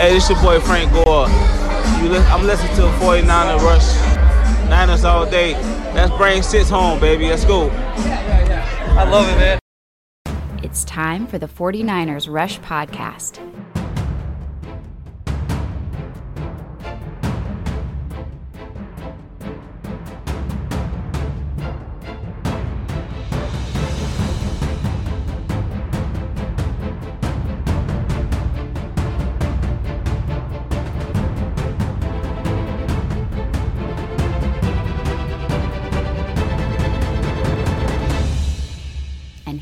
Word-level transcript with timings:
Hey, 0.00 0.14
this 0.14 0.30
your 0.30 0.40
boy 0.40 0.58
Frank 0.60 0.90
Gore. 0.94 1.28
You 2.00 2.08
li- 2.08 2.24
I'm 2.32 2.46
listening 2.46 2.74
to 2.76 2.84
49er 3.04 3.60
Rush. 3.60 4.70
Niners 4.70 5.04
all 5.04 5.30
day. 5.30 5.52
Let's 5.92 6.10
bring 6.16 6.42
six 6.42 6.70
home, 6.70 6.98
baby. 6.98 7.28
Let's 7.28 7.44
go. 7.44 7.68
I 7.68 9.04
love 9.04 9.28
it, 9.28 9.36
man. 9.36 9.58
It's 10.62 10.84
time 10.84 11.26
for 11.26 11.36
the 11.38 11.46
49ers 11.46 12.32
Rush 12.32 12.58
Podcast. 12.60 13.40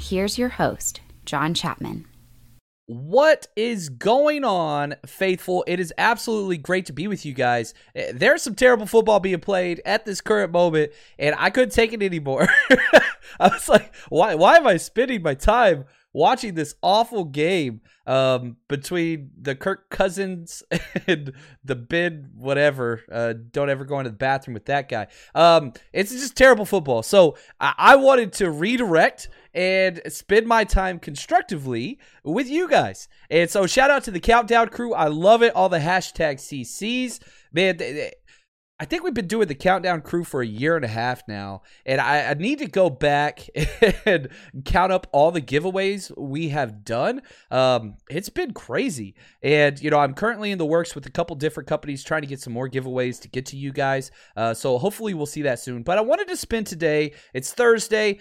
Here's 0.08 0.38
your 0.38 0.48
host, 0.48 1.00
John 1.24 1.54
Chapman. 1.54 2.06
What 2.86 3.48
is 3.54 3.90
going 3.90 4.44
on, 4.44 4.94
faithful? 5.04 5.62
It 5.66 5.78
is 5.78 5.92
absolutely 5.98 6.56
great 6.56 6.86
to 6.86 6.94
be 6.94 7.06
with 7.06 7.26
you 7.26 7.34
guys. 7.34 7.74
Eh, 7.94 8.12
There's 8.14 8.40
some 8.40 8.54
terrible 8.54 8.86
football 8.86 9.20
being 9.20 9.40
played 9.40 9.82
at 9.84 10.06
this 10.06 10.22
current 10.22 10.52
moment, 10.52 10.92
and 11.18 11.36
I 11.38 11.50
couldn't 11.50 11.72
take 11.74 11.92
it 11.92 12.02
anymore. 12.02 12.48
I 13.38 13.48
was 13.48 13.68
like, 13.68 13.94
why 14.08 14.34
why 14.36 14.56
am 14.56 14.66
I 14.66 14.78
spending 14.78 15.22
my 15.22 15.34
time 15.34 15.84
watching 16.12 16.54
this 16.54 16.74
awful 16.82 17.24
game 17.24 17.80
um, 18.06 18.56
between 18.68 19.30
the 19.40 19.54
Kirk 19.54 19.90
Cousins 19.90 20.62
and 21.06 21.32
the 21.64 21.76
Ben 21.76 22.30
whatever? 22.34 23.02
Uh, 23.10 23.34
don't 23.50 23.70
ever 23.70 23.84
go 23.84 23.98
into 23.98 24.10
the 24.10 24.16
bathroom 24.16 24.54
with 24.54 24.66
that 24.66 24.88
guy. 24.88 25.06
Um, 25.34 25.72
it's 25.92 26.10
just 26.10 26.36
terrible 26.36 26.64
football. 26.64 27.02
So 27.02 27.36
I, 27.60 27.74
I 27.76 27.96
wanted 27.96 28.32
to 28.34 28.50
redirect 28.50 29.28
and 29.54 30.00
spend 30.08 30.46
my 30.46 30.64
time 30.64 30.98
constructively 30.98 31.98
with 32.24 32.48
you 32.48 32.68
guys. 32.68 33.08
And 33.30 33.50
so 33.50 33.66
shout 33.66 33.90
out 33.90 34.04
to 34.04 34.10
the 34.10 34.20
countdown 34.20 34.68
crew. 34.68 34.94
I 34.94 35.08
love 35.08 35.42
it. 35.42 35.54
All 35.54 35.68
the 35.68 35.78
hashtag 35.78 36.36
CCs. 36.36 37.20
Man, 37.52 37.78
I 38.80 38.84
think 38.84 39.02
we've 39.02 39.14
been 39.14 39.26
doing 39.26 39.48
the 39.48 39.56
countdown 39.56 40.02
crew 40.02 40.22
for 40.22 40.40
a 40.40 40.46
year 40.46 40.76
and 40.76 40.84
a 40.84 40.88
half 40.88 41.26
now. 41.26 41.62
And 41.84 42.00
I, 42.00 42.30
I 42.30 42.34
need 42.34 42.60
to 42.60 42.66
go 42.66 42.88
back 42.88 43.48
and 44.06 44.28
count 44.64 44.92
up 44.92 45.08
all 45.10 45.32
the 45.32 45.42
giveaways 45.42 46.16
we 46.16 46.50
have 46.50 46.84
done. 46.84 47.22
Um, 47.50 47.96
it's 48.08 48.28
been 48.28 48.52
crazy. 48.52 49.16
And, 49.42 49.80
you 49.82 49.90
know, 49.90 49.98
I'm 49.98 50.14
currently 50.14 50.52
in 50.52 50.58
the 50.58 50.66
works 50.66 50.94
with 50.94 51.06
a 51.06 51.10
couple 51.10 51.34
different 51.34 51.68
companies 51.68 52.04
trying 52.04 52.20
to 52.20 52.28
get 52.28 52.40
some 52.40 52.52
more 52.52 52.68
giveaways 52.68 53.20
to 53.22 53.28
get 53.28 53.46
to 53.46 53.56
you 53.56 53.72
guys. 53.72 54.12
Uh, 54.36 54.54
so 54.54 54.78
hopefully 54.78 55.12
we'll 55.12 55.26
see 55.26 55.42
that 55.42 55.58
soon. 55.58 55.82
But 55.82 55.98
I 55.98 56.02
wanted 56.02 56.28
to 56.28 56.36
spend 56.36 56.68
today, 56.68 57.14
it's 57.34 57.52
Thursday 57.52 58.20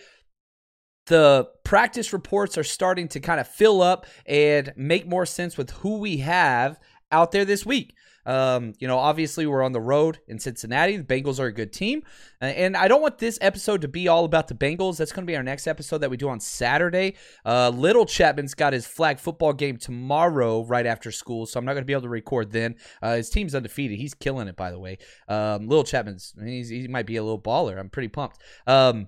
the 1.07 1.47
practice 1.63 2.11
reports 2.11 2.57
are 2.57 2.65
starting 2.65 3.07
to 3.07 3.21
kind 3.21 3.39
of 3.39 3.47
fill 3.47 3.81
up 3.81 4.05
and 4.25 4.73
make 4.75 5.07
more 5.07 5.25
sense 5.25 5.57
with 5.57 5.69
who 5.69 5.99
we 5.99 6.17
have 6.17 6.77
out 7.11 7.31
there 7.31 7.45
this 7.45 7.65
week. 7.65 7.95
Um, 8.27 8.73
you 8.77 8.87
know, 8.87 8.97
obviously 8.99 9.47
we're 9.47 9.63
on 9.63 9.71
the 9.71 9.81
road 9.81 10.19
in 10.27 10.37
Cincinnati. 10.37 10.97
The 10.97 11.03
Bengals 11.03 11.39
are 11.39 11.45
a 11.47 11.53
good 11.53 11.73
team, 11.73 12.03
Uh, 12.41 12.45
and 12.45 12.77
I 12.77 12.87
don't 12.87 13.01
want 13.01 13.17
this 13.17 13.39
episode 13.41 13.81
to 13.81 13.87
be 13.87 14.07
all 14.07 14.25
about 14.25 14.47
the 14.47 14.53
Bengals. 14.53 14.97
That's 14.97 15.11
going 15.11 15.25
to 15.25 15.31
be 15.31 15.35
our 15.35 15.43
next 15.43 15.65
episode 15.65 15.99
that 15.99 16.11
we 16.11 16.17
do 16.17 16.29
on 16.29 16.39
Saturday. 16.39 17.15
Uh, 17.45 17.69
Little 17.69 18.05
Chapman's 18.05 18.53
got 18.53 18.73
his 18.73 18.85
flag 18.85 19.17
football 19.17 19.53
game 19.53 19.77
tomorrow, 19.77 20.63
right 20.65 20.85
after 20.85 21.11
school, 21.11 21.45
so 21.45 21.57
I'm 21.57 21.65
not 21.65 21.73
going 21.73 21.83
to 21.83 21.87
be 21.87 21.93
able 21.93 22.03
to 22.03 22.09
record 22.09 22.51
then. 22.51 22.75
Uh, 23.01 23.15
his 23.15 23.29
team's 23.29 23.55
undefeated. 23.55 23.97
He's 23.97 24.13
killing 24.13 24.47
it, 24.47 24.55
by 24.55 24.69
the 24.71 24.79
way. 24.79 24.97
Um, 25.27 25.67
Little 25.67 25.85
Chapman's 25.85 26.35
he 26.43 26.87
might 26.87 27.05
be 27.05 27.15
a 27.15 27.23
little 27.23 27.41
baller. 27.41 27.79
I'm 27.79 27.89
pretty 27.89 28.09
pumped. 28.09 28.37
Um, 28.67 29.07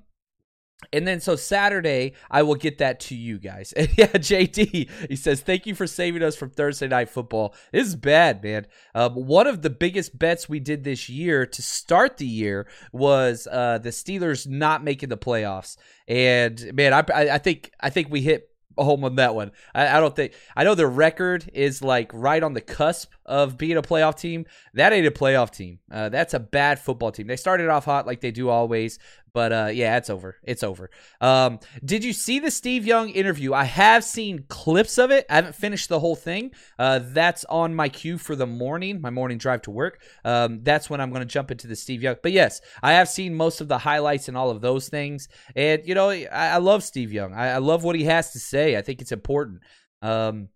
and 0.92 1.08
then 1.08 1.20
so 1.20 1.36
Saturday, 1.36 2.14
I 2.32 2.44
will 2.44 2.56
get 2.56 2.78
that 2.80 3.00
to 3.02 3.16
you 3.16 3.38
guys. 3.38 3.74
And 3.80 3.98
yeah, 3.98 4.08
JD, 4.08 4.90
he 5.08 5.16
says, 5.16 5.40
thank 5.40 5.66
you 5.66 5.74
for 5.74 5.88
saving 5.88 6.22
us 6.22 6.36
from 6.36 6.50
Thursday 6.50 6.88
night 6.88 7.10
football. 7.10 7.56
This 7.72 7.88
is 7.88 7.96
bad, 7.96 8.44
man. 8.44 8.68
Um, 8.94 9.14
one 9.14 9.48
of 9.48 9.62
the 9.62 9.70
biggest 9.70 10.20
bets 10.20 10.50
we 10.50 10.60
did 10.60 10.84
this 10.84 11.08
year 11.08 11.46
to 11.46 11.62
start 11.62 12.18
the 12.18 12.26
year 12.26 12.68
was 12.92 13.48
uh, 13.50 13.78
the 13.78 13.90
Steelers 13.90 14.48
not 14.48 14.84
making 14.84 15.10
the 15.10 15.18
playoffs. 15.18 15.78
And 16.08 16.74
man, 16.74 16.94
I, 16.94 17.04
I, 17.14 17.38
think 17.38 17.72
I 17.80 17.90
think 17.90 18.10
we 18.10 18.22
hit 18.22 18.50
home 18.84 19.04
on 19.04 19.16
that 19.16 19.36
one. 19.36 19.52
I, 19.74 19.98
I 19.98 20.00
don't 20.00 20.16
think 20.16 20.34
I 20.56 20.64
know 20.64 20.76
their 20.76 20.90
record 20.90 21.50
is 21.54 21.82
like 21.82 22.12
right 22.14 22.42
on 22.42 22.54
the 22.54 22.62
cusp 22.62 23.12
of 23.26 23.58
being 23.58 23.78
a 23.78 23.82
playoff 23.82 24.18
team. 24.18 24.46
That 24.74 24.94
ain't 24.94 25.08
a 25.08 25.12
playoff 25.12 25.52
team. 25.52 25.80
Uh, 25.92 26.10
that's 26.10 26.34
a 26.34 26.40
bad 26.40 26.80
football 26.80 27.12
team. 27.12 27.28
They 27.28 27.36
started 27.36 27.70
off 27.70 27.86
hot 27.86 28.08
like 28.08 28.22
they 28.22 28.32
do 28.32 28.50
always, 28.50 29.00
but 29.34 29.52
uh, 29.52 29.70
yeah, 29.72 29.98
it's 29.98 30.10
over. 30.10 30.38
It's 30.44 30.64
over. 30.64 30.90
Um, 31.22 31.60
did 31.84 32.04
you 32.04 32.14
see 32.14 32.40
the 32.40 32.52
Steve 32.52 32.86
Young 32.86 33.10
interview? 33.10 33.54
I 33.54 33.64
have 33.64 34.04
seen 34.04 34.46
clips 34.48 34.98
of 34.98 35.12
it. 35.12 35.26
I 35.30 35.36
haven't 35.36 35.56
finished 35.56 35.90
the 35.90 36.00
whole 36.00 36.16
thing. 36.16 36.52
Uh, 36.78 37.00
that's 37.02 37.46
on 37.46 37.74
my 37.74 37.90
queue 37.90 38.18
for 38.18 38.36
the 38.36 38.48
morning, 38.48 39.02
my 39.02 39.10
morning 39.10 39.38
drive 39.38 39.62
to 39.64 39.72
work. 39.72 40.02
Um, 40.24 40.62
that's 40.64 40.90
when 40.90 41.02
I'm 41.02 41.10
going 41.10 41.22
to 41.22 41.26
jump 41.26 41.52
into 41.52 41.68
the 41.68 41.76
Steve 41.76 42.04
Young. 42.04 42.16
But 42.22 42.32
yes, 42.32 42.62
I 42.82 42.94
have 42.94 43.10
seen 43.10 43.36
most 43.36 43.62
of 43.62 43.68
the 43.68 43.78
highlights 43.78 44.28
and 44.28 44.38
all 44.38 44.50
of 44.50 44.62
those 44.62 44.90
things. 44.90 45.28
And 45.56 45.82
you 45.86 45.96
know, 45.96 46.10
I, 46.10 46.28
I 46.32 46.58
love 46.58 46.84
Steve 46.84 47.12
Young. 47.12 47.34
I, 47.34 47.50
I 47.50 47.58
love 47.58 47.84
what 47.84 47.96
he 47.96 48.06
has 48.06 48.32
to 48.32 48.40
say. 48.40 48.78
I 48.78 48.82
think 48.82 49.02
it's 49.02 49.12
important. 49.12 49.62
Um, 50.02 50.50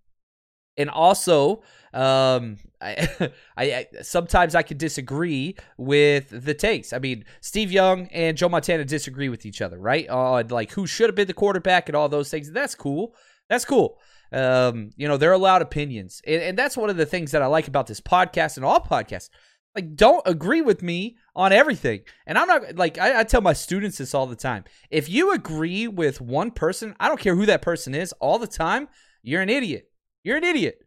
and 0.77 0.89
also 0.89 1.61
um 1.93 2.57
I, 2.81 3.07
I 3.57 3.63
I 3.63 3.87
sometimes 4.01 4.55
I 4.55 4.61
could 4.61 4.77
disagree 4.77 5.55
with 5.77 6.29
the 6.31 6.53
takes. 6.53 6.93
I 6.93 6.99
mean, 6.99 7.25
Steve 7.41 7.71
Young 7.71 8.07
and 8.07 8.37
Joe 8.37 8.49
Montana 8.49 8.85
disagree 8.85 9.29
with 9.29 9.45
each 9.45 9.61
other, 9.61 9.79
right? 9.79 10.07
On 10.09 10.47
like 10.47 10.71
who 10.71 10.85
should 10.85 11.09
have 11.09 11.15
been 11.15 11.27
the 11.27 11.33
quarterback 11.33 11.89
and 11.89 11.95
all 11.95 12.09
those 12.09 12.29
things. 12.29 12.51
That's 12.51 12.75
cool. 12.75 13.15
That's 13.49 13.65
cool. 13.65 13.99
Um, 14.31 14.89
you 14.97 15.07
know, 15.07 15.17
they're 15.17 15.31
allowed 15.31 15.61
opinions. 15.61 16.21
And, 16.25 16.41
and 16.41 16.57
that's 16.57 16.75
one 16.75 16.89
of 16.89 16.97
the 16.97 17.05
things 17.05 17.31
that 17.31 17.43
I 17.43 17.45
like 17.45 17.67
about 17.67 17.87
this 17.87 18.01
podcast 18.01 18.57
and 18.57 18.65
all 18.65 18.79
podcasts. 18.79 19.29
Like, 19.75 19.95
don't 19.95 20.21
agree 20.27 20.61
with 20.61 20.83
me 20.83 21.17
on 21.35 21.51
everything. 21.51 22.01
And 22.27 22.37
I'm 22.37 22.47
not 22.47 22.75
like 22.75 22.97
I, 22.97 23.21
I 23.21 23.23
tell 23.23 23.41
my 23.41 23.53
students 23.53 23.97
this 23.97 24.13
all 24.13 24.27
the 24.27 24.35
time. 24.35 24.65
If 24.89 25.09
you 25.09 25.33
agree 25.33 25.87
with 25.87 26.21
one 26.21 26.51
person, 26.51 26.95
I 26.99 27.07
don't 27.07 27.19
care 27.19 27.35
who 27.35 27.45
that 27.47 27.61
person 27.61 27.95
is, 27.95 28.11
all 28.13 28.37
the 28.37 28.47
time, 28.47 28.87
you're 29.23 29.41
an 29.41 29.49
idiot. 29.49 29.89
You're 30.23 30.37
an 30.37 30.43
idiot. 30.43 30.79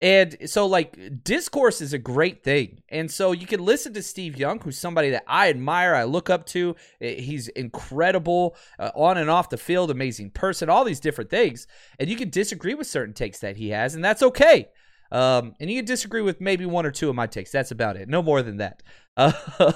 And 0.00 0.36
so, 0.46 0.66
like, 0.66 1.24
discourse 1.24 1.80
is 1.80 1.92
a 1.92 1.98
great 1.98 2.44
thing. 2.44 2.82
And 2.88 3.10
so, 3.10 3.32
you 3.32 3.46
can 3.46 3.64
listen 3.64 3.92
to 3.94 4.02
Steve 4.02 4.36
Young, 4.36 4.60
who's 4.60 4.78
somebody 4.78 5.10
that 5.10 5.24
I 5.26 5.48
admire, 5.48 5.94
I 5.94 6.04
look 6.04 6.30
up 6.30 6.46
to. 6.46 6.76
Eh, 7.00 7.20
He's 7.20 7.48
incredible 7.48 8.56
uh, 8.78 8.92
on 8.94 9.18
and 9.18 9.28
off 9.28 9.50
the 9.50 9.56
field, 9.56 9.90
amazing 9.90 10.30
person, 10.30 10.70
all 10.70 10.84
these 10.84 11.00
different 11.00 11.30
things. 11.30 11.66
And 11.98 12.08
you 12.08 12.14
can 12.14 12.30
disagree 12.30 12.74
with 12.74 12.86
certain 12.86 13.12
takes 13.14 13.40
that 13.40 13.56
he 13.56 13.70
has, 13.70 13.96
and 13.96 14.04
that's 14.04 14.22
okay. 14.22 14.68
Um, 15.10 15.54
and 15.58 15.68
you 15.68 15.78
can 15.78 15.84
disagree 15.86 16.20
with 16.20 16.40
maybe 16.40 16.66
one 16.66 16.86
or 16.86 16.90
two 16.90 17.08
of 17.08 17.16
my 17.16 17.26
takes. 17.26 17.50
That's 17.50 17.70
about 17.70 17.96
it. 17.96 18.08
No 18.08 18.22
more 18.22 18.42
than 18.42 18.58
that. 18.58 18.82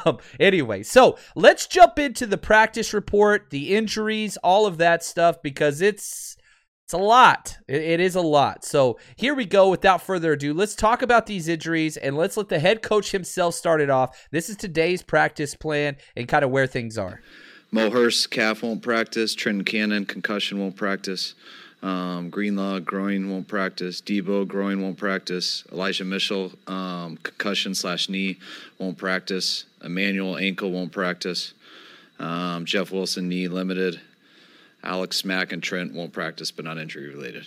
Um, 0.05 0.19
anyway, 0.39 0.85
so 0.85 1.19
let's 1.35 1.67
jump 1.67 1.99
into 1.99 2.27
the 2.27 2.39
practice 2.39 2.95
report, 2.95 3.51
the 3.51 3.75
injuries, 3.75 4.37
all 4.37 4.67
of 4.67 4.79
that 4.79 5.03
stuff, 5.03 5.43
because 5.43 5.81
it's 5.81 6.37
it's 6.85 6.93
a 6.93 6.99
lot. 6.99 7.57
It, 7.69 7.83
it 7.83 8.01
is 8.01 8.15
a 8.15 8.21
lot. 8.21 8.65
So 8.65 8.99
here 9.17 9.35
we 9.35 9.45
go. 9.45 9.71
Without 9.71 10.03
further 10.03 10.33
ado, 10.33 10.53
let's 10.55 10.75
talk 10.75 11.03
about 11.03 11.27
these 11.27 11.49
injuries 11.49 11.97
and 11.97 12.17
let's 12.17 12.37
let 12.37 12.49
the 12.49 12.59
head 12.59 12.83
coach 12.83 13.13
himself 13.13 13.55
start 13.55 13.81
it 13.81 13.91
off. 13.91 14.29
This 14.31 14.49
is 14.49 14.57
today's 14.57 15.03
practice 15.03 15.55
plan 15.55 15.97
and 16.17 16.29
kind 16.29 16.45
of 16.45 16.51
where 16.51 16.67
things 16.67 16.99
are. 16.99 17.21
Mo 17.71 17.91
Hurst, 17.91 18.31
calf 18.31 18.63
won't 18.63 18.83
practice. 18.83 19.35
Trenton 19.35 19.65
Cannon, 19.65 20.05
concussion 20.05 20.59
won't 20.59 20.77
practice. 20.77 21.35
Um, 21.83 22.31
Greenlaw, 22.31 22.81
groin 22.81 23.31
won't 23.31 23.49
practice. 23.49 24.01
Deebo, 24.01 24.47
groin 24.47 24.83
won't 24.83 24.99
practice. 24.99 25.65
Elijah 25.73 26.05
Mitchell, 26.05 26.53
um, 26.67 27.17
concussion 27.23 27.75
slash 27.75 28.09
knee 28.09 28.39
won't 28.79 28.99
practice. 28.99 29.65
Emmanuel, 29.83 30.37
ankle 30.37 30.71
won't 30.71 30.93
practice. 30.93 31.55
Um, 32.19 32.67
Jeff 32.67 32.93
Wilson, 32.93 33.29
knee 33.29 33.49
limited. 33.49 34.01
Alex 34.83 35.25
Mack 35.25 35.53
and 35.53 35.63
Trent 35.63 35.95
won't 35.95 36.13
practice, 36.13 36.51
but 36.51 36.65
not 36.65 36.79
injury 36.79 37.09
related. 37.09 37.47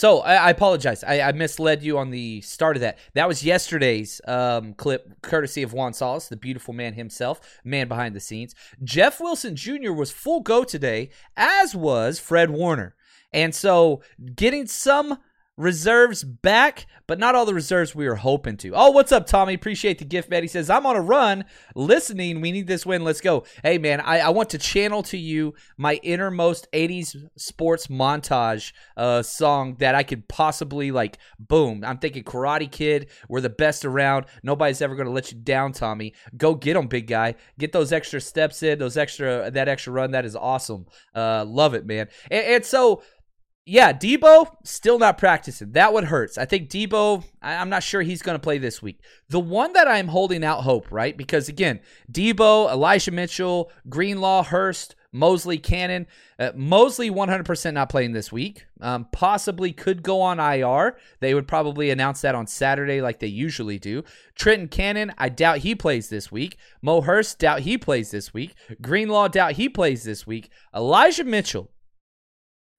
So 0.00 0.20
I, 0.20 0.34
I 0.34 0.50
apologize. 0.50 1.04
I, 1.04 1.20
I, 1.20 1.32
misled 1.32 1.82
you 1.82 1.98
on 1.98 2.10
the 2.10 2.40
start 2.40 2.76
of 2.76 2.80
that. 2.80 2.98
That 3.12 3.28
was 3.28 3.44
yesterday's 3.44 4.20
um, 4.26 4.72
clip, 4.72 5.20
courtesy 5.20 5.62
of 5.62 5.74
Juan 5.74 5.92
Salas, 5.92 6.28
the 6.28 6.36
beautiful 6.36 6.72
man 6.72 6.94
himself, 6.94 7.38
man 7.64 7.86
behind 7.86 8.16
the 8.16 8.20
scenes. 8.20 8.54
Jeff 8.82 9.20
Wilson 9.20 9.56
Jr. 9.56 9.92
was 9.92 10.10
full 10.10 10.40
go 10.40 10.64
today, 10.64 11.10
as 11.36 11.74
was 11.74 12.18
Fred 12.18 12.50
Warner. 12.50 12.94
And 13.30 13.54
so 13.54 14.02
getting 14.34 14.66
some 14.66 15.18
reserves 15.56 16.24
back, 16.24 16.86
but 17.06 17.18
not 17.18 17.34
all 17.34 17.44
the 17.44 17.54
reserves 17.54 17.94
we 17.94 18.08
were 18.08 18.16
hoping 18.16 18.56
to. 18.56 18.72
Oh, 18.74 18.90
what's 18.90 19.12
up, 19.12 19.26
Tommy? 19.26 19.54
Appreciate 19.54 19.98
the 19.98 20.04
gift, 20.04 20.30
man. 20.30 20.42
He 20.42 20.48
says, 20.48 20.70
I'm 20.70 20.86
on 20.86 20.96
a 20.96 21.00
run 21.00 21.44
listening. 21.74 22.40
We 22.40 22.50
need 22.50 22.66
this 22.66 22.86
win. 22.86 23.04
Let's 23.04 23.20
go. 23.20 23.44
Hey, 23.62 23.76
man, 23.76 24.00
I, 24.00 24.20
I 24.20 24.28
want 24.30 24.50
to 24.50 24.58
channel 24.58 25.02
to 25.04 25.18
you 25.18 25.54
my 25.76 25.94
innermost 26.02 26.66
80s 26.72 27.28
sports 27.36 27.88
montage 27.88 28.72
uh, 28.96 29.22
song 29.22 29.76
that 29.80 29.94
I 29.94 30.02
could 30.02 30.28
possibly, 30.28 30.90
like, 30.90 31.18
boom. 31.38 31.84
I'm 31.84 31.98
thinking 31.98 32.24
Karate 32.24 32.70
Kid. 32.70 33.10
We're 33.28 33.40
the 33.40 33.50
best 33.50 33.84
around. 33.84 34.26
Nobody's 34.42 34.80
ever 34.80 34.94
going 34.94 35.06
to 35.06 35.12
let 35.12 35.30
you 35.30 35.38
down, 35.38 35.72
Tommy. 35.72 36.14
Go 36.36 36.54
get 36.54 36.74
them, 36.74 36.86
big 36.86 37.06
guy. 37.06 37.34
Get 37.58 37.72
those 37.72 37.92
extra 37.92 38.20
steps 38.20 38.62
in, 38.62 38.78
those 38.78 38.96
extra, 38.96 39.50
that 39.50 39.68
extra 39.68 39.92
run. 39.92 40.12
That 40.12 40.24
is 40.24 40.36
awesome. 40.36 40.86
Uh, 41.14 41.44
love 41.44 41.74
it, 41.74 41.84
man. 41.84 42.08
and, 42.30 42.46
and 42.46 42.64
so, 42.64 43.02
yeah, 43.66 43.92
Deebo 43.92 44.46
still 44.64 44.98
not 44.98 45.18
practicing. 45.18 45.72
That 45.72 45.92
would 45.92 46.04
hurts. 46.04 46.38
I 46.38 46.44
think 46.44 46.70
Deebo. 46.70 47.24
I'm 47.42 47.68
not 47.68 47.82
sure 47.82 48.02
he's 48.02 48.22
going 48.22 48.34
to 48.34 48.42
play 48.42 48.58
this 48.58 48.82
week. 48.82 49.00
The 49.28 49.40
one 49.40 49.72
that 49.74 49.86
I'm 49.86 50.08
holding 50.08 50.42
out 50.42 50.62
hope, 50.62 50.90
right? 50.90 51.16
Because 51.16 51.48
again, 51.48 51.80
Deebo, 52.10 52.70
Elijah 52.70 53.12
Mitchell, 53.12 53.70
Greenlaw, 53.88 54.44
Hurst, 54.44 54.96
Moseley, 55.12 55.58
Cannon. 55.58 56.06
Uh, 56.38 56.52
Moseley 56.54 57.10
100% 57.10 57.72
not 57.74 57.90
playing 57.90 58.12
this 58.12 58.32
week. 58.32 58.66
Um, 58.80 59.06
possibly 59.12 59.72
could 59.72 60.02
go 60.02 60.20
on 60.20 60.40
IR. 60.40 60.96
They 61.20 61.34
would 61.34 61.48
probably 61.48 61.90
announce 61.90 62.20
that 62.22 62.34
on 62.34 62.46
Saturday 62.46 63.00
like 63.00 63.18
they 63.18 63.26
usually 63.26 63.78
do. 63.78 64.04
Trenton 64.34 64.68
Cannon, 64.68 65.12
I 65.18 65.28
doubt 65.28 65.58
he 65.58 65.74
plays 65.74 66.08
this 66.08 66.32
week. 66.32 66.56
Mo 66.80 67.02
Hurst, 67.02 67.38
doubt 67.38 67.60
he 67.60 67.76
plays 67.76 68.10
this 68.10 68.32
week. 68.32 68.54
Greenlaw, 68.80 69.28
doubt 69.28 69.52
he 69.52 69.68
plays 69.68 70.04
this 70.04 70.26
week. 70.26 70.50
Elijah 70.74 71.24
Mitchell, 71.24 71.70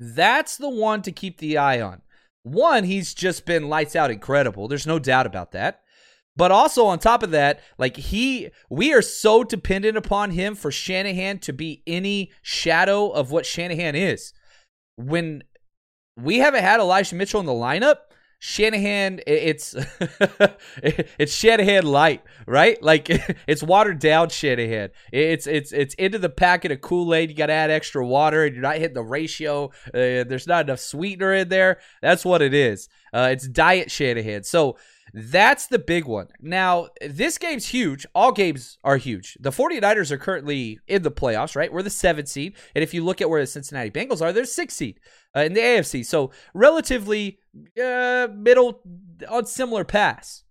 that's 0.02 0.58
the 0.58 0.68
one 0.68 1.04
to 1.04 1.12
keep 1.12 1.38
the 1.38 1.60
eye 1.60 1.80
on. 1.80 2.02
One, 2.42 2.86
he's 2.86 3.14
just 3.14 3.46
been 3.46 3.70
lights 3.70 3.96
out 3.96 4.10
incredible. 4.10 4.68
There's 4.68 4.88
no 4.88 4.98
doubt 4.98 5.28
about 5.28 5.52
that. 5.52 5.82
But 6.36 6.52
also 6.52 6.86
on 6.88 6.98
top 6.98 7.22
of 7.22 7.30
that, 7.32 7.60
like 7.78 7.98
he 7.98 8.50
we 8.68 8.94
are 8.94 9.02
so 9.04 9.44
dependent 9.44 9.98
upon 9.98 10.32
him 10.32 10.56
for 10.56 10.72
Shanahan 10.72 11.38
to 11.40 11.54
be 11.54 11.84
any 11.86 12.32
shadow 12.42 13.10
of 13.10 13.30
what 13.30 13.46
Shanahan 13.46 13.96
is. 13.96 14.34
When 14.96 15.44
we 16.18 16.40
haven't 16.40 16.64
had 16.64 16.80
Elijah 16.80 17.16
Mitchell 17.16 17.42
in 17.42 17.46
the 17.46 17.52
lineup, 17.52 17.98
Shanahan, 18.44 19.22
it's 19.28 19.76
it's 20.82 21.32
Shanahan 21.32 21.86
light, 21.86 22.24
right? 22.48 22.82
Like 22.82 23.08
it's 23.48 23.62
watered 23.62 24.00
down 24.00 24.30
Shanahan. 24.30 24.90
It's 25.12 25.46
it's 25.46 25.72
it's 25.72 25.94
into 25.94 26.18
the 26.18 26.28
packet 26.28 26.72
of 26.72 26.82
Kool 26.82 27.14
Aid. 27.14 27.30
You 27.30 27.36
got 27.36 27.46
to 27.46 27.54
add 27.54 27.70
extra 27.70 28.04
water, 28.04 28.44
and 28.44 28.56
you're 28.56 28.64
not 28.64 28.78
hitting 28.78 28.96
the 28.96 29.04
ratio. 29.04 29.66
Uh, 29.94 30.26
there's 30.26 30.48
not 30.48 30.66
enough 30.66 30.80
sweetener 30.80 31.34
in 31.36 31.50
there. 31.50 31.82
That's 32.02 32.26
what 32.26 32.42
it 32.42 32.56
is. 32.56 32.90
Uh, 33.14 33.30
it's 33.32 33.48
diet 33.48 33.92
Shanahan. 33.92 34.44
So 34.44 34.76
that's 35.14 35.68
the 35.68 35.80
big 35.80 36.06
one. 36.06 36.28
Now, 36.40 36.88
this 37.02 37.38
game's 37.38 37.68
huge. 37.68 38.06
All 38.16 38.32
games 38.32 38.78
are 38.84 38.98
huge. 38.98 39.38
The 39.40 39.50
49ers 39.50 40.12
are 40.12 40.18
currently 40.18 40.80
in 40.88 41.04
the 41.04 41.12
playoffs, 41.12 41.56
right? 41.56 41.72
We're 41.72 41.82
the 41.82 41.90
seventh 41.90 42.30
seed. 42.30 42.56
And 42.76 42.84
if 42.84 42.94
you 42.94 43.04
look 43.04 43.22
at 43.22 43.30
where 43.30 43.42
the 43.42 43.48
Cincinnati 43.48 43.92
Bengals 43.92 44.22
are, 44.22 44.32
they're 44.32 44.46
sixth 44.46 44.78
seed 44.78 45.00
uh, 45.36 45.42
in 45.42 45.54
the 45.54 45.60
AFC. 45.60 46.06
So 46.06 46.32
relatively 46.54 47.40
uh, 47.82 48.28
middle 48.34 48.82
on 49.30 49.46
similar 49.46 49.84
pass. 49.84 50.44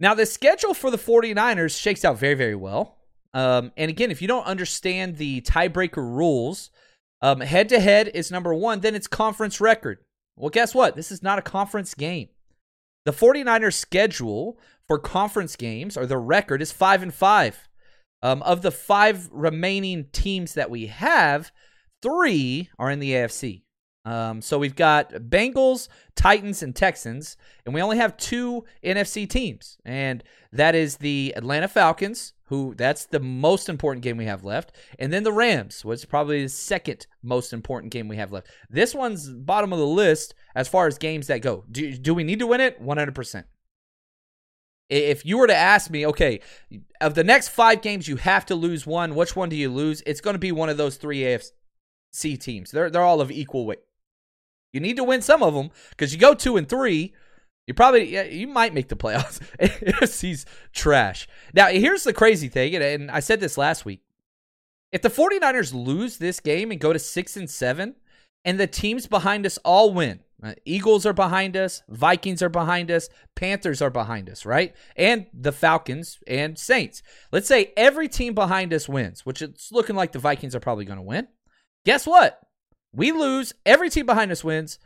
Now, 0.00 0.14
the 0.14 0.26
schedule 0.26 0.74
for 0.74 0.90
the 0.90 0.98
49ers 0.98 1.80
shakes 1.80 2.04
out 2.04 2.18
very, 2.18 2.34
very 2.34 2.56
well. 2.56 2.98
Um, 3.34 3.70
and 3.76 3.88
again, 3.88 4.10
if 4.10 4.20
you 4.20 4.28
don't 4.28 4.46
understand 4.46 5.16
the 5.16 5.42
tiebreaker 5.42 5.98
rules, 5.98 6.70
head 7.22 7.68
to 7.68 7.78
head 7.78 8.10
is 8.12 8.32
number 8.32 8.52
one, 8.52 8.80
then 8.80 8.96
it's 8.96 9.06
conference 9.06 9.60
record. 9.60 9.98
Well, 10.34 10.50
guess 10.50 10.74
what? 10.74 10.96
This 10.96 11.12
is 11.12 11.22
not 11.22 11.38
a 11.38 11.42
conference 11.42 11.94
game. 11.94 12.28
The 13.04 13.12
49ers 13.12 13.74
schedule 13.74 14.58
for 14.86 14.98
conference 14.98 15.56
games 15.56 15.96
or 15.96 16.06
the 16.06 16.18
record 16.18 16.62
is 16.62 16.72
5 16.72 17.02
and 17.02 17.14
5. 17.14 17.68
Um, 18.24 18.42
of 18.42 18.62
the 18.62 18.70
5 18.70 19.30
remaining 19.32 20.06
teams 20.12 20.54
that 20.54 20.70
we 20.70 20.86
have, 20.86 21.50
3 22.02 22.70
are 22.78 22.90
in 22.90 23.00
the 23.00 23.12
AFC. 23.12 23.62
Um, 24.04 24.42
so 24.42 24.58
we've 24.58 24.74
got 24.74 25.12
Bengals, 25.12 25.88
Titans, 26.16 26.62
and 26.62 26.74
Texans, 26.74 27.36
and 27.64 27.74
we 27.74 27.80
only 27.80 27.98
have 27.98 28.16
two 28.16 28.64
NFC 28.82 29.28
teams, 29.28 29.78
and 29.84 30.24
that 30.52 30.74
is 30.74 30.96
the 30.96 31.32
Atlanta 31.36 31.68
Falcons, 31.68 32.32
who 32.46 32.74
that's 32.76 33.06
the 33.06 33.20
most 33.20 33.68
important 33.68 34.02
game 34.02 34.16
we 34.16 34.24
have 34.24 34.44
left, 34.44 34.72
and 34.98 35.12
then 35.12 35.22
the 35.22 35.32
Rams, 35.32 35.84
which 35.84 36.00
is 36.00 36.04
probably 36.04 36.42
the 36.42 36.48
second 36.48 37.06
most 37.22 37.52
important 37.52 37.92
game 37.92 38.08
we 38.08 38.16
have 38.16 38.32
left. 38.32 38.48
This 38.68 38.92
one's 38.92 39.30
bottom 39.30 39.72
of 39.72 39.78
the 39.78 39.86
list 39.86 40.34
as 40.56 40.66
far 40.66 40.88
as 40.88 40.98
games 40.98 41.28
that 41.28 41.40
go. 41.40 41.64
Do, 41.70 41.96
do 41.96 42.12
we 42.12 42.24
need 42.24 42.40
to 42.40 42.46
win 42.46 42.60
it? 42.60 42.82
100%. 42.82 43.44
If 44.90 45.24
you 45.24 45.38
were 45.38 45.46
to 45.46 45.56
ask 45.56 45.90
me, 45.90 46.06
okay, 46.08 46.40
of 47.00 47.14
the 47.14 47.24
next 47.24 47.48
five 47.48 47.80
games, 47.80 48.08
you 48.08 48.16
have 48.16 48.44
to 48.46 48.54
lose 48.54 48.84
one. 48.84 49.14
Which 49.14 49.34
one 49.36 49.48
do 49.48 49.56
you 49.56 49.70
lose? 49.70 50.02
It's 50.04 50.20
going 50.20 50.34
to 50.34 50.38
be 50.38 50.52
one 50.52 50.68
of 50.68 50.76
those 50.76 50.96
three 50.96 51.20
AFC 51.20 52.38
teams. 52.38 52.72
They're 52.72 52.90
they're 52.90 53.00
all 53.00 53.22
of 53.22 53.30
equal 53.30 53.64
weight. 53.64 53.78
You 54.72 54.80
need 54.80 54.96
to 54.96 55.04
win 55.04 55.22
some 55.22 55.42
of 55.42 55.54
them 55.54 55.70
because 55.90 56.12
you 56.12 56.18
go 56.18 56.34
two 56.34 56.56
and 56.56 56.68
three, 56.68 57.14
you 57.66 57.74
probably 57.74 58.12
yeah, 58.12 58.24
you 58.24 58.46
might 58.46 58.74
make 58.74 58.88
the 58.88 58.96
playoffs. 58.96 59.40
He's 60.20 60.46
trash. 60.72 61.28
Now, 61.54 61.68
here's 61.68 62.04
the 62.04 62.12
crazy 62.12 62.48
thing, 62.48 62.74
and, 62.74 62.82
and 62.82 63.10
I 63.10 63.20
said 63.20 63.40
this 63.40 63.58
last 63.58 63.84
week. 63.84 64.00
If 64.90 65.02
the 65.02 65.08
49ers 65.08 65.72
lose 65.72 66.18
this 66.18 66.40
game 66.40 66.70
and 66.70 66.80
go 66.80 66.92
to 66.92 66.98
6 66.98 67.36
and 67.36 67.48
7 67.48 67.94
and 68.44 68.60
the 68.60 68.66
teams 68.66 69.06
behind 69.06 69.46
us 69.46 69.58
all 69.58 69.92
win. 69.92 70.20
Uh, 70.42 70.54
Eagles 70.64 71.06
are 71.06 71.12
behind 71.12 71.56
us, 71.56 71.82
Vikings 71.88 72.42
are 72.42 72.48
behind 72.48 72.90
us, 72.90 73.08
Panthers 73.36 73.80
are 73.80 73.90
behind 73.90 74.28
us, 74.28 74.44
right? 74.44 74.74
And 74.96 75.26
the 75.32 75.52
Falcons 75.52 76.18
and 76.26 76.58
Saints. 76.58 77.00
Let's 77.30 77.46
say 77.46 77.72
every 77.76 78.08
team 78.08 78.34
behind 78.34 78.74
us 78.74 78.88
wins, 78.88 79.24
which 79.24 79.40
it's 79.40 79.70
looking 79.70 79.94
like 79.94 80.10
the 80.10 80.18
Vikings 80.18 80.56
are 80.56 80.60
probably 80.60 80.84
going 80.84 80.98
to 80.98 81.02
win. 81.02 81.28
Guess 81.84 82.08
what? 82.08 82.40
We 82.94 83.12
lose, 83.12 83.54
every 83.64 83.90
team 83.90 84.06
behind 84.06 84.30
us 84.32 84.44
wins. 84.44 84.78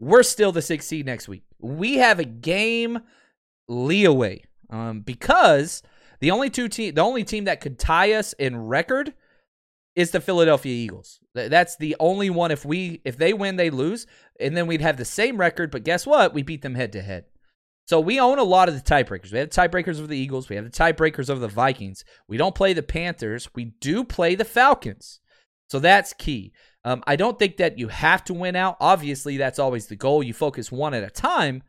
We're 0.00 0.22
still 0.22 0.52
the 0.52 0.62
sixth 0.62 0.88
seed 0.88 1.06
next 1.06 1.28
week 1.28 1.44
we 1.62 1.94
have 1.98 2.18
a 2.18 2.24
game 2.24 3.00
leeway 3.68 4.44
um, 4.68 5.00
because 5.00 5.82
the 6.20 6.30
only 6.30 6.50
two 6.50 6.68
team, 6.68 6.94
the 6.94 7.00
only 7.00 7.24
team 7.24 7.44
that 7.44 7.60
could 7.60 7.78
tie 7.78 8.12
us 8.12 8.34
in 8.34 8.56
record 8.66 9.14
is 9.94 10.10
the 10.10 10.20
Philadelphia 10.20 10.72
Eagles. 10.72 11.20
That's 11.34 11.76
the 11.76 11.96
only 12.00 12.30
one. 12.30 12.50
If 12.50 12.64
we 12.64 13.00
if 13.04 13.16
they 13.16 13.32
win, 13.32 13.56
they 13.56 13.70
lose, 13.70 14.06
and 14.40 14.56
then 14.56 14.66
we'd 14.66 14.80
have 14.82 14.96
the 14.96 15.04
same 15.04 15.38
record. 15.38 15.70
But 15.70 15.84
guess 15.84 16.06
what? 16.06 16.34
We 16.34 16.42
beat 16.42 16.62
them 16.62 16.74
head 16.74 16.92
to 16.92 17.02
head. 17.02 17.24
So 17.88 18.00
we 18.00 18.20
own 18.20 18.38
a 18.38 18.44
lot 18.44 18.68
of 18.68 18.74
the 18.74 18.80
tiebreakers. 18.80 19.32
We 19.32 19.38
have 19.38 19.50
the 19.50 19.60
tiebreakers 19.60 19.98
of 20.00 20.08
the 20.08 20.16
Eagles. 20.16 20.48
We 20.48 20.56
have 20.56 20.64
the 20.64 20.70
tiebreakers 20.70 21.28
of 21.28 21.40
the 21.40 21.48
Vikings. 21.48 22.04
We 22.28 22.36
don't 22.36 22.54
play 22.54 22.72
the 22.72 22.82
Panthers. 22.82 23.48
We 23.54 23.66
do 23.80 24.04
play 24.04 24.34
the 24.34 24.44
Falcons. 24.44 25.20
So 25.68 25.78
that's 25.78 26.12
key. 26.12 26.52
Um, 26.84 27.02
I 27.06 27.16
don't 27.16 27.38
think 27.38 27.58
that 27.58 27.78
you 27.78 27.88
have 27.88 28.24
to 28.24 28.34
win 28.34 28.56
out. 28.56 28.76
Obviously, 28.80 29.36
that's 29.36 29.58
always 29.58 29.86
the 29.86 29.96
goal. 29.96 30.22
You 30.22 30.34
focus 30.34 30.72
one 30.72 30.94
at 30.94 31.04
a 31.04 31.10
time. 31.10 31.62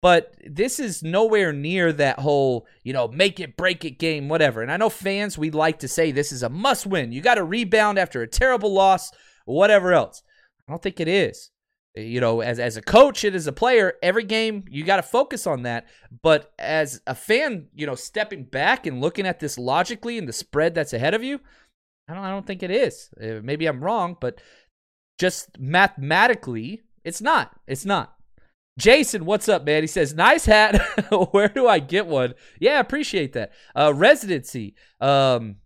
But 0.00 0.36
this 0.44 0.78
is 0.78 1.02
nowhere 1.02 1.52
near 1.52 1.92
that 1.92 2.20
whole, 2.20 2.66
you 2.84 2.92
know, 2.92 3.08
make 3.08 3.40
it, 3.40 3.56
break 3.56 3.84
it 3.84 3.98
game, 3.98 4.28
whatever. 4.28 4.62
And 4.62 4.70
I 4.70 4.76
know 4.76 4.90
fans, 4.90 5.36
we 5.36 5.50
like 5.50 5.80
to 5.80 5.88
say 5.88 6.12
this 6.12 6.30
is 6.30 6.44
a 6.44 6.48
must 6.48 6.86
win. 6.86 7.10
You 7.10 7.20
got 7.20 7.34
to 7.34 7.44
rebound 7.44 7.98
after 7.98 8.22
a 8.22 8.28
terrible 8.28 8.72
loss, 8.72 9.10
whatever 9.44 9.92
else. 9.92 10.22
I 10.68 10.72
don't 10.72 10.82
think 10.82 11.00
it 11.00 11.08
is. 11.08 11.50
You 11.96 12.20
know, 12.20 12.42
as, 12.42 12.60
as 12.60 12.76
a 12.76 12.82
coach 12.82 13.24
and 13.24 13.34
as 13.34 13.48
a 13.48 13.52
player, 13.52 13.94
every 14.00 14.22
game 14.22 14.64
you 14.70 14.84
got 14.84 14.96
to 14.96 15.02
focus 15.02 15.48
on 15.48 15.62
that. 15.64 15.86
But 16.22 16.52
as 16.60 17.00
a 17.08 17.14
fan, 17.16 17.66
you 17.74 17.86
know, 17.86 17.96
stepping 17.96 18.44
back 18.44 18.86
and 18.86 19.00
looking 19.00 19.26
at 19.26 19.40
this 19.40 19.58
logically 19.58 20.16
and 20.16 20.28
the 20.28 20.32
spread 20.32 20.76
that's 20.76 20.92
ahead 20.92 21.14
of 21.14 21.24
you, 21.24 21.40
I 22.08 22.14
don't 22.14 22.24
I 22.24 22.30
don't 22.30 22.46
think 22.46 22.62
it 22.62 22.70
is. 22.70 23.10
Uh, 23.20 23.40
maybe 23.42 23.66
I'm 23.66 23.82
wrong, 23.82 24.16
but 24.20 24.40
just 25.18 25.58
mathematically, 25.58 26.82
it's 27.04 27.20
not. 27.20 27.54
It's 27.66 27.84
not. 27.84 28.14
Jason, 28.78 29.24
what's 29.24 29.48
up, 29.48 29.64
man? 29.64 29.82
He 29.82 29.88
says, 29.88 30.14
"Nice 30.14 30.46
hat. 30.46 30.80
Where 31.32 31.48
do 31.48 31.66
I 31.66 31.80
get 31.80 32.06
one?" 32.06 32.34
Yeah, 32.60 32.78
appreciate 32.78 33.32
that. 33.32 33.52
Uh, 33.74 33.92
residency. 33.94 34.74
Um, 35.00 35.56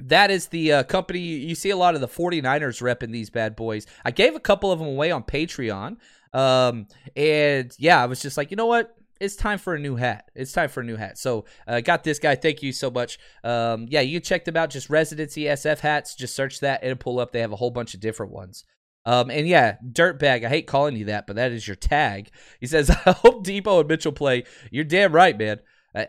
that 0.00 0.30
is 0.30 0.46
the 0.48 0.72
uh, 0.72 0.82
company 0.84 1.20
you 1.20 1.54
see 1.54 1.70
a 1.70 1.76
lot 1.76 1.94
of 1.94 2.00
the 2.00 2.08
49ers 2.08 2.80
rep 2.80 3.02
in 3.02 3.10
these 3.12 3.28
bad 3.28 3.54
boys. 3.54 3.86
I 4.04 4.10
gave 4.10 4.34
a 4.34 4.40
couple 4.40 4.72
of 4.72 4.78
them 4.78 4.88
away 4.88 5.10
on 5.10 5.22
Patreon. 5.22 5.98
Um, 6.32 6.86
and 7.14 7.74
yeah, 7.78 8.02
I 8.02 8.06
was 8.06 8.22
just 8.22 8.36
like, 8.36 8.50
you 8.50 8.56
know 8.56 8.66
what? 8.66 8.94
It's 9.20 9.36
time 9.36 9.58
for 9.58 9.74
a 9.74 9.78
new 9.78 9.96
hat. 9.96 10.30
It's 10.34 10.52
time 10.52 10.68
for 10.68 10.80
a 10.80 10.84
new 10.84 10.96
hat. 10.96 11.18
So 11.18 11.44
uh, 11.66 11.80
got 11.80 12.02
this 12.02 12.18
guy. 12.18 12.34
Thank 12.34 12.62
you 12.62 12.72
so 12.72 12.90
much. 12.90 13.18
Um, 13.44 13.86
yeah, 13.88 14.00
you 14.00 14.18
check 14.18 14.44
them 14.44 14.56
out. 14.56 14.70
Just 14.70 14.90
residency 14.90 15.42
SF 15.42 15.80
hats. 15.80 16.14
Just 16.14 16.34
search 16.34 16.60
that. 16.60 16.82
It'll 16.82 16.96
pull 16.96 17.20
up. 17.20 17.32
They 17.32 17.40
have 17.40 17.52
a 17.52 17.56
whole 17.56 17.70
bunch 17.70 17.94
of 17.94 18.00
different 18.00 18.32
ones. 18.32 18.64
Um, 19.04 19.30
and 19.30 19.46
yeah, 19.46 19.76
dirtbag. 19.92 20.44
I 20.44 20.48
hate 20.48 20.66
calling 20.66 20.96
you 20.96 21.06
that, 21.06 21.26
but 21.26 21.36
that 21.36 21.52
is 21.52 21.66
your 21.66 21.76
tag. 21.76 22.30
He 22.60 22.66
says, 22.66 22.90
"I 23.06 23.12
hope 23.12 23.44
Deebo 23.44 23.80
and 23.80 23.88
Mitchell 23.88 24.12
play." 24.12 24.44
You're 24.70 24.84
damn 24.84 25.12
right, 25.12 25.36
man. 25.38 25.60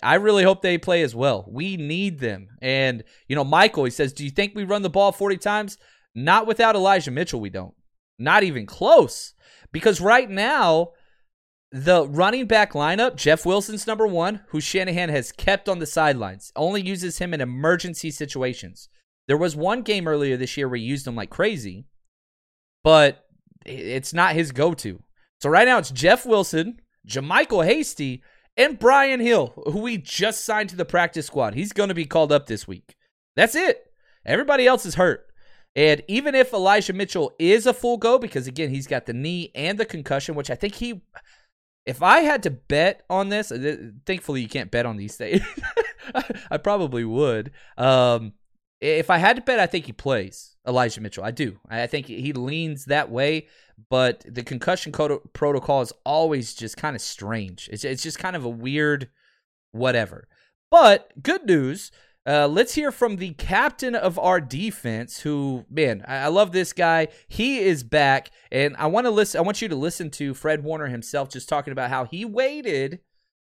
I 0.04 0.16
really 0.16 0.44
hope 0.44 0.62
they 0.62 0.78
play 0.78 1.02
as 1.02 1.16
well. 1.16 1.44
We 1.50 1.76
need 1.76 2.20
them. 2.20 2.50
And 2.62 3.04
you 3.28 3.36
know, 3.36 3.44
Michael, 3.44 3.86
he 3.86 3.92
says, 3.92 4.14
"Do 4.14 4.24
you 4.24 4.30
think 4.30 4.56
we 4.56 4.64
run 4.64 4.84
the 4.84 4.90
ball 4.90 5.12
40 5.12 5.38
times?" 5.38 5.78
Not 6.14 6.46
without 6.46 6.76
Elijah 6.76 7.12
Mitchell. 7.12 7.40
We 7.40 7.50
don't. 7.50 7.74
Not 8.20 8.44
even 8.44 8.66
close. 8.66 9.34
Because 9.72 10.02
right 10.02 10.30
now, 10.30 10.92
the 11.72 12.08
running 12.08 12.48
back 12.48 12.74
lineup, 12.74 13.16
Jeff 13.16 13.46
Wilson's 13.46 13.88
number 13.88 14.06
one, 14.06 14.42
who 14.50 14.60
Shanahan 14.60 15.10
has 15.10 15.32
kept 15.32 15.70
on 15.70 15.80
the 15.80 15.86
sidelines, 15.86 16.52
only 16.56 16.82
uses 16.82 17.20
him 17.20 17.34
in 17.34 17.42
emergency 17.42 18.12
situations. 18.12 18.90
There 19.28 19.38
was 19.38 19.56
one 19.56 19.82
game 19.82 20.08
earlier 20.08 20.36
this 20.36 20.58
year 20.58 20.68
where 20.68 20.78
he 20.78 20.84
used 20.84 21.08
him 21.08 21.16
like 21.16 21.30
crazy, 21.30 21.86
but 22.84 23.26
it's 23.66 24.14
not 24.14 24.36
his 24.36 24.52
go 24.52 24.74
to. 24.74 25.02
So 25.40 25.50
right 25.50 25.68
now 25.68 25.78
it's 25.78 25.92
Jeff 25.92 26.26
Wilson, 26.26 26.82
JaMycal 27.08 27.66
Hasty, 27.66 28.22
and 28.58 28.78
Brian 28.78 29.22
Hill, 29.22 29.54
who 29.72 29.80
we 29.80 29.98
just 29.98 30.44
signed 30.44 30.70
to 30.70 30.76
the 30.76 30.86
practice 30.86 31.28
squad. 31.28 31.54
He's 31.54 31.72
going 31.72 31.90
to 31.90 31.96
be 31.96 32.06
called 32.06 32.32
up 32.32 32.48
this 32.48 32.68
week. 32.68 32.96
That's 33.36 33.56
it. 33.56 33.86
Everybody 34.26 34.68
else 34.68 34.86
is 34.86 34.96
hurt. 34.96 35.26
And 35.76 36.04
even 36.10 36.36
if 36.36 36.52
Elijah 36.52 36.92
Mitchell 36.92 37.32
is 37.40 37.66
a 37.66 37.74
full 37.74 37.98
go, 37.98 38.20
because 38.20 38.46
again, 38.46 38.70
he's 38.70 38.88
got 38.88 39.06
the 39.06 39.14
knee 39.14 39.52
and 39.56 39.80
the 39.80 39.86
concussion, 39.86 40.36
which 40.36 40.50
I 40.50 40.56
think 40.56 40.76
he, 40.76 41.02
if 41.86 42.02
I 42.04 42.20
had 42.20 42.44
to 42.44 42.52
bet 42.52 43.04
on 43.10 43.30
this, 43.30 43.52
uh, 43.52 43.76
thankfully 44.06 44.42
you 44.42 44.50
can't 44.50 44.72
bet 44.72 44.86
on 44.86 44.98
these 44.98 45.16
things. 45.16 45.42
I 46.52 46.58
probably 46.58 47.04
would. 47.04 47.52
Um, 47.78 48.34
if 48.80 49.10
I 49.10 49.18
had 49.18 49.36
to 49.36 49.42
bet, 49.42 49.60
I 49.60 49.68
think 49.68 49.86
he 49.86 49.94
plays 49.94 50.56
Elijah 50.68 51.02
Mitchell. 51.02 51.24
I 51.24 51.32
do. 51.32 51.60
I 51.70 51.88
think 51.88 52.08
he 52.08 52.34
leans 52.34 52.86
that 52.86 53.10
way. 53.10 53.48
But 53.90 54.24
the 54.28 54.44
concussion 54.44 54.92
protocol 54.92 55.82
is 55.82 55.94
always 56.06 56.54
just 56.54 56.78
kind 56.78 56.96
of 56.96 57.02
strange. 57.02 57.70
It's 57.72 57.84
it's 57.84 58.04
just 58.04 58.20
kind 58.20 58.36
of 58.36 58.46
a 58.46 58.50
weird 58.50 59.10
whatever. 59.72 60.28
But 60.70 61.12
good 61.22 61.46
news. 61.46 61.92
Uh, 62.26 62.48
let's 62.48 62.76
hear 62.76 62.92
from 62.92 63.16
the 63.16 63.34
captain 63.34 63.96
of 63.96 64.20
our 64.20 64.40
defense, 64.40 65.22
who 65.22 65.66
man, 65.70 66.04
I, 66.08 66.18
I 66.18 66.28
love 66.28 66.52
this 66.52 66.72
guy. 66.72 67.08
He 67.28 67.60
is 67.60 67.84
back, 67.84 68.30
and 68.52 68.76
I 68.78 68.88
want 68.88 69.06
to 69.06 69.12
listen. 69.12 69.40
I 69.40 69.42
want 69.42 69.62
you 69.62 69.68
to 69.70 69.76
listen 69.76 70.12
to 70.12 70.34
Fred 70.36 70.64
Warner 70.64 70.88
himself, 70.88 71.30
just 71.30 71.50
talking 71.50 71.72
about 71.72 71.90
how 71.90 72.06
he 72.06 72.24
waited 72.24 73.00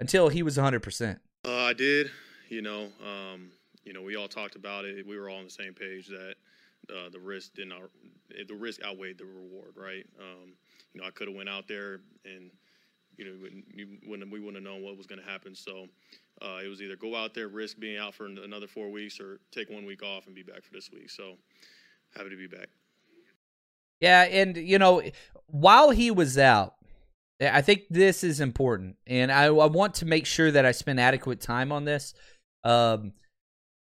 until 0.00 0.28
he 0.28 0.42
was 0.42 0.56
100. 0.56 0.82
percent 0.82 1.18
Uh, 1.44 1.52
I 1.54 1.72
did. 1.74 2.10
You 2.48 2.62
know, 2.62 2.88
um, 3.04 3.50
you 3.84 3.92
know, 3.92 4.02
we 4.02 4.16
all 4.16 4.28
talked 4.28 4.56
about 4.56 4.84
it. 4.84 5.06
We 5.06 5.18
were 5.18 5.28
all 5.28 5.38
on 5.38 5.44
the 5.44 5.50
same 5.50 5.74
page 5.74 6.08
that 6.08 6.34
uh, 6.90 7.08
the 7.10 7.20
risk 7.20 7.54
didn't. 7.54 7.74
The 8.48 8.54
risk 8.54 8.82
outweighed 8.84 9.18
the 9.18 9.26
reward, 9.26 9.74
right? 9.76 10.06
Um, 10.18 10.54
you 10.94 11.00
know, 11.00 11.06
I 11.06 11.10
could 11.10 11.28
have 11.28 11.36
went 11.36 11.48
out 11.48 11.68
there 11.68 12.00
and 12.24 12.50
you 13.16 13.24
know, 13.24 13.32
we 14.30 14.40
wouldn't 14.40 14.54
have 14.54 14.64
known 14.64 14.82
what 14.82 14.96
was 14.96 15.06
going 15.06 15.20
to 15.20 15.28
happen. 15.28 15.54
So 15.54 15.86
uh, 16.40 16.60
it 16.64 16.68
was 16.68 16.80
either 16.80 16.96
go 16.96 17.14
out 17.14 17.34
there, 17.34 17.48
risk 17.48 17.78
being 17.78 17.98
out 17.98 18.14
for 18.14 18.26
another 18.26 18.66
four 18.66 18.90
weeks, 18.90 19.20
or 19.20 19.40
take 19.50 19.70
one 19.70 19.84
week 19.84 20.02
off 20.02 20.26
and 20.26 20.34
be 20.34 20.42
back 20.42 20.62
for 20.62 20.72
this 20.72 20.90
week. 20.90 21.10
So 21.10 21.34
happy 22.16 22.30
to 22.30 22.36
be 22.36 22.46
back. 22.46 22.68
Yeah, 24.00 24.22
and 24.22 24.56
you 24.56 24.78
know, 24.78 25.02
while 25.46 25.90
he 25.90 26.10
was 26.10 26.36
out, 26.36 26.74
I 27.40 27.60
think 27.60 27.82
this 27.88 28.24
is 28.24 28.40
important, 28.40 28.96
and 29.06 29.30
I, 29.30 29.44
I 29.44 29.66
want 29.66 29.94
to 29.96 30.06
make 30.06 30.26
sure 30.26 30.50
that 30.50 30.66
I 30.66 30.72
spend 30.72 30.98
adequate 30.98 31.40
time 31.40 31.70
on 31.70 31.84
this. 31.84 32.14
Um, 32.64 33.12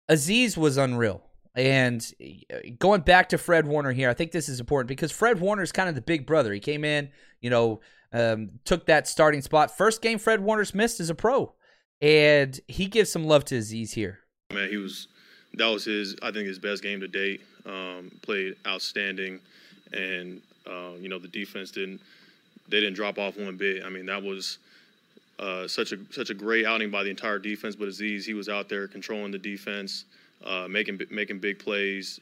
Azeez 0.09 0.57
was 0.57 0.77
unreal, 0.77 1.23
and 1.55 2.05
uh, 2.21 2.57
going 2.77 3.01
back 3.01 3.29
to 3.29 3.37
Fred 3.37 3.65
Warner 3.65 3.91
here, 3.91 4.09
I 4.09 4.13
think 4.13 4.31
this 4.31 4.47
is 4.47 4.59
important 4.59 4.89
because 4.89 5.11
Fred 5.11 5.39
Warner 5.39 5.63
is 5.63 5.71
kind 5.71 5.89
of 5.89 5.95
the 5.95 6.01
big 6.01 6.27
brother. 6.27 6.53
He 6.53 6.59
came 6.59 6.85
in, 6.85 7.09
you 7.39 7.49
know, 7.49 7.81
um, 8.13 8.59
took 8.65 8.85
that 8.87 9.07
starting 9.07 9.41
spot. 9.41 9.75
First 9.75 10.01
game 10.01 10.19
Fred 10.19 10.41
Warner's 10.41 10.73
missed 10.73 10.99
as 10.99 11.09
a 11.09 11.15
pro, 11.15 11.53
and 12.01 12.59
he 12.67 12.87
gives 12.87 13.11
some 13.11 13.25
love 13.25 13.45
to 13.45 13.57
Azeez 13.57 13.93
here. 13.93 14.19
Man, 14.53 14.69
he 14.69 14.77
was 14.77 15.07
that 15.55 15.67
was 15.67 15.85
his 15.85 16.15
I 16.21 16.31
think 16.31 16.47
his 16.47 16.59
best 16.59 16.83
game 16.83 16.99
to 17.01 17.07
date. 17.07 17.41
Um, 17.65 18.11
played 18.21 18.55
outstanding, 18.65 19.39
and 19.93 20.41
uh, 20.67 20.91
you 20.99 21.09
know 21.09 21.19
the 21.19 21.27
defense 21.27 21.71
didn't 21.71 22.01
they 22.67 22.79
didn't 22.79 22.95
drop 22.95 23.17
off 23.17 23.37
one 23.37 23.57
bit. 23.57 23.83
I 23.83 23.89
mean 23.89 24.05
that 24.07 24.21
was 24.21 24.57
uh, 25.39 25.67
such 25.67 25.91
a 25.91 25.97
such 26.11 26.29
a 26.29 26.33
great 26.33 26.65
outing 26.65 26.91
by 26.91 27.03
the 27.03 27.09
entire 27.09 27.39
defense. 27.39 27.75
But 27.75 27.89
Azeez 27.89 28.25
he 28.25 28.33
was 28.33 28.49
out 28.49 28.69
there 28.69 28.87
controlling 28.87 29.31
the 29.31 29.39
defense, 29.39 30.05
uh, 30.43 30.67
making 30.69 30.99
making 31.09 31.39
big 31.39 31.59
plays, 31.59 32.19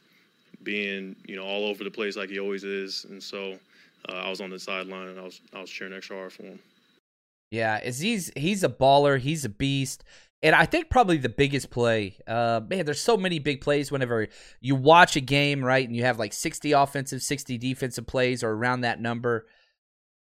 being 0.63 1.15
you 1.25 1.36
know 1.36 1.43
all 1.43 1.65
over 1.65 1.84
the 1.84 1.91
place 1.91 2.15
like 2.15 2.29
he 2.29 2.39
always 2.39 2.63
is. 2.63 3.05
And 3.10 3.22
so 3.22 3.58
uh, 4.07 4.13
I 4.13 4.29
was 4.29 4.41
on 4.41 4.49
the 4.49 4.59
sideline 4.59 5.09
and 5.09 5.19
I 5.19 5.23
was 5.23 5.41
I 5.53 5.61
was 5.61 5.69
cheering 5.69 5.93
extra 5.93 6.17
hard 6.17 6.33
for 6.33 6.43
him. 6.43 6.59
Yeah, 7.51 7.79
Azeez, 7.81 8.37
he's 8.37 8.63
a 8.63 8.69
baller. 8.69 9.19
He's 9.19 9.43
a 9.43 9.49
beast. 9.49 10.03
And 10.41 10.55
I 10.55 10.65
think 10.65 10.89
probably 10.89 11.17
the 11.17 11.27
biggest 11.27 11.69
play, 11.69 12.17
uh, 12.25 12.61
man, 12.69 12.85
there's 12.85 13.01
so 13.01 13.17
many 13.17 13.39
big 13.39 13.59
plays 13.59 13.91
whenever 13.91 14.27
you 14.61 14.73
watch 14.73 15.17
a 15.17 15.21
game, 15.21 15.63
right? 15.65 15.85
And 15.85 15.95
you 15.95 16.03
have 16.03 16.17
like 16.17 16.31
60 16.31 16.71
offensive, 16.71 17.21
60 17.21 17.57
defensive 17.57 18.07
plays 18.07 18.41
or 18.41 18.51
around 18.51 18.81
that 18.81 19.01
number. 19.01 19.47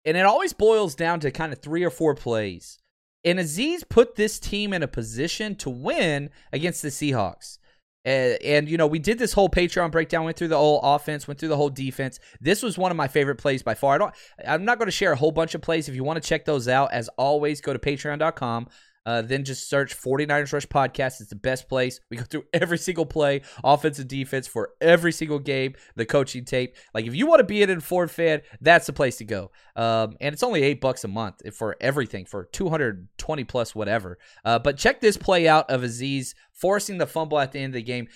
And 0.05 0.15
it 0.15 0.25
always 0.25 0.53
boils 0.53 0.93
down 0.93 1.19
to 1.21 1.31
kind 1.31 1.51
of 1.51 1.59
three 1.59 1.83
or 1.83 1.89
four 1.89 2.13
plays. 2.13 2.77
And 3.23 3.39
Azeez 3.39 3.87
put 3.89 4.15
this 4.15 4.37
team 4.37 4.71
in 4.71 4.83
a 4.83 4.87
position 4.87 5.55
to 5.55 5.69
win 5.69 6.29
against 6.51 6.83
the 6.83 6.89
Seahawks. 6.89 7.57
Uh, 8.05 8.35
and 8.43 8.67
you 8.67 8.77
know 8.77 8.87
we 8.87 8.99
did 8.99 9.17
this 9.17 9.33
whole 9.33 9.49
Patreon 9.49 9.91
breakdown, 9.91 10.25
went 10.25 10.37
through 10.37 10.49
the 10.49 10.57
whole 10.57 10.81
offense, 10.81 11.27
went 11.27 11.39
through 11.39 11.49
the 11.49 11.57
whole 11.57 11.69
defense. 11.69 12.19
This 12.41 12.61
was 12.61 12.77
one 12.77 12.91
of 12.91 12.97
my 12.97 13.07
favorite 13.07 13.37
plays 13.37 13.63
by 13.63 13.75
far. 13.75 13.95
I 13.95 13.97
don't, 13.97 14.15
I'm 14.47 14.65
not 14.65 14.77
going 14.77 14.87
to 14.87 14.91
share 14.91 15.13
a 15.13 15.15
whole 15.15 15.31
bunch 15.31 15.55
of 15.55 15.61
plays. 15.61 15.87
If 15.87 15.95
you 15.95 16.03
want 16.03 16.21
to 16.21 16.27
check 16.27 16.45
those 16.45 16.67
out, 16.67 16.91
as 16.91 17.09
always, 17.17 17.61
go 17.61 17.71
to 17.73 17.79
Patreon.com. 17.79 18.67
Uh, 19.05 19.21
then 19.21 19.43
just 19.43 19.69
search 19.69 19.97
49ers 19.97 20.53
Rush 20.53 20.67
Podcast. 20.67 21.19
It's 21.19 21.29
the 21.29 21.35
best 21.35 21.67
place. 21.67 21.99
We 22.09 22.17
go 22.17 22.23
through 22.23 22.45
every 22.53 22.77
single 22.77 23.05
play, 23.05 23.41
offense 23.63 23.99
and 23.99 24.07
defense 24.07 24.47
for 24.47 24.71
every 24.79 25.11
single 25.11 25.39
game, 25.39 25.73
the 25.95 26.05
coaching 26.05 26.45
tape. 26.45 26.75
Like 26.93 27.05
if 27.05 27.15
you 27.15 27.27
want 27.27 27.39
to 27.39 27.45
be 27.45 27.63
an 27.63 27.69
informed 27.69 28.11
fan, 28.11 28.41
that's 28.61 28.87
the 28.87 28.93
place 28.93 29.17
to 29.17 29.25
go. 29.25 29.51
Um, 29.75 30.15
and 30.21 30.33
it's 30.33 30.43
only 30.43 30.63
eight 30.63 30.81
bucks 30.81 31.03
a 31.03 31.07
month 31.07 31.41
for 31.55 31.75
everything 31.81 32.25
for 32.25 32.45
220 32.45 33.43
plus 33.43 33.75
whatever. 33.75 34.17
Uh, 34.45 34.59
but 34.59 34.77
check 34.77 35.01
this 35.01 35.17
play 35.17 35.47
out 35.47 35.69
of 35.69 35.81
Azeez 35.81 36.33
forcing 36.53 36.97
the 36.97 37.07
fumble 37.07 37.39
at 37.39 37.51
the 37.51 37.59
end 37.59 37.71
of 37.71 37.79
the 37.79 37.83
game. 37.83 38.07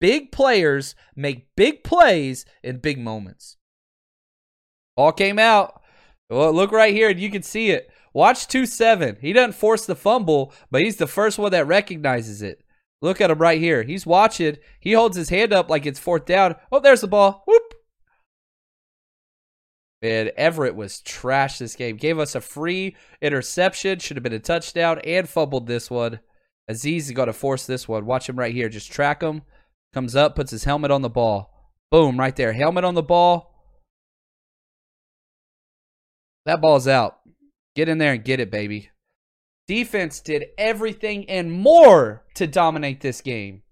Big 0.00 0.30
players 0.30 0.94
make 1.16 1.48
big 1.56 1.82
plays 1.82 2.44
in 2.62 2.78
big 2.78 2.98
moments. 2.98 3.56
Ball 4.96 5.12
came 5.12 5.38
out. 5.38 5.82
Well, 6.30 6.52
look 6.52 6.72
right 6.72 6.94
here, 6.94 7.08
and 7.08 7.18
you 7.18 7.30
can 7.30 7.42
see 7.42 7.70
it. 7.70 7.90
Watch 8.18 8.48
2 8.48 8.66
7. 8.66 9.18
He 9.20 9.32
doesn't 9.32 9.52
force 9.52 9.86
the 9.86 9.94
fumble, 9.94 10.52
but 10.72 10.82
he's 10.82 10.96
the 10.96 11.06
first 11.06 11.38
one 11.38 11.52
that 11.52 11.68
recognizes 11.68 12.42
it. 12.42 12.64
Look 13.00 13.20
at 13.20 13.30
him 13.30 13.38
right 13.38 13.60
here. 13.60 13.84
He's 13.84 14.04
watching. 14.04 14.56
He 14.80 14.92
holds 14.92 15.16
his 15.16 15.28
hand 15.28 15.52
up 15.52 15.70
like 15.70 15.86
it's 15.86 16.00
fourth 16.00 16.24
down. 16.24 16.56
Oh, 16.72 16.80
there's 16.80 17.02
the 17.02 17.06
ball. 17.06 17.44
Whoop. 17.46 17.74
And 20.02 20.32
Everett 20.36 20.74
was 20.74 21.00
trash 21.00 21.58
this 21.58 21.76
game. 21.76 21.96
Gave 21.96 22.18
us 22.18 22.34
a 22.34 22.40
free 22.40 22.96
interception. 23.22 24.00
Should 24.00 24.16
have 24.16 24.24
been 24.24 24.32
a 24.32 24.40
touchdown 24.40 24.98
and 25.04 25.28
fumbled 25.28 25.68
this 25.68 25.88
one. 25.88 26.18
Azeez 26.68 27.02
is 27.02 27.12
going 27.12 27.28
to 27.28 27.32
force 27.32 27.66
this 27.66 27.86
one. 27.86 28.04
Watch 28.04 28.28
him 28.28 28.36
right 28.36 28.52
here. 28.52 28.68
Just 28.68 28.90
track 28.90 29.22
him. 29.22 29.42
Comes 29.94 30.16
up, 30.16 30.34
puts 30.34 30.50
his 30.50 30.64
helmet 30.64 30.90
on 30.90 31.02
the 31.02 31.08
ball. 31.08 31.72
Boom, 31.92 32.18
right 32.18 32.34
there. 32.34 32.52
Helmet 32.52 32.82
on 32.82 32.96
the 32.96 33.02
ball. 33.04 33.54
That 36.46 36.60
ball's 36.60 36.88
out. 36.88 37.17
Get 37.78 37.88
in 37.88 37.98
there 37.98 38.14
and 38.14 38.24
get 38.24 38.40
it, 38.40 38.50
baby. 38.50 38.90
Defense 39.68 40.18
did 40.18 40.46
everything 40.58 41.30
and 41.30 41.52
more 41.52 42.24
to 42.34 42.48
dominate 42.48 43.02
this 43.02 43.20
game. 43.20 43.62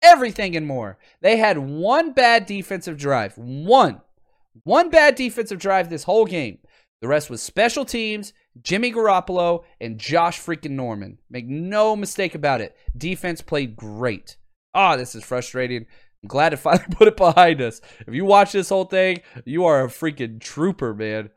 Everything 0.00 0.54
and 0.54 0.64
more. 0.64 0.98
They 1.20 1.38
had 1.38 1.58
one 1.58 2.12
bad 2.12 2.46
defensive 2.46 2.96
drive. 2.96 3.36
One. 3.36 4.02
One 4.62 4.88
bad 4.88 5.16
defensive 5.16 5.58
drive 5.58 5.90
this 5.90 6.04
whole 6.04 6.26
game. 6.26 6.58
The 7.02 7.08
rest 7.08 7.28
was 7.28 7.42
special 7.42 7.84
teams, 7.84 8.32
Jimmy 8.62 8.92
Garoppolo, 8.92 9.64
and 9.80 9.98
Josh 9.98 10.40
freaking 10.40 10.76
Norman. 10.76 11.18
Make 11.28 11.48
no 11.48 11.96
mistake 11.96 12.36
about 12.36 12.60
it. 12.60 12.76
Defense 12.96 13.42
played 13.42 13.74
great. 13.74 14.36
Ah, 14.74 14.94
this 14.94 15.16
is 15.16 15.24
frustrating. 15.24 15.86
I'm 16.22 16.28
glad 16.28 16.50
to 16.50 16.56
finally 16.56 16.86
put 16.92 17.08
it 17.08 17.16
behind 17.16 17.60
us. 17.60 17.80
If 18.06 18.14
you 18.14 18.26
watch 18.26 18.52
this 18.52 18.68
whole 18.68 18.84
thing, 18.84 19.22
you 19.44 19.64
are 19.64 19.82
a 19.82 19.88
freaking 19.88 20.40
trooper, 20.40 20.94
man. 20.94 21.30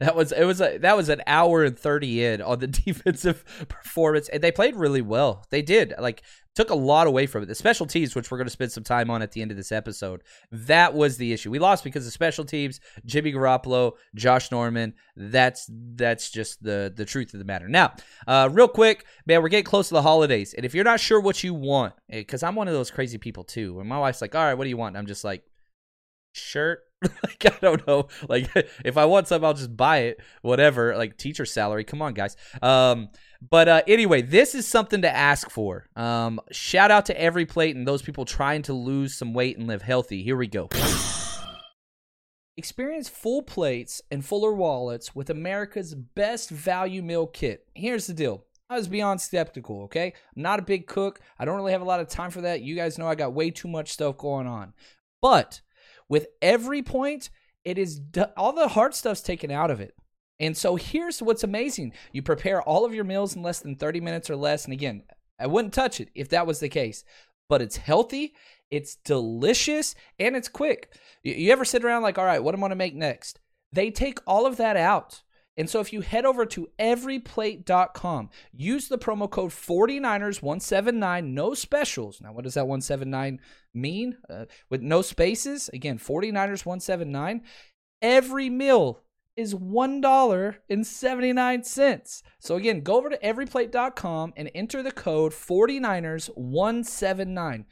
That 0.00 0.16
was 0.16 0.32
it 0.32 0.44
was 0.44 0.60
a, 0.60 0.78
that 0.78 0.96
was 0.96 1.08
an 1.08 1.22
hour 1.26 1.64
and 1.64 1.78
30 1.78 2.24
in 2.24 2.42
on 2.42 2.58
the 2.58 2.66
defensive 2.84 3.44
performance 3.68 4.28
and 4.28 4.42
they 4.42 4.52
played 4.52 4.76
really 4.76 5.02
well. 5.02 5.44
They 5.50 5.62
did. 5.62 5.94
Like 5.98 6.22
took 6.54 6.70
a 6.70 6.74
lot 6.74 7.06
away 7.06 7.26
from 7.26 7.42
it. 7.42 7.46
The 7.46 7.54
special 7.54 7.86
teams, 7.86 8.14
which 8.14 8.30
we're 8.30 8.38
going 8.38 8.46
to 8.46 8.52
spend 8.52 8.72
some 8.72 8.84
time 8.84 9.10
on 9.10 9.22
at 9.22 9.32
the 9.32 9.42
end 9.42 9.50
of 9.50 9.56
this 9.56 9.72
episode, 9.72 10.22
that 10.52 10.94
was 10.94 11.16
the 11.16 11.32
issue. 11.32 11.50
We 11.50 11.58
lost 11.58 11.84
because 11.84 12.06
of 12.06 12.12
special 12.12 12.44
teams, 12.44 12.80
Jimmy 13.04 13.32
Garoppolo, 13.32 13.92
Josh 14.14 14.50
Norman. 14.50 14.94
That's 15.16 15.68
that's 15.70 16.30
just 16.30 16.62
the 16.62 16.92
the 16.94 17.04
truth 17.04 17.34
of 17.34 17.38
the 17.38 17.44
matter. 17.44 17.68
Now, 17.68 17.94
uh, 18.26 18.48
real 18.52 18.68
quick, 18.68 19.04
man, 19.26 19.42
we're 19.42 19.48
getting 19.48 19.64
close 19.64 19.88
to 19.88 19.94
the 19.94 20.02
holidays, 20.02 20.54
and 20.54 20.64
if 20.64 20.74
you're 20.74 20.84
not 20.84 21.00
sure 21.00 21.20
what 21.20 21.42
you 21.42 21.54
want, 21.54 21.94
because 22.08 22.42
I'm 22.42 22.54
one 22.54 22.68
of 22.68 22.74
those 22.74 22.90
crazy 22.90 23.18
people 23.18 23.44
too, 23.44 23.80
and 23.80 23.88
my 23.88 23.98
wife's 23.98 24.20
like, 24.20 24.34
"All 24.34 24.44
right, 24.44 24.54
what 24.54 24.64
do 24.64 24.70
you 24.70 24.76
want?" 24.76 24.96
I'm 24.96 25.06
just 25.06 25.24
like, 25.24 25.44
"Shirt." 26.32 26.80
like 27.22 27.46
I 27.46 27.56
don't 27.60 27.86
know. 27.86 28.08
Like 28.28 28.50
if 28.84 28.96
I 28.96 29.04
want 29.04 29.28
something, 29.28 29.44
I'll 29.44 29.54
just 29.54 29.76
buy 29.76 29.98
it. 29.98 30.20
Whatever. 30.42 30.96
Like 30.96 31.16
teacher 31.16 31.44
salary. 31.44 31.84
Come 31.84 32.02
on, 32.02 32.14
guys. 32.14 32.36
Um, 32.62 33.10
but 33.48 33.68
uh, 33.68 33.82
anyway, 33.86 34.22
this 34.22 34.54
is 34.54 34.66
something 34.66 35.02
to 35.02 35.14
ask 35.14 35.50
for. 35.50 35.88
Um, 35.96 36.40
shout 36.50 36.90
out 36.90 37.06
to 37.06 37.18
EveryPlate 37.18 37.72
and 37.72 37.86
those 37.86 38.02
people 38.02 38.24
trying 38.24 38.62
to 38.62 38.72
lose 38.72 39.14
some 39.14 39.34
weight 39.34 39.58
and 39.58 39.66
live 39.66 39.82
healthy. 39.82 40.22
Here 40.22 40.36
we 40.36 40.46
go. 40.46 40.68
Experience 42.56 43.08
full 43.08 43.42
plates 43.42 44.00
and 44.10 44.24
fuller 44.24 44.54
wallets 44.54 45.14
with 45.14 45.28
America's 45.28 45.94
best 45.94 46.50
value 46.50 47.02
meal 47.02 47.26
kit. 47.26 47.66
Here's 47.74 48.06
the 48.06 48.14
deal. 48.14 48.44
I 48.70 48.76
was 48.76 48.88
beyond 48.88 49.20
skeptical, 49.20 49.82
okay? 49.82 50.14
I'm 50.34 50.42
not 50.42 50.60
a 50.60 50.62
big 50.62 50.86
cook. 50.86 51.20
I 51.38 51.44
don't 51.44 51.56
really 51.56 51.72
have 51.72 51.82
a 51.82 51.86
lot 51.86 52.00
of 52.00 52.08
time 52.08 52.30
for 52.30 52.42
that. 52.42 52.62
You 52.62 52.74
guys 52.74 52.96
know 52.96 53.06
I 53.06 53.14
got 53.14 53.34
way 53.34 53.50
too 53.50 53.68
much 53.68 53.92
stuff 53.92 54.16
going 54.16 54.46
on. 54.46 54.72
But 55.20 55.60
with 56.08 56.26
every 56.42 56.82
point, 56.82 57.30
it 57.64 57.78
is 57.78 58.00
all 58.36 58.52
the 58.52 58.68
hard 58.68 58.94
stuff's 58.94 59.22
taken 59.22 59.50
out 59.50 59.70
of 59.70 59.80
it. 59.80 59.94
And 60.40 60.56
so 60.56 60.76
here's 60.76 61.22
what's 61.22 61.44
amazing. 61.44 61.92
You 62.12 62.22
prepare 62.22 62.60
all 62.62 62.84
of 62.84 62.94
your 62.94 63.04
meals 63.04 63.36
in 63.36 63.42
less 63.42 63.60
than 63.60 63.76
30 63.76 64.00
minutes 64.00 64.28
or 64.28 64.36
less. 64.36 64.64
And 64.64 64.72
again, 64.72 65.04
I 65.38 65.46
wouldn't 65.46 65.74
touch 65.74 66.00
it 66.00 66.10
if 66.14 66.28
that 66.30 66.46
was 66.46 66.60
the 66.60 66.68
case. 66.68 67.04
But 67.48 67.62
it's 67.62 67.76
healthy, 67.76 68.34
it's 68.70 68.96
delicious, 68.96 69.94
and 70.18 70.34
it's 70.34 70.48
quick. 70.48 70.92
You 71.22 71.52
ever 71.52 71.64
sit 71.64 71.84
around 71.84 72.02
like, 72.02 72.18
all 72.18 72.24
right, 72.24 72.42
what 72.42 72.54
am 72.54 72.60
I 72.60 72.68
gonna 72.68 72.76
make 72.76 72.94
next? 72.94 73.40
They 73.72 73.90
take 73.90 74.18
all 74.26 74.46
of 74.46 74.56
that 74.56 74.76
out. 74.76 75.22
And 75.56 75.70
so 75.70 75.78
if 75.80 75.92
you 75.92 76.00
head 76.00 76.24
over 76.24 76.44
to 76.46 76.68
everyplate.com, 76.78 78.30
use 78.52 78.88
the 78.88 78.98
promo 78.98 79.30
code 79.30 79.50
49ers179, 79.50 81.26
no 81.26 81.54
specials. 81.54 82.20
Now, 82.20 82.32
what 82.32 82.42
does 82.44 82.54
that 82.54 82.66
179 82.66 83.40
mean? 83.72 84.16
Uh, 84.28 84.46
with 84.68 84.82
no 84.82 85.02
spaces, 85.02 85.70
again, 85.72 85.98
49ers179. 85.98 87.42
Every 88.02 88.50
meal 88.50 89.00
is 89.36 89.54
$1.79. 89.54 92.22
So 92.38 92.56
again, 92.56 92.80
go 92.80 92.96
over 92.96 93.10
to 93.10 93.18
everyplate.com 93.18 94.32
and 94.36 94.50
enter 94.54 94.82
the 94.82 94.92
code 94.92 95.32
49ers179. 95.32 97.64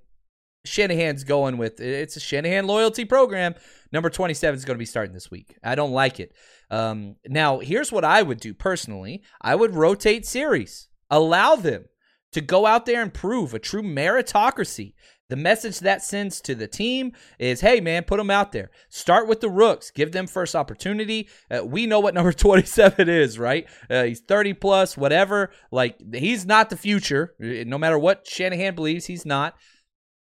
Shanahan's 0.70 1.24
going 1.24 1.58
with 1.58 1.80
it's 1.80 2.16
a 2.16 2.20
Shanahan 2.20 2.68
loyalty 2.68 3.06
program. 3.06 3.56
Number 3.92 4.10
27 4.10 4.58
is 4.58 4.66
going 4.66 4.76
to 4.76 4.80
be 4.80 4.86
starting 4.86 5.14
this 5.14 5.32
week. 5.32 5.58
I 5.64 5.76
don't 5.76 5.92
like 5.92 6.20
it. 6.20 6.34
Um, 6.70 7.16
now, 7.28 7.60
here's 7.60 7.92
what 7.92 8.06
I 8.06 8.22
would 8.22 8.40
do 8.40 8.54
personally 8.54 9.24
I 9.42 9.56
would 9.56 9.76
rotate 9.76 10.26
series, 10.26 10.88
allow 11.10 11.56
them 11.56 11.86
to 12.32 12.42
go 12.42 12.66
out 12.66 12.86
there 12.86 13.02
and 13.02 13.14
prove 13.14 13.54
a 13.54 13.60
true 13.60 13.82
meritocracy. 13.82 14.94
The 15.30 15.36
message 15.36 15.80
that 15.82 16.04
sends 16.04 16.42
to 16.42 16.56
the 16.56 16.68
team 16.68 17.12
is, 17.38 17.62
hey, 17.62 17.82
man, 17.82 18.04
put 18.04 18.18
them 18.18 18.32
out 18.32 18.52
there. 18.52 18.72
Start 18.90 19.28
with 19.28 19.42
the 19.42 19.50
rooks. 19.50 19.92
Give 19.92 20.12
them 20.12 20.26
first 20.26 20.56
opportunity. 20.56 21.30
Uh, 21.52 21.64
we 21.64 21.86
know 21.86 22.00
what 22.00 22.14
number 22.16 22.34
27 22.34 23.08
is, 23.08 23.38
right? 23.38 23.68
Uh, 23.90 24.04
he's 24.04 24.22
30 24.22 24.54
plus, 24.56 24.98
whatever. 24.98 25.52
Like, 25.72 25.98
he's 26.14 26.48
not 26.48 26.72
the 26.72 26.78
future. 26.78 27.36
No 27.40 27.78
matter 27.78 28.00
what 28.00 28.28
Shanahan 28.28 28.74
believes, 28.74 29.06
he's 29.06 29.26
not. 29.26 29.56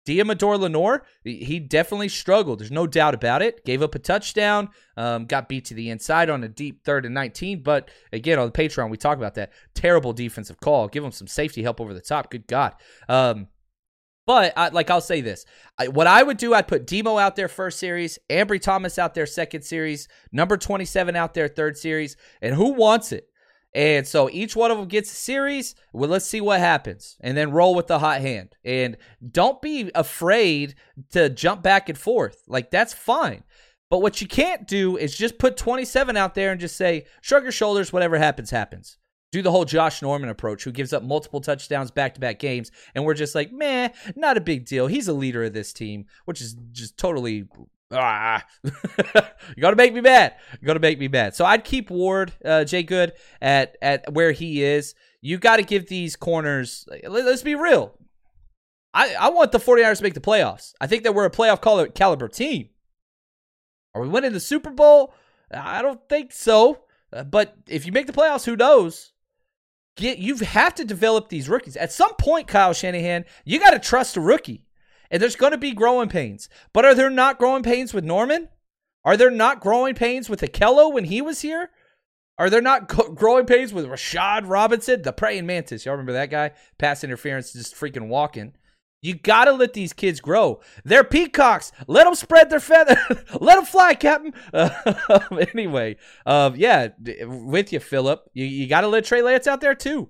Deommodore 0.07 0.59
Lenoir, 0.59 1.05
he 1.25 1.59
definitely 1.59 2.11
struggled. 2.11 2.61
There's 2.61 2.71
no 2.71 2.87
doubt 2.87 3.14
about 3.14 3.40
it. 3.40 3.64
Gave 3.64 3.83
up 3.83 3.95
a 3.95 3.99
touchdown, 3.99 4.69
um, 4.97 5.25
got 5.25 5.49
beat 5.49 5.64
to 5.67 5.75
the 5.75 5.90
inside 5.90 6.29
on 6.29 6.45
a 6.45 6.49
deep 6.49 6.85
third 6.85 7.07
and 7.07 7.14
19. 7.14 7.62
But 7.62 7.90
again, 8.12 8.38
on 8.38 8.47
the 8.47 8.53
Patreon, 8.53 8.90
we 8.90 8.97
talk 8.97 9.17
about 9.17 9.35
that. 9.35 9.53
Terrible 9.75 10.12
defensive 10.12 10.61
call. 10.61 10.88
Give 10.88 11.05
him 11.05 11.12
some 11.12 11.27
safety 11.27 11.62
help 11.62 11.81
over 11.81 11.95
the 11.95 12.03
top. 12.03 12.31
Good 12.31 12.47
God. 12.47 12.75
Um, 13.09 13.49
but 14.27 14.55
I, 14.57 14.69
like 14.69 14.90
I'll 14.90 15.01
say 15.01 15.21
this, 15.21 15.45
I, 15.79 15.88
what 15.88 16.07
I 16.07 16.23
would 16.23 16.38
do, 16.38 16.55
I'd 16.55 16.69
put 16.69 16.87
Demo 16.87 17.19
out 17.19 17.37
there 17.37 17.49
first 17.49 17.79
series, 17.79 18.19
Ambry 18.31 18.61
Thomas 18.61 18.99
out 18.99 19.14
there 19.14 19.27
second 19.27 19.62
series, 19.62 20.09
number 20.33 20.57
27 20.57 21.14
out 21.14 21.35
there 21.35 21.49
third 21.49 21.77
series, 21.77 22.17
and 22.40 22.55
who 22.55 22.73
wants 22.73 23.12
it? 23.12 23.29
And 23.75 24.07
so 24.07 24.31
each 24.31 24.55
one 24.55 24.71
of 24.71 24.79
them 24.79 24.87
gets 24.87 25.11
a 25.11 25.17
series. 25.17 25.75
Well, 25.93 26.09
let's 26.09 26.27
see 26.27 26.41
what 26.41 26.61
happens. 26.61 27.17
And 27.21 27.37
then 27.37 27.51
roll 27.51 27.75
with 27.75 27.89
the 27.89 27.99
hot 27.99 28.21
hand. 28.21 28.57
And 28.65 28.97
don't 29.33 29.61
be 29.61 29.91
afraid 29.95 30.77
to 31.11 31.29
jump 31.29 31.63
back 31.63 31.89
and 31.89 31.99
forth. 31.99 32.45
Like, 32.47 32.71
that's 32.71 32.93
fine. 32.93 33.43
But 33.91 34.01
what 34.01 34.21
you 34.21 34.29
can't 34.29 34.67
do 34.67 34.97
is 34.97 35.17
just 35.17 35.39
put 35.39 35.57
27 35.57 36.17
out 36.17 36.35
there 36.35 36.53
and 36.53 36.61
just 36.61 36.77
say, 36.77 37.07
shrug 37.21 37.43
your 37.43 37.53
shoulders, 37.53 37.93
whatever 37.93 38.17
happens, 38.17 38.51
happens. 38.51 38.97
Do 39.33 39.43
the 39.43 39.51
whole 39.51 39.65
Josh 39.65 40.01
Norman 40.01 40.31
approach, 40.31 40.63
who 40.63 40.71
gives 40.71 40.93
up 40.93 41.03
multiple 41.03 41.41
touchdowns 41.41 41.91
back 41.91 42.15
to 42.15 42.21
back 42.21 42.39
games. 42.39 42.71
And 42.95 43.05
we're 43.05 43.15
just 43.15 43.35
like, 43.35 43.53
meh, 43.53 43.89
not 44.15 44.37
a 44.37 44.41
big 44.41 44.67
deal. 44.67 44.87
He's 44.87 45.09
a 45.09 45.13
leader 45.13 45.43
of 45.43 45.53
this 45.53 45.73
team, 45.73 46.07
which 46.25 46.41
is 46.41 46.55
just 46.71 46.97
totally 46.97 47.47
ah, 47.94 48.44
you're 48.64 49.61
gonna 49.61 49.76
make 49.76 49.94
me 49.94 50.00
mad. 50.00 50.35
You're 50.61 50.66
gonna 50.66 50.80
make 50.80 50.98
me 50.98 51.09
mad. 51.09 51.35
So 51.35 51.44
I'd 51.44 51.64
keep 51.64 51.90
Ward, 51.90 52.33
uh, 52.44 52.64
Jay 52.64 52.83
Good 52.83 53.12
at 53.40 53.76
at 53.80 54.12
where 54.12 54.33
he 54.33 54.62
is. 54.62 54.94
You 55.20 55.38
got 55.38 55.57
to 55.57 55.62
give 55.62 55.88
these 55.88 56.16
corners. 56.16 56.87
Let's 57.09 57.42
be 57.42 57.54
real. 57.54 57.96
I 58.92 59.14
I 59.14 59.30
want 59.30 59.52
the 59.52 59.59
49ers 59.59 59.98
to 59.98 60.02
make 60.02 60.14
the 60.14 60.20
playoffs. 60.20 60.74
I 60.80 60.87
think 60.87 61.04
that 61.04 61.14
we're 61.14 61.24
a 61.24 61.30
playoff 61.30 61.94
caliber 61.94 62.28
team. 62.28 62.68
Are 63.94 64.02
we 64.02 64.09
winning 64.09 64.33
the 64.33 64.40
Super 64.40 64.70
Bowl? 64.70 65.14
I 65.50 65.83
don't 65.83 66.00
think 66.09 66.33
so. 66.33 66.85
Uh, 67.12 67.22
but 67.24 67.57
if 67.68 67.87
you 67.87 67.92
make 67.92 68.07
the 68.07 68.12
playoffs, 68.12 68.44
who 68.44 68.57
knows? 68.57 69.12
Get 69.96 70.18
you 70.18 70.37
have 70.38 70.74
to 70.74 70.85
develop 70.85 71.28
these 71.28 71.48
rookies. 71.48 71.76
At 71.76 71.92
some 71.92 72.14
point, 72.16 72.48
Kyle 72.48 72.72
Shanahan, 72.72 73.24
you 73.44 73.61
got 73.61 73.70
to 73.70 73.78
trust 73.78 74.16
a 74.16 74.20
rookie. 74.20 74.63
And 75.14 75.22
there's 75.22 75.37
going 75.37 75.53
to 75.53 75.59
be 75.59 75.70
growing 75.70 76.09
pains. 76.09 76.48
But 76.72 76.85
are 76.85 76.92
there 76.92 77.09
not 77.09 77.38
growing 77.38 77.62
pains 77.62 77.94
with 77.94 78.03
Norman? 78.03 78.48
Are 79.05 79.16
there 79.16 79.31
not 79.31 79.61
growing 79.61 79.94
pains 79.94 80.29
with 80.29 80.40
Ahkello 80.40 80.92
when 80.92 81.05
he 81.05 81.22
was 81.22 81.42
here? 81.42 81.70
Are 82.37 82.50
there 82.50 82.61
not 82.61 82.88
growing 82.88 83.46
pains 83.46 83.72
with 83.72 83.87
Rashard 83.87 84.48
Robinson, 84.48 85.03
the 85.03 85.12
praying 85.12 85.46
mantis? 85.46 85.85
Y'all 85.85 85.94
remember 85.94 86.14
that 86.14 86.31
guy? 86.31 86.50
Pass 86.79 87.05
interference, 87.05 87.53
just 87.53 87.77
freaking 87.77 88.09
walking. 88.09 88.55
You 89.03 89.14
got 89.14 89.44
to 89.44 89.53
let 89.53 89.74
these 89.74 89.92
kids 89.92 90.18
grow. 90.18 90.61
They're 90.85 91.05
peacocks. 91.05 91.70
Let 91.87 92.07
them 92.07 92.16
spread 92.16 92.50
their 92.50 92.59
feathers. 92.59 92.98
let 93.40 93.55
them 93.55 93.66
fly, 93.66 93.94
Captain. 93.94 94.35
Uh, 94.53 95.20
anyway, 95.55 95.96
um, 96.27 96.57
yeah, 96.57 96.88
with 96.98 97.72
you, 97.72 97.79
Philip. 97.79 98.29
You, 98.33 98.46
you 98.46 98.66
got 98.66 98.81
to 98.81 98.88
let 98.88 99.05
Trey 99.05 99.22
Lance 99.22 99.46
out 99.46 99.61
there 99.61 99.77
too. 99.77 100.09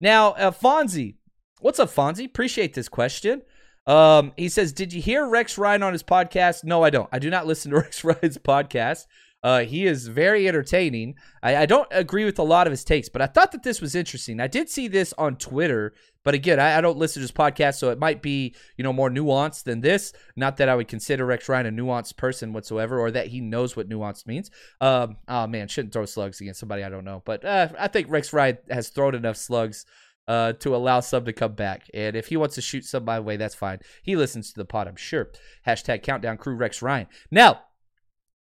Now, 0.00 0.30
uh, 0.30 0.52
Fonzie. 0.52 1.16
What's 1.60 1.78
up, 1.78 1.94
Fonzie? 1.94 2.24
Appreciate 2.24 2.72
this 2.72 2.88
question. 2.88 3.42
Um, 3.88 4.32
he 4.36 4.48
says, 4.50 4.72
Did 4.72 4.92
you 4.92 5.00
hear 5.00 5.26
Rex 5.26 5.58
Ryan 5.58 5.82
on 5.82 5.92
his 5.92 6.02
podcast? 6.02 6.62
No, 6.62 6.84
I 6.84 6.90
don't. 6.90 7.08
I 7.10 7.18
do 7.18 7.30
not 7.30 7.46
listen 7.46 7.70
to 7.70 7.76
Rex 7.80 8.04
Ryan's 8.04 8.38
podcast. 8.38 9.06
Uh, 9.42 9.60
he 9.60 9.86
is 9.86 10.08
very 10.08 10.48
entertaining. 10.48 11.14
I, 11.42 11.58
I, 11.58 11.66
don't 11.66 11.86
agree 11.92 12.24
with 12.24 12.40
a 12.40 12.42
lot 12.44 12.66
of 12.66 12.72
his 12.72 12.82
takes, 12.82 13.08
but 13.08 13.22
I 13.22 13.26
thought 13.26 13.52
that 13.52 13.62
this 13.62 13.80
was 13.80 13.94
interesting. 13.94 14.40
I 14.40 14.48
did 14.48 14.68
see 14.68 14.88
this 14.88 15.14
on 15.16 15.36
Twitter, 15.36 15.94
but 16.24 16.34
again, 16.34 16.58
I, 16.58 16.78
I, 16.78 16.80
don't 16.80 16.98
listen 16.98 17.20
to 17.20 17.24
his 17.24 17.30
podcast, 17.30 17.76
so 17.76 17.90
it 17.90 18.00
might 18.00 18.20
be 18.20 18.56
you 18.76 18.82
know 18.82 18.92
more 18.92 19.10
nuanced 19.10 19.62
than 19.62 19.80
this. 19.80 20.12
Not 20.34 20.56
that 20.56 20.68
I 20.68 20.74
would 20.74 20.88
consider 20.88 21.24
Rex 21.24 21.48
Ryan 21.48 21.66
a 21.66 21.70
nuanced 21.70 22.16
person 22.16 22.52
whatsoever, 22.52 22.98
or 22.98 23.12
that 23.12 23.28
he 23.28 23.40
knows 23.40 23.76
what 23.76 23.88
nuanced 23.88 24.26
means. 24.26 24.50
Um, 24.80 25.18
oh 25.28 25.46
man, 25.46 25.68
shouldn't 25.68 25.92
throw 25.92 26.04
slugs 26.04 26.40
against 26.40 26.58
somebody 26.58 26.82
I 26.82 26.88
don't 26.88 27.04
know, 27.04 27.22
but 27.24 27.44
uh, 27.44 27.68
I 27.78 27.86
think 27.86 28.10
Rex 28.10 28.32
Ryan 28.32 28.58
has 28.68 28.88
thrown 28.88 29.14
enough 29.14 29.36
slugs. 29.36 29.86
Uh, 30.28 30.52
to 30.52 30.76
allow 30.76 31.00
some 31.00 31.24
to 31.24 31.32
come 31.32 31.54
back. 31.54 31.88
And 31.94 32.14
if 32.14 32.26
he 32.26 32.36
wants 32.36 32.54
to 32.56 32.60
shoot 32.60 32.84
some 32.84 33.06
my 33.06 33.18
way, 33.18 33.38
that's 33.38 33.54
fine. 33.54 33.78
He 34.02 34.14
listens 34.14 34.52
to 34.52 34.58
the 34.58 34.66
pod, 34.66 34.86
I'm 34.86 34.94
sure. 34.94 35.30
Hashtag 35.66 36.02
countdown 36.02 36.36
crew 36.36 36.54
Rex 36.54 36.82
Ryan. 36.82 37.06
Now, 37.30 37.62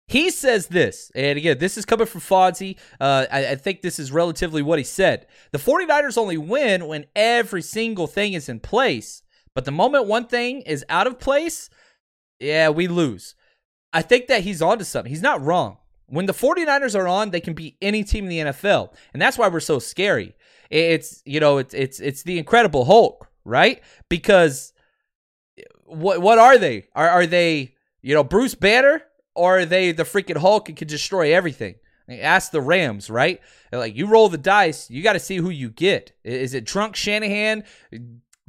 he 0.10 0.32
says 0.32 0.65
this, 0.67 1.12
and 1.13 1.38
again, 1.38 1.60
this 1.60 1.77
is 1.77 1.86
coming 1.86 2.08
from 2.08 2.21
Fonzie. 2.21 2.77
Uh, 2.99 3.27
I, 3.32 3.49
I, 3.49 3.55
think 3.55 3.84
this 3.84 3.99
is 3.99 4.12
relatively 4.12 4.63
what 4.63 4.79
he 4.79 4.84
said. 4.84 5.27
The 5.51 5.60
49ers 5.60 6.17
only 6.17 6.36
win 6.36 6.88
when 6.88 7.05
every 7.15 7.62
single 7.62 8.08
thing 8.08 8.34
is 8.34 8.49
in 8.49 8.60
place. 8.60 9.21
But 9.53 9.65
the 9.65 9.71
moment 9.71 10.08
one 10.08 10.25
thing 10.25 10.62
is 10.62 10.84
out 10.89 11.05
of 11.05 11.19
place, 11.19 11.69
yeah, 12.39 12.69
we 12.69 12.88
lose. 12.88 13.36
I 13.93 14.01
think 14.01 14.25
that 14.27 14.41
he's 14.41 14.63
onto 14.63 14.84
something. 14.84 15.12
He's 15.12 15.21
not 15.21 15.43
wrong. 15.43 15.77
When 16.08 16.25
the 16.25 16.34
49ers 16.34 16.97
are 16.97 17.08
on, 17.08 17.29
they 17.29 17.41
can 17.41 17.53
beat 17.53 17.77
any 17.79 18.03
team 18.03 18.23
in 18.23 18.29
the 18.29 18.51
NFL. 18.51 18.95
And 19.13 19.21
that's 19.21 19.38
why 19.38 19.47
we're 19.47 19.60
so 19.60 19.77
scary. 19.77 20.36
It's, 20.69 21.21
you 21.25 21.39
know, 21.39 21.58
it's 21.58 21.73
it's 21.73 21.99
it's 21.99 22.23
the 22.23 22.38
incredible 22.38 22.86
Hulk, 22.86 23.27
right? 23.43 23.82
Because 24.08 24.73
what 25.86 26.21
what 26.21 26.38
are 26.38 26.58
they? 26.58 26.88
Are 26.95 27.10
are 27.10 27.25
they, 27.25 27.75
you 28.01 28.13
know, 28.13 28.23
Bruce 28.23 28.55
Banner? 28.55 29.03
or 29.39 29.60
are 29.60 29.65
they 29.65 29.93
the 29.93 30.03
freaking 30.03 30.38
Hulk 30.38 30.67
and 30.67 30.77
can 30.77 30.88
destroy 30.88 31.34
everything? 31.34 31.75
Ask 32.10 32.51
the 32.51 32.60
Rams, 32.60 33.10
right? 33.10 33.39
Like 33.71 33.95
you 33.95 34.08
roll 34.08 34.27
the 34.27 34.38
dice, 34.38 34.89
you 34.89 35.01
got 35.01 35.13
to 35.13 35.19
see 35.19 35.38
who 35.38 35.49
you 35.49 35.69
get. 35.69 36.12
Is 36.25 36.53
it 36.53 36.65
drunk 36.65 36.97
Shanahan 36.97 37.63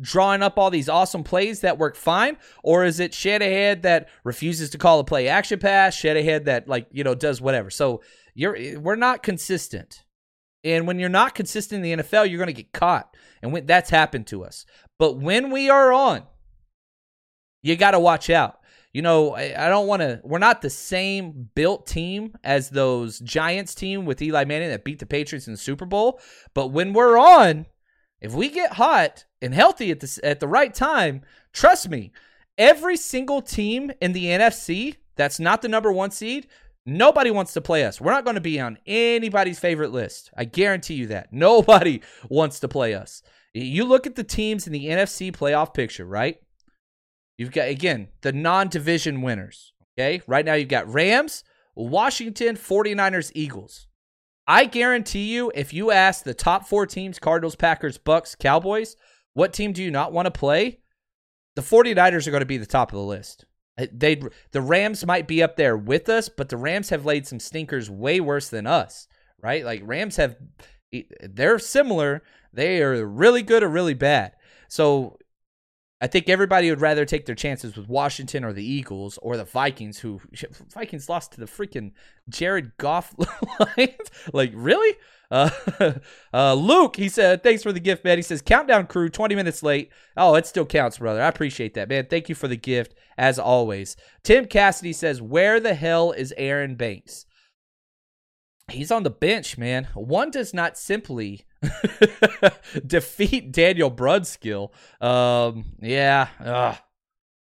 drawing 0.00 0.42
up 0.42 0.58
all 0.58 0.70
these 0.70 0.88
awesome 0.88 1.22
plays 1.22 1.60
that 1.60 1.78
work 1.78 1.94
fine, 1.94 2.38
or 2.64 2.84
is 2.84 2.98
it 2.98 3.14
Shanahan 3.14 3.82
that 3.82 4.08
refuses 4.24 4.70
to 4.70 4.78
call 4.78 4.98
a 4.98 5.04
play 5.04 5.28
action 5.28 5.60
pass? 5.60 5.94
Shanahan 5.94 6.44
that 6.44 6.66
like 6.66 6.88
you 6.90 7.04
know 7.04 7.14
does 7.14 7.40
whatever. 7.40 7.70
So 7.70 8.02
you're 8.34 8.80
we're 8.80 8.96
not 8.96 9.22
consistent, 9.22 10.04
and 10.64 10.86
when 10.86 10.98
you're 10.98 11.08
not 11.08 11.34
consistent 11.34 11.84
in 11.84 11.98
the 11.98 12.02
NFL, 12.02 12.28
you're 12.28 12.38
going 12.38 12.46
to 12.46 12.52
get 12.52 12.72
caught, 12.72 13.16
and 13.42 13.52
when, 13.52 13.66
that's 13.66 13.90
happened 13.90 14.26
to 14.28 14.44
us. 14.44 14.66
But 14.98 15.18
when 15.18 15.50
we 15.50 15.70
are 15.70 15.92
on, 15.92 16.22
you 17.62 17.76
got 17.76 17.92
to 17.92 18.00
watch 18.00 18.30
out 18.30 18.60
you 18.92 19.02
know, 19.02 19.34
I, 19.34 19.66
I 19.66 19.68
don't 19.68 19.86
want 19.86 20.02
to. 20.02 20.20
We're 20.24 20.38
not 20.38 20.62
the 20.62 20.70
same 20.70 21.48
built 21.54 21.86
team 21.86 22.34
as 22.42 22.70
those 22.70 23.20
Giants 23.20 23.74
team 23.74 24.04
with 24.04 24.20
Eli 24.20 24.44
Manning 24.44 24.70
that 24.70 24.84
beat 24.84 24.98
the 24.98 25.06
Patriots 25.06 25.46
in 25.46 25.54
the 25.54 25.58
Super 25.58 25.86
Bowl. 25.86 26.20
But 26.54 26.68
when 26.68 26.92
we're 26.92 27.18
on, 27.18 27.66
if 28.20 28.34
we 28.34 28.48
get 28.48 28.74
hot 28.74 29.24
and 29.40 29.54
healthy 29.54 29.90
at 29.90 30.00
the 30.00 30.20
at 30.24 30.40
the 30.40 30.48
right 30.48 30.74
time, 30.74 31.22
trust 31.52 31.88
me, 31.88 32.12
every 32.58 32.96
single 32.96 33.42
team 33.42 33.92
in 34.00 34.12
the 34.12 34.26
NFC 34.26 34.96
that's 35.16 35.38
not 35.38 35.62
the 35.62 35.68
number 35.68 35.92
one 35.92 36.10
seed, 36.10 36.48
nobody 36.86 37.30
wants 37.30 37.52
to 37.54 37.60
play 37.60 37.84
us. 37.84 38.00
We're 38.00 38.12
not 38.12 38.24
going 38.24 38.34
to 38.34 38.40
be 38.40 38.60
on 38.60 38.78
anybody's 38.86 39.58
favorite 39.58 39.92
list. 39.92 40.30
I 40.36 40.44
guarantee 40.44 40.94
you 40.94 41.06
that. 41.08 41.28
Nobody 41.32 42.02
wants 42.28 42.60
to 42.60 42.68
play 42.68 42.94
us. 42.94 43.22
You 43.52 43.84
look 43.84 44.06
at 44.06 44.14
the 44.14 44.24
teams 44.24 44.66
in 44.66 44.72
the 44.72 44.86
NFC 44.86 45.32
playoff 45.32 45.74
picture, 45.74 46.04
right? 46.04 46.40
You've 47.36 47.52
got, 47.52 47.68
again, 47.68 48.08
the 48.20 48.32
non 48.32 48.68
division 48.68 49.22
winners. 49.22 49.72
Okay. 49.98 50.22
Right 50.26 50.44
now, 50.44 50.54
you've 50.54 50.68
got 50.68 50.92
Rams, 50.92 51.42
Washington, 51.74 52.56
49ers, 52.56 53.32
Eagles. 53.34 53.88
I 54.46 54.64
guarantee 54.64 55.32
you, 55.32 55.52
if 55.54 55.72
you 55.72 55.90
ask 55.90 56.24
the 56.24 56.34
top 56.34 56.66
four 56.66 56.86
teams 56.86 57.18
Cardinals, 57.18 57.56
Packers, 57.56 57.98
Bucks, 57.98 58.34
Cowboys, 58.34 58.96
what 59.32 59.52
team 59.52 59.72
do 59.72 59.82
you 59.82 59.90
not 59.90 60.12
want 60.12 60.26
to 60.26 60.30
play? 60.30 60.80
The 61.56 61.62
49ers 61.62 62.26
are 62.26 62.30
going 62.30 62.40
to 62.40 62.46
be 62.46 62.58
the 62.58 62.66
top 62.66 62.92
of 62.92 62.96
the 62.96 63.04
list. 63.04 63.44
Uh, 63.80 63.86
they 63.92 64.20
the 64.52 64.60
Rams 64.60 65.06
might 65.06 65.26
be 65.26 65.42
up 65.42 65.56
there 65.56 65.76
with 65.76 66.08
us, 66.08 66.28
but 66.28 66.48
the 66.48 66.56
Rams 66.56 66.90
have 66.90 67.04
laid 67.04 67.26
some 67.26 67.40
stinkers 67.40 67.88
way 67.90 68.20
worse 68.20 68.48
than 68.48 68.66
us, 68.66 69.08
right? 69.42 69.64
Like 69.64 69.82
Rams 69.84 70.16
have 70.16 70.36
they're 71.22 71.58
similar. 71.58 72.22
They 72.52 72.82
are 72.82 73.06
really 73.06 73.42
good 73.42 73.62
or 73.62 73.68
really 73.68 73.94
bad. 73.94 74.32
So 74.68 75.18
I 76.00 76.06
think 76.06 76.28
everybody 76.28 76.70
would 76.70 76.80
rather 76.80 77.04
take 77.04 77.26
their 77.26 77.34
chances 77.34 77.76
with 77.76 77.88
Washington 77.88 78.42
or 78.44 78.52
the 78.52 78.64
Eagles 78.64 79.18
or 79.22 79.36
the 79.36 79.44
Vikings, 79.44 79.98
who 79.98 80.20
Vikings 80.72 81.08
lost 81.08 81.32
to 81.32 81.40
the 81.40 81.46
freaking 81.46 81.92
Jared 82.28 82.72
Goff 82.78 83.14
Lions. 83.60 84.10
like, 84.32 84.52
really? 84.54 84.96
Uh, 85.30 85.50
uh, 86.34 86.54
Luke, 86.54 86.96
he 86.96 87.08
said, 87.08 87.42
thanks 87.42 87.62
for 87.62 87.72
the 87.72 87.80
gift, 87.80 88.04
man. 88.04 88.18
He 88.18 88.22
says, 88.22 88.42
countdown 88.42 88.86
crew, 88.86 89.08
20 89.08 89.34
minutes 89.34 89.62
late. 89.62 89.90
Oh, 90.16 90.34
it 90.34 90.46
still 90.46 90.66
counts, 90.66 90.98
brother. 90.98 91.22
I 91.22 91.28
appreciate 91.28 91.74
that, 91.74 91.88
man. 91.88 92.06
Thank 92.06 92.28
you 92.28 92.34
for 92.34 92.48
the 92.48 92.56
gift, 92.56 92.94
as 93.16 93.38
always. 93.38 93.96
Tim 94.22 94.46
Cassidy 94.46 94.92
says, 94.92 95.22
where 95.22 95.60
the 95.60 95.74
hell 95.74 96.12
is 96.12 96.34
Aaron 96.36 96.74
Banks? 96.74 97.26
He's 98.70 98.90
on 98.90 99.02
the 99.02 99.10
bench, 99.10 99.58
man. 99.58 99.88
One 99.94 100.30
does 100.30 100.54
not 100.54 100.78
simply 100.78 101.44
defeat 102.86 103.52
Daniel 103.52 103.90
Brunskill. 103.90 104.70
Um, 105.00 105.76
yeah, 105.80 106.28
ugh. 106.38 106.76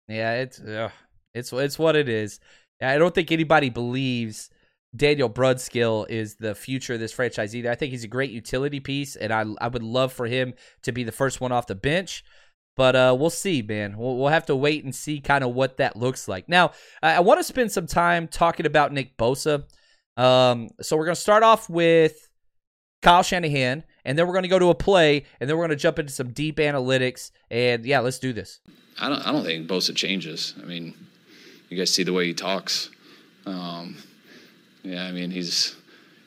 yeah, 0.08 0.32
it's 0.34 0.60
ugh. 0.60 0.90
it's 1.34 1.52
it's 1.52 1.78
what 1.78 1.96
it 1.96 2.08
is. 2.08 2.40
I 2.80 2.98
don't 2.98 3.14
think 3.14 3.30
anybody 3.30 3.68
believes 3.68 4.50
Daniel 4.94 5.30
Brunskill 5.30 6.08
is 6.08 6.36
the 6.36 6.54
future 6.54 6.94
of 6.94 7.00
this 7.00 7.12
franchise 7.12 7.56
either. 7.56 7.70
I 7.70 7.74
think 7.74 7.92
he's 7.92 8.04
a 8.04 8.08
great 8.08 8.30
utility 8.30 8.80
piece, 8.80 9.16
and 9.16 9.32
I 9.32 9.44
I 9.60 9.68
would 9.68 9.82
love 9.82 10.12
for 10.12 10.26
him 10.26 10.54
to 10.82 10.92
be 10.92 11.04
the 11.04 11.12
first 11.12 11.40
one 11.40 11.52
off 11.52 11.66
the 11.66 11.74
bench. 11.74 12.24
But 12.76 12.96
uh, 12.96 13.14
we'll 13.18 13.30
see, 13.30 13.60
man. 13.62 13.96
We'll, 13.98 14.16
we'll 14.16 14.28
have 14.28 14.46
to 14.46 14.56
wait 14.56 14.84
and 14.84 14.94
see 14.94 15.20
kind 15.20 15.44
of 15.44 15.54
what 15.54 15.76
that 15.76 15.96
looks 15.96 16.26
like. 16.26 16.48
Now, 16.48 16.72
I, 17.02 17.16
I 17.16 17.20
want 17.20 17.38
to 17.40 17.44
spend 17.44 17.70
some 17.70 17.86
time 17.86 18.28
talking 18.28 18.64
about 18.66 18.92
Nick 18.92 19.16
Bosa. 19.16 19.64
Um, 20.16 20.70
so 20.80 20.96
we're 20.96 21.04
going 21.04 21.14
to 21.14 21.20
start 21.20 21.42
off 21.42 21.68
with 21.68 22.28
Kyle 23.02 23.22
Shanahan, 23.22 23.84
and 24.04 24.18
then 24.18 24.26
we're 24.26 24.32
going 24.32 24.44
to 24.44 24.48
go 24.48 24.58
to 24.58 24.70
a 24.70 24.74
play, 24.74 25.24
and 25.40 25.48
then 25.48 25.56
we're 25.56 25.66
going 25.66 25.76
to 25.76 25.82
jump 25.82 25.98
into 25.98 26.12
some 26.12 26.32
deep 26.32 26.56
analytics. 26.56 27.30
And 27.50 27.84
yeah, 27.84 28.00
let's 28.00 28.18
do 28.18 28.32
this. 28.32 28.60
I 28.98 29.08
don't. 29.08 29.26
I 29.26 29.32
don't 29.32 29.44
think 29.44 29.68
Bosa 29.68 29.94
changes. 29.94 30.54
I 30.62 30.64
mean, 30.64 30.94
you 31.68 31.76
guys 31.76 31.92
see 31.92 32.02
the 32.02 32.12
way 32.12 32.26
he 32.26 32.34
talks. 32.34 32.90
Um, 33.44 33.96
yeah, 34.82 35.04
I 35.04 35.12
mean 35.12 35.30
he's 35.30 35.76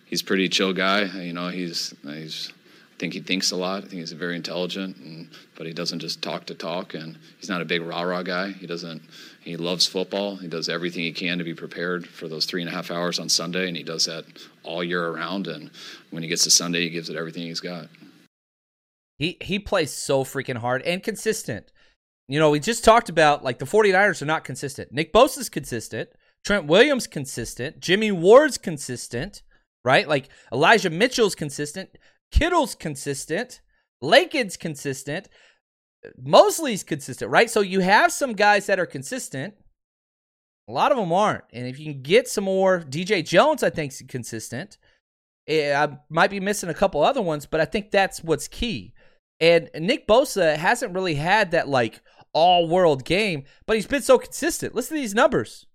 he's 0.05 0.21
pretty 0.21 0.49
chill 0.49 0.73
guy. 0.73 1.03
You 1.03 1.33
know, 1.33 1.49
he's 1.49 1.93
he's 2.03 2.51
I 2.95 2.97
think 2.97 3.13
he 3.13 3.19
thinks 3.19 3.51
a 3.51 3.57
lot. 3.57 3.83
I 3.83 3.87
think 3.87 3.99
he's 3.99 4.13
very 4.13 4.37
intelligent, 4.37 4.95
and, 4.97 5.29
but 5.57 5.67
he 5.67 5.73
doesn't 5.73 5.99
just 5.99 6.21
talk 6.21 6.45
to 6.45 6.55
talk. 6.55 6.93
And 6.93 7.17
he's 7.37 7.49
not 7.49 7.61
a 7.61 7.65
big 7.65 7.81
rah 7.81 8.03
rah 8.03 8.23
guy. 8.23 8.51
He 8.51 8.67
doesn't. 8.67 9.01
He 9.41 9.57
loves 9.57 9.85
football. 9.85 10.37
He 10.37 10.47
does 10.47 10.69
everything 10.69 11.03
he 11.03 11.11
can 11.11 11.37
to 11.37 11.43
be 11.43 11.53
prepared 11.53 12.07
for 12.07 12.29
those 12.29 12.45
three 12.45 12.61
and 12.61 12.69
a 12.69 12.73
half 12.73 12.91
hours 12.91 13.19
on 13.19 13.27
Sunday, 13.27 13.67
and 13.67 13.75
he 13.75 13.83
does 13.83 14.05
that 14.05 14.23
all 14.63 14.81
year 14.81 15.05
around. 15.05 15.47
And 15.47 15.71
when 16.11 16.23
he 16.23 16.29
gets 16.29 16.45
to 16.45 16.51
Sunday, 16.51 16.83
he 16.83 16.89
gives 16.89 17.09
it 17.09 17.17
everything 17.17 17.43
he's 17.43 17.59
got. 17.59 17.89
He 19.17 19.37
he 19.41 19.59
plays 19.59 19.91
so 19.91 20.23
freaking 20.23 20.57
hard 20.57 20.81
and 20.83 21.03
consistent. 21.03 21.73
You 22.29 22.39
know, 22.39 22.49
we 22.49 22.61
just 22.61 22.85
talked 22.85 23.09
about 23.09 23.43
like 23.43 23.59
the 23.59 23.65
49ers 23.65 24.21
are 24.21 24.25
not 24.25 24.45
consistent. 24.45 24.93
Nick 24.93 25.11
Bosa's 25.11 25.49
consistent. 25.49 26.09
Trent 26.45 26.65
Williams 26.65 27.08
consistent. 27.08 27.79
Jimmy 27.79 28.12
Ward's 28.12 28.58
consistent, 28.58 29.41
right? 29.84 30.08
Like 30.08 30.29
Elijah 30.53 30.89
Mitchell's 30.91 31.36
consistent. 31.36 31.89
Kittle's 32.31 32.75
consistent. 32.75 33.62
Laken's 34.01 34.55
consistent. 34.55 35.27
Moseley's 36.21 36.84
consistent, 36.84 37.31
right? 37.31 37.49
So 37.49 37.62
you 37.62 37.79
have 37.79 38.12
some 38.12 38.34
guys 38.34 38.67
that 38.67 38.79
are 38.79 38.86
consistent. 38.86 39.55
A 40.67 40.71
lot 40.71 40.91
of 40.91 40.97
them 40.97 41.12
aren't. 41.12 41.43
And 41.51 41.67
if 41.67 41.79
you 41.79 41.93
can 41.93 42.01
get 42.03 42.27
some 42.27 42.43
more, 42.43 42.81
DJ 42.81 43.25
Jones, 43.25 43.63
I 43.63 43.71
think, 43.71 43.91
is 43.91 44.03
consistent. 44.08 44.77
Eh, 45.47 45.75
I 45.75 45.97
might 46.10 46.29
be 46.29 46.39
missing 46.39 46.69
a 46.69 46.75
couple 46.75 47.03
other 47.03 47.21
ones, 47.21 47.45
but 47.45 47.60
I 47.60 47.65
think 47.65 47.89
that's 47.89 48.23
what's 48.23 48.47
key. 48.47 48.93
And 49.39 49.69
Nick 49.79 50.08
Bosa 50.08 50.55
hasn't 50.55 50.93
really 50.93 51.15
had 51.15 51.51
that 51.51 51.67
like 51.67 52.01
all 52.34 52.67
world 52.67 53.03
game, 53.03 53.43
but 53.65 53.75
he's 53.75 53.88
been 53.88 54.01
so 54.01 54.17
consistent. 54.17 54.75
Listen 54.75 54.97
to 54.97 55.01
these 55.01 55.15
numbers. 55.15 55.65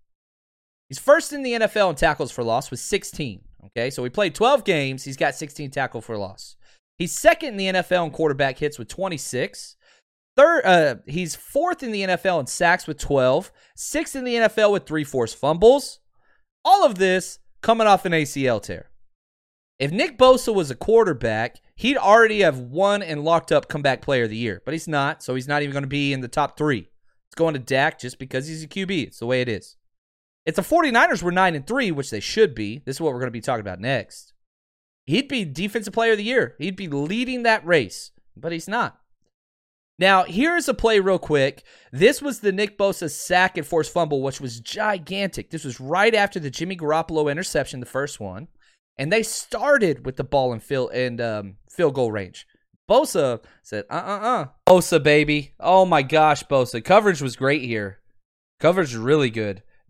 He's 0.91 0.99
first 0.99 1.33
in 1.33 1.45
the 1.45 1.53
NFL 1.53 1.91
in 1.91 1.95
tackles 1.95 2.33
for 2.33 2.43
loss 2.43 2.71
with 2.71 2.81
16. 2.81 3.43
Okay, 3.67 3.91
so 3.91 4.03
he 4.03 4.11
played 4.11 4.35
12 4.35 4.65
games. 4.65 5.05
He's 5.05 5.17
got 5.17 5.37
16 5.37 5.71
tackle 5.71 6.01
for 6.01 6.19
loss. 6.19 6.57
He's 6.99 7.17
second 7.17 7.51
in 7.51 7.57
the 7.57 7.81
NFL 7.81 8.07
in 8.07 8.11
quarterback 8.11 8.59
hits 8.59 8.77
with 8.77 8.89
26. 8.89 9.77
third. 10.37 10.63
Uh, 10.65 10.97
he's 11.07 11.37
fourth 11.37 11.85
in 11.85 11.93
the 11.93 12.03
NFL 12.03 12.41
in 12.41 12.47
sacks 12.47 12.89
with 12.89 12.99
12, 12.99 13.53
sixth 13.77 14.17
in 14.17 14.25
the 14.25 14.35
NFL 14.35 14.73
with 14.73 14.85
three 14.85 15.05
forced 15.05 15.37
fumbles. 15.37 16.01
All 16.65 16.85
of 16.85 16.97
this 16.97 17.39
coming 17.63 17.87
off 17.87 18.05
an 18.05 18.13
ACL 18.13 18.61
tear. 18.61 18.91
If 19.79 19.93
Nick 19.93 20.19
Bosa 20.19 20.53
was 20.53 20.73
a 20.73 20.75
quarterback, 20.75 21.61
he'd 21.77 21.97
already 21.97 22.41
have 22.41 22.59
won 22.59 23.01
and 23.01 23.25
locked 23.25 23.53
up 23.53 23.69
comeback 23.69 24.03
player 24.03 24.25
of 24.25 24.31
the 24.31 24.37
year, 24.37 24.61
but 24.65 24.75
he's 24.75 24.89
not, 24.89 25.23
so 25.23 25.37
he's 25.37 25.49
not 25.49 25.63
even 25.63 25.73
going 25.73 25.85
to 25.85 25.89
be 25.89 26.13
in 26.13 26.21
the 26.21 26.29
top 26.29 26.59
three. 26.59 26.89
It's 27.29 27.37
going 27.37 27.55
to 27.55 27.61
Dak 27.61 27.99
just 27.99 28.19
because 28.19 28.49
he's 28.49 28.65
a 28.65 28.69
QB. 28.69 29.07
It's 29.07 29.21
the 29.21 29.27
way 29.27 29.41
it 29.41 29.49
is. 29.49 29.77
If 30.47 30.57
the 30.57 30.63
49ers 30.63 31.23
were 31.23 31.33
9 31.33 31.55
and 31.55 31.67
3, 31.67 31.91
which 31.91 32.11
they 32.11 32.21
should 32.21 32.55
be, 32.55 32.83
this 32.85 32.97
is 32.97 33.01
what 33.01 33.13
we're 33.13 33.21
going 33.21 33.29
to 33.29 33.33
be 33.33 33.41
talking 33.41 33.61
about 33.61 33.81
next. 33.81 34.33
He'd 35.07 35.29
be 35.29 35.45
defensive 35.45 35.93
player 35.93 36.13
of 36.13 36.19
the 36.19 36.25
year. 36.25 36.55
He'd 36.59 36.77
be 36.77 36.89
leading 36.89 37.43
that 37.43 37.67
race, 37.67 38.13
but 38.37 38.53
he's 38.53 38.69
not. 38.69 39.01
Now, 39.99 40.25
here's 40.25 40.67
a 40.67 40.73
play 40.73 40.99
real 40.99 41.19
quick. 41.19 41.63
This 41.93 42.23
was 42.23 42.41
the 42.41 42.53
Nick 42.53 42.79
Bosa 42.79 43.11
sack 43.11 43.59
and 43.59 43.67
forced 43.67 43.93
fumble, 43.93 44.23
which 44.23 44.41
was 44.41 44.59
gigantic. 44.59 45.51
This 45.51 45.65
was 45.65 45.79
right 45.79 46.15
after 46.15 46.41
the 46.41 46.49
Jimmy 46.49 46.75
Garoppolo 46.75 47.31
interception, 47.31 47.81
the 47.81 47.87
first 47.87 48.19
one. 48.19 48.49
And 48.97 49.13
they 49.13 49.23
started 49.23 50.07
with 50.07 50.17
the 50.17 50.25
ball 50.25 50.55
in 50.55 50.61
field 50.61 50.93
and 50.93 51.21
um, 51.21 51.57
field 51.69 51.95
goal 51.95 52.11
range. 52.11 52.47
Bosa 52.89 53.43
said, 53.63 53.85
uh 53.91 53.95
uh 53.95 54.21
uh. 54.27 54.47
Bosa, 54.67 55.03
baby. 55.03 55.53
Oh 55.61 55.85
my 55.85 56.01
gosh, 56.01 56.45
Bosa. 56.45 56.83
Coverage 56.83 57.21
was 57.21 57.37
great 57.37 57.63
here. 57.63 57.99
Coverage 58.59 58.95
really 58.95 59.31
good. 59.31 59.63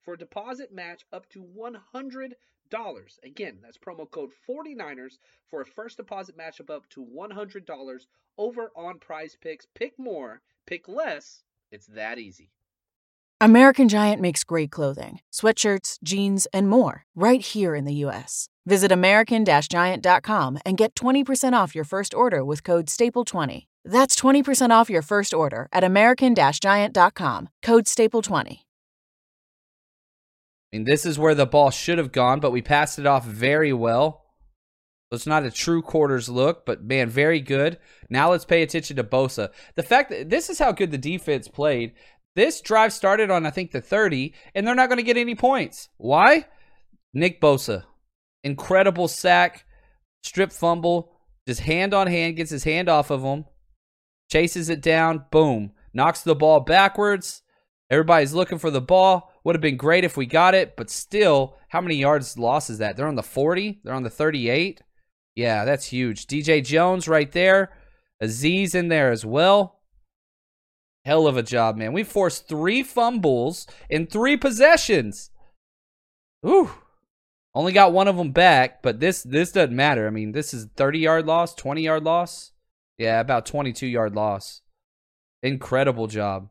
for 0.00 0.14
a 0.14 0.18
deposit 0.18 0.72
match 0.72 1.04
up 1.12 1.28
to 1.30 1.42
$100 1.42 2.34
Again, 3.24 3.58
that's 3.62 3.78
promo 3.78 4.10
code 4.10 4.30
49ers 4.48 5.18
for 5.48 5.60
a 5.60 5.66
first 5.66 5.96
deposit 5.96 6.36
matchup 6.38 6.70
up 6.70 6.88
to 6.90 7.04
$100 7.04 8.00
over 8.38 8.70
on 8.76 8.98
PrizePicks. 8.98 9.66
Pick 9.74 9.98
more, 9.98 10.40
pick 10.66 10.88
less. 10.88 11.42
It's 11.72 11.86
that 11.86 12.18
easy. 12.18 12.50
American 13.40 13.88
Giant 13.88 14.20
makes 14.20 14.44
great 14.44 14.70
clothing, 14.70 15.20
sweatshirts, 15.32 15.98
jeans, 16.04 16.46
and 16.52 16.68
more 16.68 17.06
right 17.14 17.40
here 17.40 17.74
in 17.74 17.86
the 17.86 17.94
U.S. 18.04 18.48
Visit 18.66 18.92
American 18.92 19.44
Giant.com 19.44 20.58
and 20.64 20.76
get 20.76 20.94
20% 20.94 21.54
off 21.54 21.74
your 21.74 21.84
first 21.84 22.14
order 22.14 22.44
with 22.44 22.62
code 22.62 22.86
STAPLE20. 22.86 23.66
That's 23.84 24.14
20% 24.14 24.70
off 24.70 24.90
your 24.90 25.02
first 25.02 25.32
order 25.32 25.68
at 25.72 25.82
American 25.82 26.34
Giant.com, 26.34 27.48
code 27.62 27.86
STAPLE20. 27.86 28.60
I 30.72 30.76
mean, 30.76 30.84
this 30.84 31.04
is 31.04 31.18
where 31.18 31.34
the 31.34 31.46
ball 31.46 31.70
should 31.70 31.98
have 31.98 32.12
gone, 32.12 32.40
but 32.40 32.52
we 32.52 32.62
passed 32.62 32.98
it 32.98 33.06
off 33.06 33.24
very 33.24 33.72
well. 33.72 34.24
So 35.10 35.16
it's 35.16 35.26
not 35.26 35.44
a 35.44 35.50
true 35.50 35.82
quarters 35.82 36.28
look, 36.28 36.64
but 36.64 36.84
man, 36.84 37.08
very 37.08 37.40
good. 37.40 37.78
Now 38.08 38.30
let's 38.30 38.44
pay 38.44 38.62
attention 38.62 38.96
to 38.96 39.04
Bosa. 39.04 39.50
The 39.74 39.82
fact 39.82 40.10
that 40.10 40.30
this 40.30 40.48
is 40.48 40.60
how 40.60 40.70
good 40.70 40.92
the 40.92 40.98
defense 40.98 41.48
played. 41.48 41.94
This 42.36 42.60
drive 42.60 42.92
started 42.92 43.28
on, 43.28 43.44
I 43.44 43.50
think, 43.50 43.72
the 43.72 43.80
30, 43.80 44.32
and 44.54 44.64
they're 44.64 44.76
not 44.76 44.88
going 44.88 44.98
to 44.98 45.04
get 45.04 45.16
any 45.16 45.34
points. 45.34 45.88
Why? 45.96 46.46
Nick 47.12 47.40
Bosa. 47.40 47.84
Incredible 48.44 49.08
sack, 49.08 49.66
strip 50.22 50.52
fumble, 50.52 51.12
just 51.48 51.60
hand 51.60 51.92
on 51.92 52.06
hand, 52.06 52.36
gets 52.36 52.50
his 52.50 52.62
hand 52.62 52.88
off 52.88 53.10
of 53.10 53.22
him, 53.22 53.46
chases 54.30 54.68
it 54.68 54.80
down, 54.80 55.24
boom, 55.32 55.72
knocks 55.92 56.22
the 56.22 56.36
ball 56.36 56.60
backwards. 56.60 57.42
Everybody's 57.90 58.32
looking 58.32 58.58
for 58.58 58.70
the 58.70 58.80
ball. 58.80 59.29
Would 59.44 59.54
have 59.54 59.62
been 59.62 59.76
great 59.76 60.04
if 60.04 60.16
we 60.16 60.26
got 60.26 60.54
it, 60.54 60.76
but 60.76 60.90
still, 60.90 61.56
how 61.68 61.80
many 61.80 61.96
yards 61.96 62.38
lost 62.38 62.70
is 62.70 62.78
that? 62.78 62.96
They're 62.96 63.08
on 63.08 63.14
the 63.14 63.22
40, 63.22 63.80
they're 63.82 63.94
on 63.94 64.02
the 64.02 64.10
38. 64.10 64.82
Yeah, 65.34 65.64
that's 65.64 65.86
huge. 65.86 66.26
DJ 66.26 66.64
Jones 66.64 67.08
right 67.08 67.30
there. 67.32 67.72
Azeez 68.22 68.74
in 68.74 68.88
there 68.88 69.10
as 69.10 69.24
well. 69.24 69.80
Hell 71.04 71.26
of 71.26 71.36
a 71.36 71.42
job, 71.42 71.76
man. 71.76 71.92
We 71.92 72.02
forced 72.02 72.46
three 72.46 72.82
fumbles 72.82 73.66
in 73.88 74.06
three 74.06 74.36
possessions. 74.36 75.30
Ooh. 76.46 76.70
Only 77.54 77.72
got 77.72 77.92
one 77.92 78.06
of 78.06 78.16
them 78.16 78.32
back, 78.32 78.82
but 78.82 79.00
this 79.00 79.22
this 79.22 79.52
doesn't 79.52 79.74
matter. 79.74 80.06
I 80.06 80.10
mean, 80.10 80.32
this 80.32 80.54
is 80.54 80.68
30 80.76 80.98
yard 81.00 81.26
loss, 81.26 81.54
20 81.54 81.82
yard 81.82 82.04
loss. 82.04 82.52
Yeah, 82.98 83.18
about 83.18 83.46
22 83.46 83.86
yard 83.86 84.14
loss. 84.14 84.60
Incredible 85.42 86.06
job. 86.06 86.50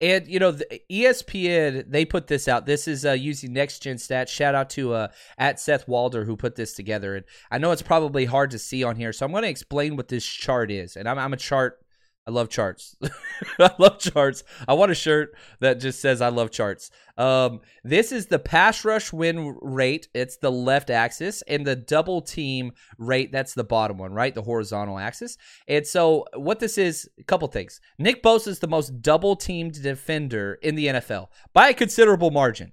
And 0.00 0.28
you 0.28 0.38
know, 0.38 0.50
the 0.50 0.82
ESPN 0.90 1.90
they 1.90 2.04
put 2.04 2.26
this 2.26 2.48
out. 2.48 2.66
This 2.66 2.86
is 2.86 3.06
uh, 3.06 3.12
using 3.12 3.52
next 3.52 3.80
gen 3.80 3.96
stats. 3.96 4.28
Shout 4.28 4.54
out 4.54 4.68
to 4.70 4.92
uh, 4.92 5.08
at 5.38 5.58
Seth 5.58 5.88
Walder 5.88 6.24
who 6.24 6.36
put 6.36 6.56
this 6.56 6.74
together. 6.74 7.16
And 7.16 7.24
I 7.50 7.58
know 7.58 7.72
it's 7.72 7.82
probably 7.82 8.26
hard 8.26 8.50
to 8.50 8.58
see 8.58 8.84
on 8.84 8.96
here, 8.96 9.12
so 9.12 9.24
I'm 9.24 9.32
going 9.32 9.44
to 9.44 9.48
explain 9.48 9.96
what 9.96 10.08
this 10.08 10.24
chart 10.24 10.70
is. 10.70 10.96
And 10.96 11.08
I'm, 11.08 11.18
I'm 11.18 11.32
a 11.32 11.38
chart 11.38 11.80
I 12.26 12.32
love 12.32 12.48
charts. 12.48 12.96
I 13.60 13.70
love 13.78 13.98
charts. 14.00 14.42
I 14.66 14.74
want 14.74 14.90
a 14.90 14.96
shirt 14.96 15.36
that 15.60 15.78
just 15.78 16.00
says 16.00 16.20
I 16.20 16.28
love 16.28 16.50
charts. 16.50 16.90
Um, 17.16 17.60
this 17.84 18.10
is 18.10 18.26
the 18.26 18.40
pass 18.40 18.84
rush 18.84 19.12
win 19.12 19.56
rate. 19.62 20.08
It's 20.12 20.36
the 20.36 20.50
left 20.50 20.90
axis, 20.90 21.42
and 21.42 21.64
the 21.64 21.76
double 21.76 22.20
team 22.20 22.72
rate. 22.98 23.30
That's 23.30 23.54
the 23.54 23.62
bottom 23.62 23.98
one, 23.98 24.12
right? 24.12 24.34
The 24.34 24.42
horizontal 24.42 24.98
axis. 24.98 25.38
And 25.68 25.86
so, 25.86 26.24
what 26.34 26.58
this 26.58 26.78
is, 26.78 27.08
a 27.18 27.22
couple 27.24 27.46
things. 27.46 27.80
Nick 27.96 28.24
Bosa 28.24 28.48
is 28.48 28.58
the 28.58 28.66
most 28.66 29.00
double 29.00 29.36
teamed 29.36 29.80
defender 29.80 30.58
in 30.62 30.74
the 30.74 30.86
NFL 30.86 31.28
by 31.52 31.68
a 31.68 31.74
considerable 31.74 32.32
margin. 32.32 32.72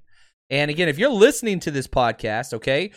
And 0.50 0.70
again, 0.72 0.90
if 0.90 0.98
you're 0.98 1.10
listening 1.10 1.60
to 1.62 1.72
this 1.72 1.88
podcast, 1.88 2.54
okay, 2.54 2.92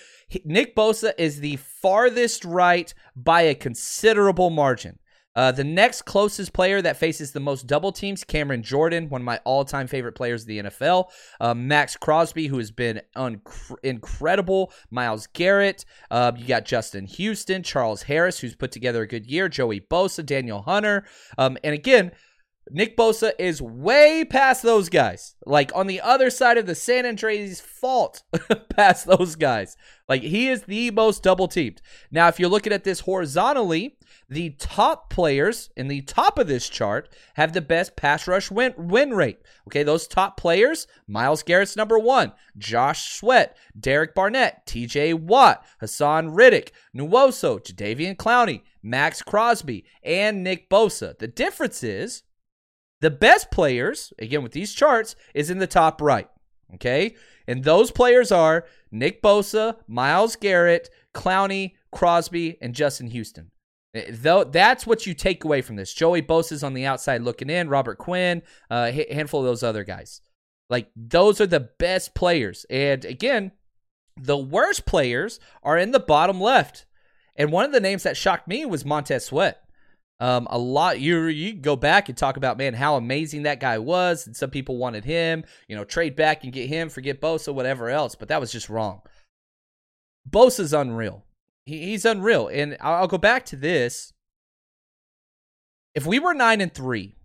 Nick 0.45 0.75
Bosa 0.75 1.12
is 1.19 1.40
the 1.40 1.57
farthest 1.57 2.45
right 2.45 2.92
by 3.14 3.42
a 3.42 3.55
considerable 3.55 4.51
margin. 4.51 4.99
Uh, 5.37 5.53
the 5.53 5.62
next 5.62 6.03
closest 6.03 6.53
player 6.53 6.83
that 6.83 6.96
faces 6.96 7.31
the 7.31 7.40
most 7.40 7.66
double 7.66 7.92
teams, 7.92 8.25
Cameron 8.25 8.62
Jordan, 8.62 9.09
one 9.09 9.20
of 9.20 9.25
my 9.25 9.38
all 9.44 9.64
time 9.64 9.87
favorite 9.87 10.14
players 10.14 10.42
of 10.42 10.49
the 10.49 10.59
NFL. 10.59 11.11
Uh, 11.40 11.55
Maxx 11.55 11.96
Crosby, 11.96 12.49
who 12.49 12.59
has 12.59 12.70
been 12.70 13.01
un- 13.14 13.42
incredible. 13.83 14.72
Myles 14.90 15.29
Garrett. 15.29 15.85
Uh, 16.11 16.33
you 16.37 16.46
got 16.46 16.64
Justin 16.64 17.07
Houston, 17.07 17.62
Charles 17.62 18.03
Harris, 18.03 18.40
who's 18.40 18.57
put 18.57 18.72
together 18.72 19.03
a 19.03 19.07
good 19.07 19.27
year. 19.27 19.49
Joey 19.49 19.81
Bosa, 19.81 20.25
Danielle 20.25 20.62
Hunter. 20.62 21.05
Um, 21.38 21.59
and 21.62 21.75
again, 21.75 22.12
Nick 22.70 22.96
Bosa 22.96 23.33
is 23.38 23.62
way 23.62 24.24
past 24.24 24.62
those 24.62 24.88
guys. 24.88 25.35
Like 25.44 25.70
on 25.74 25.87
the 25.87 26.00
other 26.00 26.31
side 26.31 26.59
of 26.59 26.66
the 26.66 26.74
San 26.74 27.07
Andreas 27.07 27.61
fault 27.61 28.22
past 28.70 29.07
those 29.07 29.37
guys. 29.37 29.76
Like 30.09 30.22
he 30.22 30.48
is 30.48 30.62
the 30.62 30.90
most 30.90 31.22
double 31.22 31.48
teamed. 31.48 31.81
Now, 32.11 32.29
if 32.29 32.40
you're 32.40 32.48
looking 32.50 32.72
at 32.72 32.85
this 32.85 33.00
horizontally, 33.00 33.96
the 34.29 34.50
top 34.59 35.11
players 35.11 35.70
in 35.76 35.88
the 35.88 36.02
top 36.02 36.38
of 36.38 36.48
this 36.48 36.68
chart 36.68 37.09
have 37.35 37.52
the 37.52 37.61
best 37.61 37.94
pass 37.94 38.26
rush 38.26 38.50
win, 38.50 38.74
win 38.76 39.11
rate. 39.14 39.38
Okay, 39.68 39.83
those 39.83 40.09
top 40.09 40.37
players 40.37 40.87
Myles 41.07 41.42
Garrett's 41.42 41.76
number 41.76 41.98
one, 41.98 42.33
Josh 42.59 43.12
Sweat, 43.12 43.57
Derek 43.79 44.14
Barnett, 44.14 44.66
TJ 44.66 45.14
Watt, 45.14 45.64
Haason 45.81 46.31
Reddick, 46.33 46.72
Nwosu, 46.96 47.61
Jadeveon 47.61 48.16
Clowney, 48.16 48.62
Maxx 48.83 49.22
Crosby, 49.22 49.85
and 50.02 50.42
Nick 50.42 50.68
Bosa. 50.68 51.16
The 51.18 51.29
difference 51.29 51.83
is 51.85 52.22
the 53.07 53.11
best 53.11 53.53
players, 53.53 54.12
again 54.19 54.42
with 54.42 54.51
these 54.51 54.75
charts, 54.75 55.14
is 55.33 55.49
in 55.49 55.59
the 55.59 55.66
top 55.69 56.03
right. 56.03 56.29
Okay, 56.75 57.14
and 57.47 57.62
those 57.62 57.92
players 57.92 58.33
are 58.33 58.66
Nick 58.90 59.23
Bosa, 59.23 59.77
Myles 59.87 60.35
Garrett, 60.35 60.90
Clowney, 61.14 61.75
Crosby, 61.92 62.59
and 62.61 62.75
Justin 62.75 63.07
Houston. 63.07 63.53
Eh, 63.95 64.07
though 64.11 64.42
that's 64.42 64.88
what 64.88 65.07
you 65.07 65.14
take 65.14 65.45
away 65.45 65.62
from 65.62 65.77
this. 65.77 65.95
Joey 65.95 66.21
Bosa's 66.21 66.64
on 66.64 66.75
the 66.75 66.85
outside 66.85 67.23
looking 67.23 67.49
in. 67.49 67.69
Robert 67.69 67.99
Quinn, 67.99 68.42
uh, 68.73 68.90
a 68.92 69.14
handful 69.14 69.38
of 69.38 69.47
those 69.47 69.62
other 69.62 69.85
guys. 69.85 70.21
Like 70.69 70.90
those 70.97 71.40
are 71.40 71.47
the 71.47 71.69
best 71.79 72.12
players. 72.12 72.66
And 72.69 73.05
again, 73.05 73.53
the 74.16 74.37
worst 74.37 74.85
players 74.85 75.38
are 75.62 75.79
in 75.79 75.92
the 75.92 76.01
bottom 76.01 76.40
left. 76.40 76.87
And 77.37 77.53
one 77.53 77.66
of 77.66 77.71
the 77.71 77.79
names 77.79 78.03
that 78.03 78.16
shocked 78.16 78.49
me 78.49 78.66
was 78.66 78.85
Montez 78.85 79.27
Sweat. 79.27 79.62
Um, 80.18 80.46
a 80.48 80.59
lot 80.59 80.98
you 80.98 81.24
you 81.24 81.52
go 81.52 81.76
back 81.76 82.09
and 82.09 82.16
talk 82.16 82.38
about 82.38 82.57
man 82.57 82.72
how 82.72 82.96
amazing 82.96 83.42
that 83.42 83.61
guy 83.61 83.79
was, 83.79 84.26
and 84.26 84.35
some 84.35 84.50
people 84.50 84.79
wanted 84.79 85.05
him, 85.05 85.44
you 85.68 85.76
know, 85.76 85.85
trade 85.85 86.16
back 86.16 86.42
and 86.42 86.52
get 86.52 86.68
him, 86.68 86.88
forget 86.88 87.20
Bosa, 87.20 87.52
whatever 87.52 87.90
else, 87.90 88.14
but 88.14 88.29
that 88.29 88.40
was 88.40 88.50
just 88.50 88.70
wrong. 88.70 89.02
Bosa's 90.29 90.72
unreal. 90.72 91.24
He, 91.66 91.87
he's 91.87 92.07
unreal, 92.07 92.48
and 92.48 92.79
I'll, 92.81 92.94
I'll 92.94 93.09
go 93.09 93.18
back 93.18 93.44
to 93.46 93.57
this. 93.57 94.14
If 95.94 96.07
we 96.07 96.18
were 96.18 96.35
nine 96.35 96.62
and 96.62 96.72
three, 96.72 97.16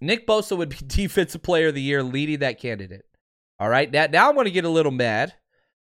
Nick 0.00 0.26
Bosa 0.26 0.58
would 0.58 0.68
be 0.68 0.78
Defensive 0.86 1.42
Player 1.42 1.68
of 1.68 1.74
the 1.74 1.82
Year, 1.82 2.02
leading 2.02 2.40
that 2.40 2.60
candidate. 2.60 3.06
All 3.58 3.68
right, 3.68 3.90
now 3.90 4.06
now 4.06 4.28
I'm 4.28 4.34
going 4.34 4.44
to 4.44 4.50
get 4.50 4.64
a 4.64 4.70
little 4.70 4.92
mad. 4.92 5.34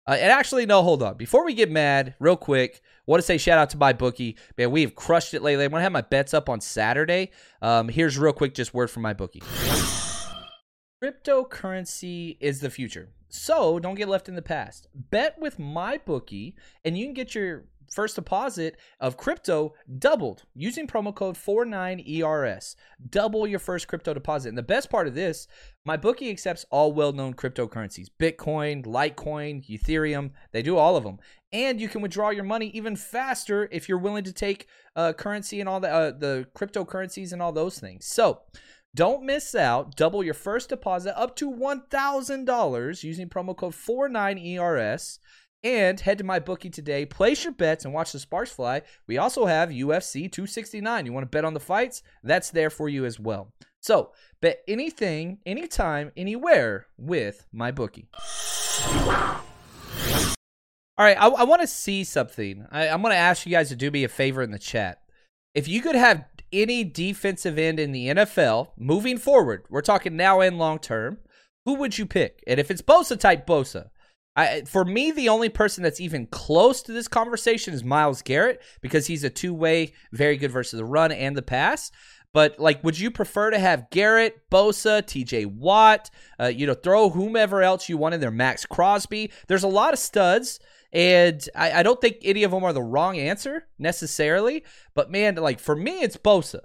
Uh, 0.07 0.17
and 0.19 0.31
actually, 0.31 0.65
no, 0.65 0.83
hold 0.83 1.01
on. 1.01 1.17
Before 1.17 1.43
we 1.43 1.53
get 1.53 1.71
mad, 1.71 2.13
real 2.19 2.37
quick, 2.37 2.81
want 3.07 3.19
to 3.19 3.25
say 3.25 3.37
shout 3.37 3.57
out 3.57 3.71
to 3.71 3.77
my 3.77 3.91
bookie. 3.93 4.37
Man, 4.57 4.71
we 4.71 4.81
have 4.81 4.95
crushed 4.95 5.33
it 5.33 5.41
lately. 5.41 5.65
I'm 5.65 5.71
going 5.71 5.79
to 5.79 5.83
have 5.83 5.91
my 5.91 6.01
bets 6.01 6.33
up 6.33 6.47
on 6.47 6.61
Saturday. 6.61 7.31
Um, 7.61 7.89
here's 7.89 8.17
real 8.17 8.33
quick, 8.33 8.53
just 8.53 8.73
word 8.73 8.91
from 8.91 9.01
my 9.03 9.13
bookie. 9.13 9.41
Cryptocurrency 11.03 12.37
is 12.39 12.61
the 12.61 12.69
future. 12.69 13.09
So 13.29 13.79
don't 13.79 13.95
get 13.95 14.07
left 14.07 14.29
in 14.29 14.35
the 14.35 14.41
past. 14.41 14.87
Bet 14.93 15.37
with 15.39 15.59
my 15.59 15.97
bookie, 15.97 16.55
and 16.83 16.97
you 16.97 17.05
can 17.05 17.13
get 17.13 17.35
your 17.35 17.65
first 17.91 18.15
deposit 18.15 18.77
of 18.99 19.17
crypto 19.17 19.73
doubled 19.99 20.43
using 20.53 20.87
promo 20.87 21.13
code 21.13 21.35
49ERS. 21.35 22.75
Double 23.09 23.47
your 23.47 23.59
first 23.59 23.87
crypto 23.87 24.13
deposit. 24.13 24.49
And 24.49 24.57
the 24.57 24.63
best 24.63 24.89
part 24.89 25.07
of 25.07 25.15
this, 25.15 25.47
my 25.85 25.97
bookie 25.97 26.29
accepts 26.29 26.65
all 26.71 26.93
well-known 26.93 27.33
cryptocurrencies. 27.33 28.07
Bitcoin, 28.19 28.85
Litecoin, 28.85 29.67
Ethereum, 29.69 30.31
they 30.51 30.61
do 30.61 30.77
all 30.77 30.95
of 30.97 31.03
them. 31.03 31.19
And 31.51 31.79
you 31.79 31.87
can 31.87 32.01
withdraw 32.01 32.29
your 32.29 32.43
money 32.43 32.67
even 32.67 32.95
faster 32.95 33.69
if 33.71 33.87
you're 33.87 33.97
willing 33.97 34.23
to 34.25 34.33
take 34.33 34.67
uh, 34.95 35.13
currency 35.13 35.59
and 35.59 35.69
all 35.69 35.79
the 35.79 35.89
uh, 35.89 36.11
the 36.11 36.47
cryptocurrencies 36.57 37.31
and 37.31 37.41
all 37.41 37.51
those 37.51 37.79
things. 37.79 38.05
So, 38.05 38.41
don't 38.95 39.25
miss 39.25 39.53
out. 39.53 39.97
Double 39.97 40.23
your 40.23 40.33
first 40.33 40.69
deposit 40.69 41.19
up 41.19 41.35
to 41.35 41.51
$1,000 41.51 43.03
using 43.03 43.27
promo 43.27 43.55
code 43.55 43.73
49ERS. 43.73 45.19
And 45.65 45.99
head 45.99 46.19
to 46.19 46.23
my 46.23 46.37
bookie 46.37 46.69
today. 46.69 47.07
Place 47.07 47.43
your 47.43 47.51
bets 47.51 47.85
and 47.85 47.93
watch 47.93 48.11
the 48.11 48.19
sparks 48.19 48.51
fly. 48.51 48.83
We 49.07 49.17
also 49.17 49.47
have 49.47 49.69
UFC 49.69 50.31
269. 50.31 51.07
You 51.07 51.11
want 51.11 51.23
to 51.23 51.29
bet 51.29 51.43
on 51.43 51.55
the 51.55 51.59
fights? 51.59 52.03
That's 52.23 52.51
there 52.51 52.69
for 52.69 52.87
you 52.87 53.03
as 53.03 53.19
well. 53.19 53.51
So 53.81 54.11
bet 54.41 54.59
anything, 54.67 55.39
anytime, 55.43 56.11
anywhere 56.15 56.85
with 56.99 57.47
my 57.51 57.71
bookie. 57.71 58.07
All 60.97 61.03
right, 61.03 61.17
I, 61.19 61.27
I 61.29 61.43
want 61.45 61.61
to 61.61 61.67
see 61.67 62.03
something. 62.03 62.67
I, 62.71 62.87
I'm 62.87 63.01
going 63.01 63.13
to 63.13 63.17
ask 63.17 63.43
you 63.47 63.51
guys 63.51 63.69
to 63.69 63.75
do 63.75 63.89
me 63.89 64.03
a 64.03 64.07
favor 64.07 64.43
in 64.43 64.51
the 64.51 64.59
chat. 64.59 65.01
If 65.55 65.67
you 65.67 65.81
could 65.81 65.95
have 65.95 66.25
any 66.53 66.83
defensive 66.83 67.57
end 67.57 67.79
in 67.79 67.91
the 67.91 68.09
NFL 68.09 68.69
moving 68.77 69.17
forward, 69.17 69.65
we're 69.71 69.81
talking 69.81 70.15
now 70.15 70.41
and 70.41 70.59
long 70.59 70.77
term, 70.77 71.17
who 71.65 71.73
would 71.73 71.97
you 71.97 72.05
pick? 72.05 72.43
And 72.45 72.59
if 72.59 72.69
it's 72.69 72.83
Bosa 72.83 73.19
type 73.19 73.47
Bosa, 73.47 73.89
I, 74.35 74.63
for 74.63 74.83
me, 74.83 75.11
the 75.11 75.29
only 75.29 75.49
person 75.49 75.83
that's 75.83 76.01
even 76.01 76.27
close 76.27 76.81
to 76.83 76.91
this 76.91 77.07
conversation 77.07 77.73
is 77.73 77.83
Myles 77.83 78.21
Garrett 78.21 78.61
because 78.81 79.07
he's 79.07 79.23
a 79.23 79.29
two 79.29 79.53
way, 79.53 79.93
very 80.11 80.35
good 80.37 80.51
versus 80.51 80.77
the 80.77 80.85
run 80.85 81.11
and 81.11 81.37
the 81.37 81.41
pass. 81.41 81.91
But 82.33 82.59
like, 82.59 82.83
would 82.83 82.99
you 82.99 83.11
prefer 83.11 83.51
to 83.51 83.57
have 83.57 83.89
Garrett, 83.91 84.49
Bosa, 84.51 85.05
T.J. 85.07 85.45
Watt? 85.45 86.09
Uh, 86.37 86.47
you 86.47 86.67
know, 86.67 86.73
throw 86.73 87.09
whomever 87.09 87.63
else 87.63 87.87
you 87.87 87.95
want 87.95 88.13
in 88.13 88.19
there. 88.19 88.29
Maxx 88.29 88.65
Crosby. 88.65 89.31
There's 89.47 89.63
a 89.63 89.69
lot 89.69 89.93
of 89.93 89.99
studs, 89.99 90.59
and 90.91 91.47
I, 91.55 91.79
I 91.79 91.83
don't 91.83 92.01
think 92.01 92.17
any 92.23 92.43
of 92.43 92.51
them 92.51 92.65
are 92.65 92.73
the 92.73 92.83
wrong 92.83 93.17
answer 93.17 93.67
necessarily. 93.79 94.65
But 94.93 95.09
man, 95.09 95.35
like 95.35 95.61
for 95.61 95.77
me, 95.77 96.01
it's 96.01 96.17
Bosa. 96.17 96.59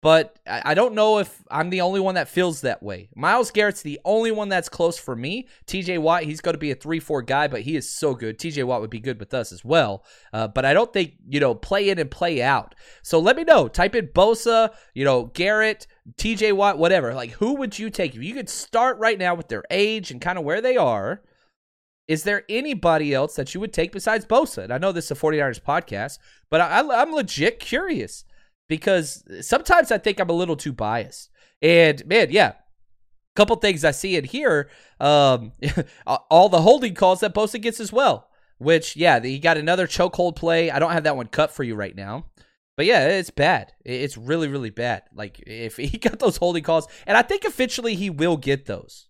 But 0.00 0.38
I 0.46 0.74
don't 0.74 0.94
know 0.94 1.18
if 1.18 1.42
I'm 1.50 1.70
the 1.70 1.80
only 1.80 1.98
one 1.98 2.14
that 2.14 2.28
feels 2.28 2.60
that 2.60 2.84
way. 2.84 3.08
Myles 3.16 3.50
Garrett's 3.50 3.82
the 3.82 3.98
only 4.04 4.30
one 4.30 4.48
that's 4.48 4.68
close 4.68 4.96
for 4.96 5.16
me. 5.16 5.48
TJ 5.66 5.98
Watt, 5.98 6.22
he's 6.22 6.40
going 6.40 6.54
to 6.54 6.58
be 6.58 6.70
a 6.70 6.76
3 6.76 7.00
4 7.00 7.22
guy, 7.22 7.48
but 7.48 7.62
he 7.62 7.74
is 7.74 7.90
so 7.90 8.14
good. 8.14 8.38
TJ 8.38 8.62
Watt 8.62 8.80
would 8.80 8.90
be 8.90 9.00
good 9.00 9.18
with 9.18 9.34
us 9.34 9.50
as 9.50 9.64
well. 9.64 10.04
Uh, 10.32 10.46
but 10.46 10.64
I 10.64 10.72
don't 10.72 10.92
think, 10.92 11.14
you 11.28 11.40
know, 11.40 11.52
play 11.52 11.90
in 11.90 11.98
and 11.98 12.08
play 12.08 12.40
out. 12.40 12.76
So 13.02 13.18
let 13.18 13.36
me 13.36 13.42
know. 13.42 13.66
Type 13.66 13.96
in 13.96 14.06
Bosa, 14.06 14.72
you 14.94 15.04
know, 15.04 15.24
Garrett, 15.34 15.88
TJ 16.16 16.52
Watt, 16.52 16.78
whatever. 16.78 17.12
Like, 17.12 17.32
who 17.32 17.54
would 17.54 17.76
you 17.76 17.90
take? 17.90 18.14
If 18.14 18.22
you 18.22 18.34
could 18.34 18.48
start 18.48 18.98
right 18.98 19.18
now 19.18 19.34
with 19.34 19.48
their 19.48 19.64
age 19.68 20.12
and 20.12 20.20
kind 20.20 20.38
of 20.38 20.44
where 20.44 20.60
they 20.60 20.76
are, 20.76 21.22
is 22.06 22.22
there 22.22 22.44
anybody 22.48 23.12
else 23.12 23.34
that 23.34 23.52
you 23.52 23.60
would 23.60 23.72
take 23.72 23.90
besides 23.90 24.24
Bosa? 24.24 24.62
And 24.62 24.72
I 24.72 24.78
know 24.78 24.92
this 24.92 25.06
is 25.06 25.10
a 25.10 25.14
49ers 25.16 25.60
podcast, 25.60 26.18
but 26.50 26.60
I, 26.60 26.78
I'm 26.78 27.12
legit 27.12 27.58
curious 27.58 28.24
because 28.68 29.24
sometimes 29.40 29.90
I 29.90 29.98
think 29.98 30.20
I'm 30.20 30.30
a 30.30 30.34
little 30.34 30.56
too 30.56 30.72
biased. 30.72 31.30
And 31.60 32.04
man, 32.06 32.28
yeah, 32.30 32.48
a 32.50 32.54
couple 33.36 33.56
things 33.56 33.84
I 33.84 33.90
see 33.90 34.16
in 34.16 34.24
here. 34.24 34.70
Um, 35.00 35.52
all 36.06 36.48
the 36.48 36.62
holding 36.62 36.94
calls 36.94 37.20
that 37.20 37.34
Bosa 37.34 37.60
gets 37.60 37.80
as 37.80 37.92
well. 37.92 38.28
Which, 38.58 38.96
yeah, 38.96 39.20
he 39.20 39.38
got 39.38 39.56
another 39.56 39.86
chokehold 39.86 40.34
play. 40.36 40.70
I 40.70 40.78
don't 40.80 40.92
have 40.92 41.04
that 41.04 41.16
one 41.16 41.28
cut 41.28 41.52
for 41.52 41.62
you 41.62 41.74
right 41.76 41.94
now. 41.94 42.26
But 42.76 42.86
yeah, 42.86 43.08
it's 43.08 43.30
bad. 43.30 43.72
It's 43.84 44.16
really, 44.16 44.48
really 44.48 44.70
bad. 44.70 45.02
Like 45.12 45.40
if 45.46 45.76
he 45.76 45.98
got 45.98 46.18
those 46.18 46.36
holding 46.36 46.62
calls, 46.62 46.86
and 47.06 47.16
I 47.16 47.22
think 47.22 47.44
eventually 47.44 47.94
he 47.94 48.10
will 48.10 48.36
get 48.36 48.66
those. 48.66 49.08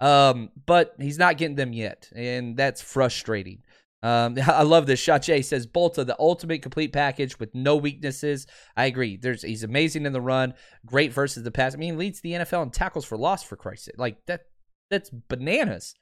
Um, 0.00 0.50
but 0.66 0.94
he's 0.98 1.18
not 1.18 1.38
getting 1.38 1.56
them 1.56 1.72
yet, 1.72 2.10
and 2.14 2.56
that's 2.56 2.82
frustrating. 2.82 3.62
Um, 4.04 4.36
I 4.46 4.62
love 4.62 4.86
this. 4.86 5.00
Shache 5.00 5.44
says 5.44 5.66
Bosa, 5.66 6.06
the 6.06 6.14
ultimate 6.20 6.62
complete 6.62 6.92
package 6.92 7.40
with 7.40 7.52
no 7.54 7.74
weaknesses. 7.74 8.46
I 8.76 8.84
agree. 8.84 9.16
There's 9.16 9.42
he's 9.42 9.64
amazing 9.64 10.06
in 10.06 10.12
the 10.12 10.20
run, 10.20 10.54
great 10.86 11.12
versus 11.12 11.42
the 11.42 11.50
pass. 11.50 11.74
I 11.74 11.78
mean, 11.78 11.98
leads 11.98 12.20
the 12.20 12.32
NFL 12.32 12.62
in 12.62 12.70
tackles 12.70 13.06
for 13.06 13.16
loss 13.16 13.42
for 13.42 13.56
Christ's 13.56 13.86
sake. 13.86 13.98
Like 13.98 14.24
that, 14.26 14.42
that's 14.90 15.10
bananas. 15.10 15.94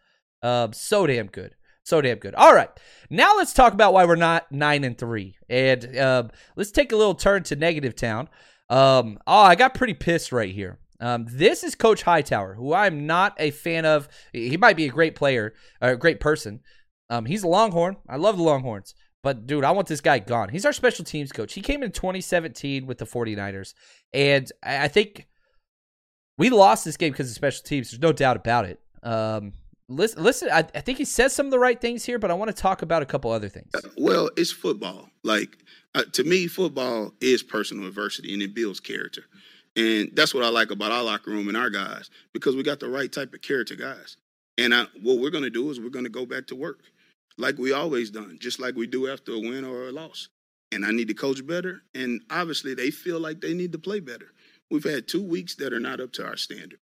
Um, 0.42 0.72
so 0.72 1.06
damn 1.06 1.28
good. 1.28 1.54
So 1.84 2.00
damn 2.00 2.18
good. 2.18 2.34
All 2.34 2.54
right, 2.54 2.68
now 3.08 3.36
let's 3.36 3.52
talk 3.52 3.72
about 3.72 3.92
why 3.92 4.04
we're 4.04 4.16
not 4.16 4.50
nine 4.52 4.84
and 4.84 4.98
three, 4.98 5.36
and 5.48 5.98
um, 5.98 6.30
let's 6.54 6.70
take 6.70 6.92
a 6.92 6.96
little 6.96 7.14
turn 7.14 7.44
to 7.44 7.56
negative 7.56 7.96
town. 7.96 8.28
Um, 8.68 9.18
oh, 9.26 9.42
I 9.42 9.54
got 9.54 9.74
pretty 9.74 9.94
pissed 9.94 10.32
right 10.32 10.52
here. 10.52 10.78
Um, 11.00 11.26
this 11.28 11.64
is 11.64 11.74
Coach 11.74 12.02
Hightower, 12.02 12.54
who 12.54 12.72
I'm 12.72 13.06
not 13.06 13.34
a 13.38 13.50
fan 13.50 13.84
of. 13.84 14.08
He 14.32 14.56
might 14.56 14.76
be 14.76 14.86
a 14.86 14.90
great 14.90 15.16
player, 15.16 15.54
a 15.80 15.96
great 15.96 16.20
person, 16.20 16.60
um, 17.10 17.24
he's 17.26 17.42
a 17.42 17.48
Longhorn. 17.48 17.96
I 18.08 18.16
love 18.16 18.36
the 18.36 18.42
Longhorns. 18.42 18.94
But 19.22 19.46
dude, 19.46 19.64
I 19.64 19.70
want 19.70 19.86
this 19.86 20.00
guy 20.00 20.18
gone. 20.18 20.48
He's 20.48 20.66
our 20.66 20.72
special 20.72 21.04
teams 21.04 21.30
coach. 21.30 21.54
He 21.54 21.60
came 21.60 21.82
in 21.82 21.92
2017 21.92 22.86
with 22.86 22.98
the 22.98 23.04
49ers. 23.04 23.74
And 24.12 24.50
I 24.62 24.88
think 24.88 25.28
we 26.38 26.50
lost 26.50 26.84
this 26.84 26.96
game 26.96 27.12
because 27.12 27.28
of 27.28 27.34
special 27.34 27.62
teams. 27.62 27.90
There's 27.90 28.02
no 28.02 28.12
doubt 28.12 28.36
about 28.36 28.64
it. 28.64 28.80
Um, 29.02 29.52
listen, 29.88 30.22
listen 30.22 30.48
I, 30.50 30.66
I, 30.74 30.80
think 30.80 30.98
he 30.98 31.04
says 31.04 31.32
some 31.32 31.46
of 31.46 31.52
the 31.52 31.58
right 31.58 31.80
things 31.80 32.04
here, 32.04 32.18
but 32.18 32.30
I 32.30 32.34
want 32.34 32.54
to 32.54 32.60
talk 32.60 32.82
about 32.82 33.02
a 33.02 33.06
couple 33.06 33.30
other 33.30 33.48
things. 33.48 33.70
Uh, 33.74 33.80
well, 33.96 34.30
it's 34.36 34.52
football. 34.52 35.08
Like, 35.22 35.58
uh, 35.94 36.04
to 36.12 36.24
me, 36.24 36.48
football 36.48 37.12
is 37.20 37.42
personal 37.42 37.86
adversity 37.86 38.32
and 38.32 38.42
it 38.42 38.54
builds 38.54 38.80
character. 38.80 39.22
And 39.76 40.10
that's 40.14 40.34
what 40.34 40.44
I 40.44 40.48
like 40.48 40.70
about 40.70 40.92
our 40.92 41.02
locker 41.02 41.30
room 41.30 41.48
and 41.48 41.56
our 41.56 41.70
guys 41.70 42.10
because 42.32 42.56
we 42.56 42.62
got 42.62 42.80
the 42.80 42.88
right 42.88 43.10
type 43.10 43.32
of 43.32 43.42
character 43.42 43.74
guys. 43.74 44.16
And 44.58 44.74
I, 44.74 44.86
what 45.00 45.18
we're 45.18 45.30
going 45.30 45.44
to 45.44 45.50
do 45.50 45.70
is 45.70 45.80
we're 45.80 45.88
going 45.88 46.04
to 46.04 46.10
go 46.10 46.26
back 46.26 46.46
to 46.48 46.56
work 46.56 46.80
like 47.38 47.58
we 47.58 47.72
always 47.72 48.10
done, 48.10 48.38
just 48.40 48.60
like 48.60 48.74
we 48.74 48.86
do 48.86 49.08
after 49.08 49.32
a 49.32 49.38
win 49.38 49.64
or 49.64 49.88
a 49.88 49.92
loss. 49.92 50.28
And 50.70 50.84
I 50.86 50.90
need 50.90 51.08
to 51.08 51.14
coach 51.14 51.46
better. 51.46 51.82
And 51.94 52.22
obviously, 52.30 52.74
they 52.74 52.90
feel 52.90 53.20
like 53.20 53.40
they 53.40 53.54
need 53.54 53.72
to 53.72 53.78
play 53.78 54.00
better. 54.00 54.32
We've 54.70 54.84
had 54.84 55.06
two 55.06 55.22
weeks 55.22 55.54
that 55.56 55.72
are 55.72 55.80
not 55.80 56.00
up 56.00 56.12
to 56.14 56.26
our 56.26 56.36
standard 56.36 56.78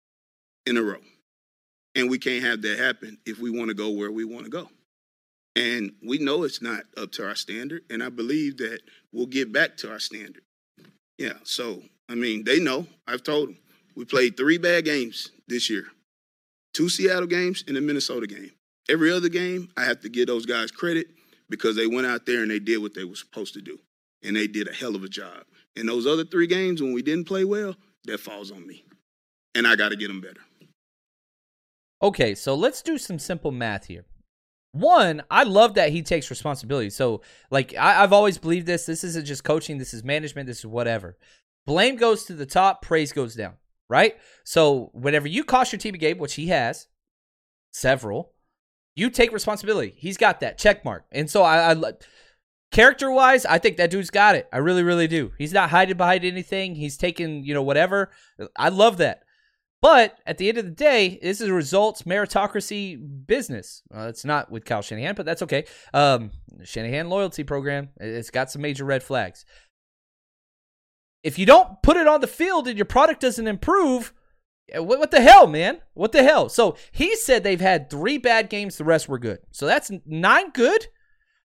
in 0.65 0.77
a 0.77 0.83
row. 0.83 1.01
And 1.97 2.09
we 2.09 2.19
can't 2.19 2.45
have 2.45 2.63
that 2.63 2.79
happen 2.79 3.19
if 3.27 3.41
we 3.41 3.51
want 3.51 3.69
to 3.69 3.75
go 3.75 3.91
where 3.91 4.13
we 4.13 4.25
want 4.25 4.45
to 4.45 4.51
go. 4.51 4.69
And 5.57 5.93
we 6.07 6.19
know 6.19 6.45
it's 6.45 6.63
not 6.63 6.85
up 6.97 7.11
to 7.13 7.27
our 7.27 7.35
standard. 7.35 7.83
And 7.91 8.03
I 8.03 8.09
believe 8.09 8.59
that 8.59 8.81
we'll 9.13 9.27
get 9.27 9.53
back 9.53 9.77
to 9.79 9.91
our 9.91 9.99
standard. 9.99 10.45
Yeah. 11.19 11.35
So, 11.43 11.83
I 12.09 12.15
mean, 12.15 12.45
they 12.45 12.61
know. 12.61 12.87
I've 13.09 13.25
told 13.25 13.49
them. 13.49 13.59
We 13.97 14.05
played 14.05 14.37
three 14.37 14.57
bad 14.57 14.85
games 14.85 15.31
this 15.49 15.69
year 15.69 15.87
two 16.73 16.89
Seattle 16.89 17.27
games 17.27 17.65
and 17.67 17.77
a 17.77 17.81
Minnesota 17.81 18.27
game. 18.27 18.53
Every 18.91 19.13
other 19.13 19.29
game, 19.29 19.69
I 19.77 19.85
have 19.85 20.01
to 20.01 20.09
give 20.09 20.27
those 20.27 20.47
guys 20.47 20.73
credit 20.73 21.07
because 21.49 21.77
they 21.77 21.87
went 21.87 22.09
out 22.09 22.27
there 22.27 22.43
and 22.43 22.51
they 22.51 22.59
did 22.59 22.79
what 22.79 22.95
they 22.95 23.05
were 23.05 23.15
supposed 23.15 23.55
to 23.55 23.63
do. 23.63 23.79
And 24.25 24.35
they 24.35 24.49
did 24.49 24.69
a 24.69 24.73
hell 24.73 24.97
of 24.97 25.05
a 25.05 25.09
job. 25.09 25.45
And 25.77 25.89
those 25.89 26.09
other 26.09 26.25
three 26.25 26.49
games, 26.49 26.83
when 26.83 26.93
we 26.93 27.01
didn't 27.01 27.27
play 27.29 27.45
well, 27.45 27.77
that 28.07 28.19
falls 28.19 28.51
on 28.51 28.67
me. 28.67 28.85
And 29.55 29.67
I 29.67 29.77
got 29.77 29.91
to 29.91 29.97
get 29.97 30.09
them 30.09 30.21
better. 30.21 30.41
Okay, 32.03 32.35
so 32.35 32.55
let's 32.55 32.83
do 32.83 32.99
some 32.99 33.21
simple 33.21 33.53
math 33.53 33.87
here. 33.87 34.05
One, 34.73 35.23
I 35.31 35.45
love 35.45 35.75
that 35.75 35.91
he 35.91 36.03
takes 36.03 36.29
responsibility. 36.29 36.91
So, 36.91 37.23
like, 37.51 37.77
I, 37.77 37.95
have 37.95 38.13
always 38.13 38.39
believed 38.39 38.67
this. 38.67 38.87
This 38.87 39.05
isn't 39.05 39.27
just 39.27 39.45
coaching, 39.45 39.79
this 39.79 39.95
is 39.95 40.03
management, 40.03 40.49
this 40.49 40.59
is 40.61 40.67
whatever. 40.67 41.17
Blame 41.67 41.97
goes 41.97 42.25
to 42.25 42.35
the 42.35 42.47
top, 42.47 42.83
praise 42.83 43.13
goes 43.13 43.37
down. 43.37 43.55
right? 43.91 44.17
So 44.45 44.91
whenever 44.95 45.29
you 45.29 45.45
cost 45.45 45.73
your 45.73 45.79
team 45.79 45.95
a 45.95 45.99
game, 45.99 46.17
which 46.17 46.35
he 46.35 46.47
has, 46.47 46.87
several, 47.73 48.33
you 49.01 49.09
take 49.09 49.33
responsibility. 49.33 49.95
He's 49.97 50.19
got 50.19 50.41
that 50.41 50.59
check 50.59 50.85
mark. 50.85 51.07
And 51.11 51.29
so 51.31 51.43
I, 51.43 51.73
I 51.73 51.93
character 52.71 53.11
wise, 53.11 53.47
I 53.47 53.59
think 53.59 53.79
that 53.79 53.91
dude's 53.91 54.11
got 54.11 54.35
it. 54.35 54.47
I 54.53 54.59
really, 54.59 54.83
really 54.83 55.09
do. 55.09 55.33
He's 55.39 55.55
not 55.55 55.71
hiding 55.71 55.97
behind 55.97 56.25
anything. 56.25 56.75
He's 56.75 56.99
taking, 56.99 57.43
you 57.43 57.55
know, 57.55 57.63
whatever. 57.63 58.11
I 58.57 58.69
love 58.69 58.99
that. 58.99 59.23
But 59.83 60.19
at 60.27 60.37
the 60.37 60.51
end 60.51 60.59
of 60.59 60.67
the 60.67 60.71
day, 60.71 61.19
this 61.23 61.41
is 61.41 61.49
a 61.49 61.55
results 61.55 62.03
meritocracy 62.03 63.27
business. 63.27 63.83
Uh, 63.95 64.09
it's 64.09 64.27
not 64.27 64.51
with 64.51 64.67
Kyle 64.67 64.83
Shanahan, 64.83 65.15
but 65.15 65.25
that's 65.25 65.41
okay. 65.43 65.65
Um, 65.95 66.33
Shanahan 66.63 67.09
loyalty 67.09 67.43
program. 67.43 67.89
It's 67.99 68.31
got 68.31 68.51
some 68.51 68.61
major 68.61 68.85
red 68.85 69.03
flags. 69.03 69.47
If 71.23 71.39
you 71.39 71.47
don't 71.47 71.83
put 71.83 71.97
it 71.97 72.07
on 72.07 72.21
the 72.21 72.27
field 72.27 72.69
and 72.69 72.77
your 72.77 72.85
product 72.85 73.23
doesn't 73.23 73.47
improve, 73.47 74.13
what, 74.77 74.99
what 74.99 75.11
the 75.11 75.21
hell, 75.21 75.47
man? 75.47 75.81
What 75.95 76.13
the 76.13 76.23
hell? 76.23 76.49
So 76.49 76.77
he 76.93 77.17
said 77.17 77.43
they've 77.43 77.61
had 77.61 77.91
three 77.91 78.19
bad 78.19 78.49
games. 78.51 78.77
The 78.77 78.85
rest 78.85 79.09
were 79.09 79.19
good. 79.19 79.41
So 79.51 79.67
that's 79.67 79.91
nine 80.07 80.51
good. 80.51 80.87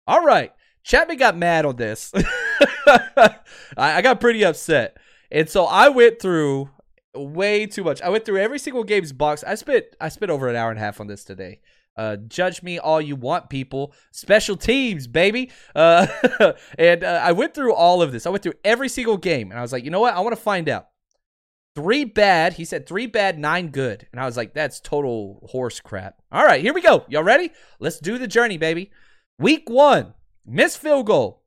All 0.07 0.25
right. 0.25 0.51
Chapman 0.83 1.17
got 1.17 1.37
mad 1.37 1.65
on 1.65 1.75
this. 1.75 2.11
I, 2.87 3.37
I 3.77 4.01
got 4.01 4.19
pretty 4.19 4.43
upset. 4.43 4.97
And 5.31 5.49
so 5.49 5.65
I 5.65 5.89
went 5.89 6.19
through 6.19 6.69
way 7.15 7.65
too 7.67 7.83
much. 7.83 8.01
I 8.01 8.09
went 8.09 8.25
through 8.25 8.39
every 8.39 8.59
single 8.59 8.83
game's 8.83 9.13
box. 9.13 9.43
I 9.43 9.55
spent 9.55 9.85
I 9.99 10.09
spent 10.09 10.31
over 10.31 10.47
an 10.47 10.55
hour 10.55 10.69
and 10.69 10.79
a 10.79 10.81
half 10.81 10.99
on 10.99 11.07
this 11.07 11.23
today. 11.23 11.59
Uh, 11.97 12.15
judge 12.15 12.63
me 12.63 12.79
all 12.79 13.01
you 13.01 13.15
want, 13.15 13.49
people. 13.49 13.93
Special 14.11 14.55
teams, 14.55 15.07
baby. 15.07 15.51
Uh, 15.75 16.07
and 16.79 17.03
uh, 17.03 17.21
I 17.23 17.33
went 17.33 17.53
through 17.53 17.73
all 17.73 18.01
of 18.01 18.11
this. 18.11 18.25
I 18.25 18.29
went 18.29 18.43
through 18.43 18.53
every 18.63 18.89
single 18.89 19.17
game, 19.17 19.51
and 19.51 19.59
I 19.59 19.61
was 19.61 19.73
like, 19.73 19.83
you 19.83 19.91
know 19.91 19.99
what? 19.99 20.13
I 20.13 20.21
want 20.21 20.35
to 20.35 20.41
find 20.41 20.69
out. 20.69 20.87
Three 21.75 22.03
bad. 22.03 22.53
He 22.53 22.65
said 22.65 22.85
three 22.85 23.07
bad, 23.07 23.39
nine 23.39 23.69
good, 23.69 24.07
and 24.11 24.19
I 24.19 24.25
was 24.25 24.35
like, 24.35 24.53
that's 24.53 24.79
total 24.79 25.47
horse 25.51 25.79
crap. 25.79 26.21
All 26.31 26.45
right, 26.45 26.61
here 26.61 26.73
we 26.73 26.81
go. 26.81 27.05
Y'all 27.07 27.23
ready? 27.23 27.51
Let's 27.79 27.99
do 27.99 28.17
the 28.17 28.27
journey, 28.27 28.57
baby. 28.57 28.91
Week 29.39 29.69
one, 29.69 30.13
missed 30.45 30.79
field 30.79 31.07
goal, 31.07 31.43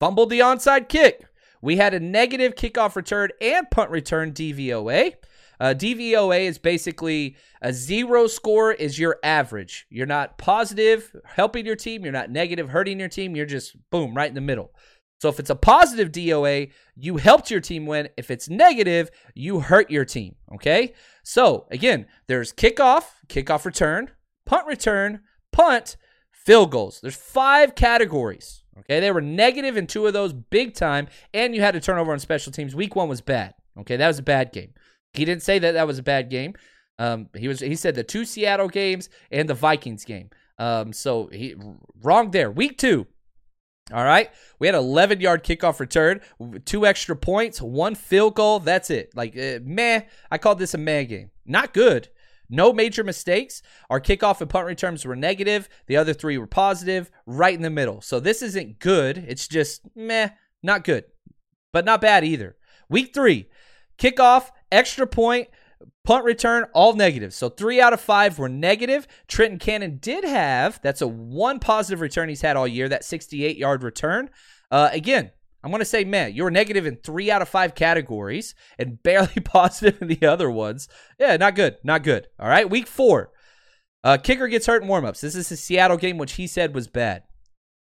fumbled 0.00 0.30
the 0.30 0.40
onside 0.40 0.88
kick, 0.88 1.28
we 1.60 1.76
had 1.76 1.94
a 1.94 2.00
negative 2.00 2.54
kickoff 2.54 2.96
return 2.96 3.30
and 3.40 3.70
punt 3.70 3.90
return 3.90 4.32
DVOA. 4.32 5.14
Uh, 5.60 5.74
DVOA 5.76 6.42
is 6.42 6.58
basically 6.58 7.36
a 7.60 7.72
zero 7.72 8.28
score 8.28 8.72
is 8.72 8.98
your 8.98 9.18
average. 9.24 9.86
You're 9.90 10.06
not 10.06 10.38
positive 10.38 11.14
helping 11.24 11.66
your 11.66 11.74
team. 11.74 12.04
You're 12.04 12.12
not 12.12 12.30
negative 12.30 12.68
hurting 12.68 13.00
your 13.00 13.08
team. 13.08 13.34
You're 13.34 13.46
just 13.46 13.76
boom 13.90 14.14
right 14.14 14.28
in 14.28 14.36
the 14.36 14.40
middle. 14.40 14.70
So 15.18 15.28
if 15.28 15.40
it's 15.40 15.50
a 15.50 15.56
positive 15.56 16.12
DOA, 16.12 16.70
you 16.94 17.16
helped 17.16 17.50
your 17.50 17.60
team 17.60 17.86
win. 17.86 18.08
If 18.16 18.30
it's 18.30 18.48
negative, 18.48 19.10
you 19.34 19.60
hurt 19.60 19.90
your 19.90 20.04
team. 20.04 20.36
Okay. 20.54 20.94
So 21.24 21.66
again, 21.70 22.06
there's 22.28 22.52
kickoff, 22.52 23.04
kickoff 23.28 23.64
return, 23.64 24.12
punt 24.46 24.66
return, 24.66 25.20
punt, 25.52 25.96
field 26.32 26.70
goals. 26.70 27.00
There's 27.00 27.16
five 27.16 27.74
categories. 27.74 28.62
Okay, 28.78 29.00
they 29.00 29.10
were 29.10 29.20
negative 29.20 29.76
in 29.76 29.86
two 29.88 30.06
of 30.06 30.12
those 30.12 30.32
big 30.32 30.74
time, 30.74 31.08
and 31.34 31.54
you 31.54 31.60
had 31.60 31.74
a 31.74 31.80
turnover 31.80 32.12
on 32.12 32.18
special 32.20 32.52
teams. 32.52 32.76
Week 32.76 32.94
one 32.94 33.08
was 33.08 33.20
bad. 33.20 33.54
Okay, 33.78 33.96
that 33.96 34.06
was 34.06 34.18
a 34.18 34.22
bad 34.22 34.52
game. 34.52 34.72
He 35.12 35.24
didn't 35.24 35.42
say 35.42 35.58
that 35.58 35.72
that 35.72 35.86
was 35.86 35.98
a 35.98 36.02
bad 36.02 36.30
game. 36.30 36.54
Um, 36.98 37.28
he 37.36 37.48
was 37.48 37.60
he 37.60 37.74
said 37.74 37.94
the 37.94 38.04
two 38.04 38.24
Seattle 38.24 38.68
games 38.68 39.08
and 39.30 39.48
the 39.48 39.54
Vikings 39.54 40.04
game. 40.04 40.30
Um, 40.58 40.92
so 40.92 41.28
he 41.32 41.54
wrong 42.02 42.30
there. 42.30 42.50
Week 42.50 42.78
two. 42.78 43.06
All 43.92 44.04
right, 44.04 44.30
we 44.58 44.66
had 44.66 44.74
11 44.74 45.20
yard 45.20 45.42
kickoff 45.42 45.80
return, 45.80 46.20
two 46.66 46.84
extra 46.84 47.16
points, 47.16 47.62
one 47.62 47.94
field 47.94 48.34
goal. 48.34 48.60
That's 48.60 48.90
it. 48.90 49.12
Like 49.14 49.36
uh, 49.36 49.60
meh. 49.62 50.02
I 50.30 50.38
called 50.38 50.58
this 50.58 50.74
a 50.74 50.78
meh 50.78 51.04
game. 51.04 51.30
Not 51.46 51.72
good. 51.72 52.08
No 52.50 52.72
major 52.72 53.04
mistakes. 53.04 53.62
Our 53.90 54.00
kickoff 54.00 54.40
and 54.40 54.50
punt 54.50 54.66
returns 54.66 55.04
were 55.04 55.16
negative. 55.16 55.68
The 55.86 55.96
other 55.96 56.14
three 56.14 56.38
were 56.38 56.46
positive, 56.46 57.10
right 57.26 57.54
in 57.54 57.62
the 57.62 57.70
middle. 57.70 58.00
So 58.00 58.20
this 58.20 58.42
isn't 58.42 58.78
good. 58.78 59.18
It's 59.18 59.48
just 59.48 59.82
meh, 59.94 60.30
not 60.62 60.84
good, 60.84 61.04
but 61.72 61.84
not 61.84 62.00
bad 62.00 62.24
either. 62.24 62.56
Week 62.88 63.12
three, 63.12 63.48
kickoff, 63.98 64.50
extra 64.72 65.06
point, 65.06 65.48
punt 66.08 66.24
return, 66.24 66.64
all 66.72 66.94
negative. 66.94 67.34
So 67.34 67.50
three 67.50 67.82
out 67.82 67.92
of 67.92 68.00
five 68.00 68.38
were 68.38 68.48
negative. 68.48 69.06
Trenton 69.26 69.58
Cannon 69.58 69.98
did 69.98 70.24
have, 70.24 70.80
that's 70.80 71.02
a 71.02 71.06
one 71.06 71.60
positive 71.60 72.00
return 72.00 72.30
he's 72.30 72.40
had 72.40 72.56
all 72.56 72.66
year, 72.66 72.88
that 72.88 73.04
68 73.04 73.58
yard 73.58 73.82
return. 73.82 74.30
Uh, 74.70 74.88
again, 74.90 75.32
I'm 75.62 75.70
going 75.70 75.82
to 75.82 75.84
say, 75.84 76.04
man, 76.04 76.32
you 76.32 76.44
were 76.44 76.50
negative 76.50 76.86
in 76.86 76.96
three 76.96 77.30
out 77.30 77.42
of 77.42 77.50
five 77.50 77.74
categories 77.74 78.54
and 78.78 79.02
barely 79.02 79.34
positive 79.44 80.00
in 80.00 80.08
the 80.08 80.26
other 80.26 80.50
ones. 80.50 80.88
Yeah, 81.20 81.36
not 81.36 81.54
good. 81.54 81.76
Not 81.84 82.04
good. 82.04 82.28
All 82.40 82.48
right. 82.48 82.70
Week 82.70 82.86
four. 82.86 83.30
Uh, 84.02 84.16
kicker 84.16 84.48
gets 84.48 84.64
hurt 84.64 84.82
in 84.82 84.88
warmups. 84.88 85.20
This 85.20 85.34
is 85.34 85.50
the 85.50 85.58
Seattle 85.58 85.98
game, 85.98 86.16
which 86.16 86.36
he 86.36 86.46
said 86.46 86.74
was 86.74 86.88
bad. 86.88 87.24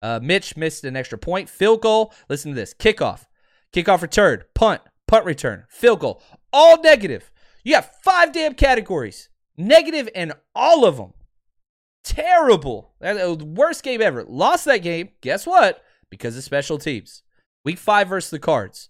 Uh, 0.00 0.20
Mitch 0.22 0.56
missed 0.56 0.84
an 0.84 0.96
extra 0.96 1.18
point. 1.18 1.50
Field 1.50 1.82
goal. 1.82 2.14
Listen 2.30 2.52
to 2.52 2.56
this 2.56 2.72
kickoff, 2.72 3.26
kickoff 3.74 4.00
return, 4.00 4.44
punt, 4.54 4.80
punt 5.06 5.26
return, 5.26 5.64
field 5.68 6.00
goal. 6.00 6.22
All 6.50 6.80
negative. 6.80 7.30
You 7.66 7.74
have 7.74 7.90
five 8.04 8.32
damn 8.32 8.54
categories. 8.54 9.28
Negative 9.56 10.08
in 10.14 10.32
all 10.54 10.84
of 10.84 10.98
them. 10.98 11.14
Terrible. 12.04 12.94
That 13.00 13.42
worst 13.42 13.82
game 13.82 14.00
ever. 14.00 14.22
Lost 14.22 14.66
that 14.66 14.84
game. 14.84 15.08
Guess 15.20 15.48
what? 15.48 15.82
Because 16.08 16.36
of 16.36 16.44
special 16.44 16.78
teams. 16.78 17.24
Week 17.64 17.76
five 17.76 18.08
versus 18.08 18.30
the 18.30 18.38
Cards. 18.38 18.88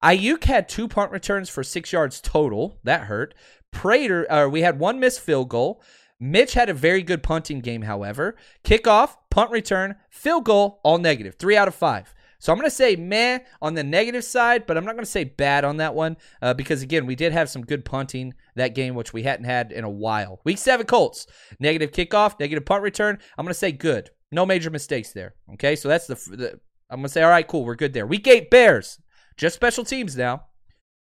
Aiyuk 0.00 0.44
had 0.44 0.68
two 0.68 0.86
punt 0.86 1.10
returns 1.10 1.50
for 1.50 1.64
six 1.64 1.92
yards 1.92 2.20
total. 2.20 2.78
That 2.84 3.06
hurt. 3.06 3.34
Prater, 3.72 4.30
uh, 4.30 4.46
we 4.46 4.60
had 4.60 4.78
one 4.78 5.00
missed 5.00 5.18
field 5.18 5.48
goal. 5.48 5.82
Mitch 6.20 6.54
had 6.54 6.68
a 6.68 6.74
very 6.74 7.02
good 7.02 7.24
punting 7.24 7.58
game, 7.58 7.82
however. 7.82 8.36
Kickoff, 8.62 9.16
punt 9.28 9.50
return, 9.50 9.96
field 10.08 10.44
goal, 10.44 10.78
all 10.84 10.98
negative. 10.98 11.34
Three 11.34 11.56
out 11.56 11.66
of 11.66 11.74
five. 11.74 12.13
So 12.44 12.52
I'm 12.52 12.58
going 12.58 12.68
to 12.68 12.76
say 12.76 12.94
meh 12.94 13.38
on 13.62 13.72
the 13.72 13.82
negative 13.82 14.22
side, 14.22 14.66
but 14.66 14.76
I'm 14.76 14.84
not 14.84 14.96
going 14.96 15.04
to 15.04 15.10
say 15.10 15.24
bad 15.24 15.64
on 15.64 15.78
that 15.78 15.94
one 15.94 16.18
uh, 16.42 16.52
because, 16.52 16.82
again, 16.82 17.06
we 17.06 17.14
did 17.14 17.32
have 17.32 17.48
some 17.48 17.64
good 17.64 17.86
punting 17.86 18.34
that 18.54 18.74
game, 18.74 18.94
which 18.94 19.14
we 19.14 19.22
hadn't 19.22 19.46
had 19.46 19.72
in 19.72 19.82
a 19.82 19.88
while. 19.88 20.42
Week 20.44 20.58
seven 20.58 20.84
Colts, 20.84 21.26
negative 21.58 21.90
kickoff, 21.90 22.38
negative 22.38 22.66
punt 22.66 22.82
return. 22.82 23.18
I'm 23.38 23.46
going 23.46 23.54
to 23.54 23.58
say 23.58 23.72
good. 23.72 24.10
No 24.30 24.44
major 24.44 24.68
mistakes 24.68 25.12
there. 25.12 25.36
Okay, 25.54 25.74
so 25.74 25.88
that's 25.88 26.06
the, 26.06 26.16
the 26.16 26.60
I'm 26.90 26.98
going 26.98 27.04
to 27.04 27.08
say, 27.08 27.22
all 27.22 27.30
right, 27.30 27.48
cool, 27.48 27.64
we're 27.64 27.76
good 27.76 27.94
there. 27.94 28.06
Week 28.06 28.28
eight, 28.28 28.50
Bears. 28.50 29.00
Just 29.38 29.54
special 29.54 29.82
teams 29.82 30.14
now. 30.14 30.42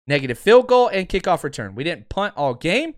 Negative 0.05 0.37
field 0.37 0.67
goal 0.67 0.89
and 0.89 1.09
kickoff 1.09 1.43
return. 1.43 1.73
We 1.73 1.83
didn't 1.83 2.07
punt 2.07 2.35
all 2.37 2.53
game. 2.53 2.93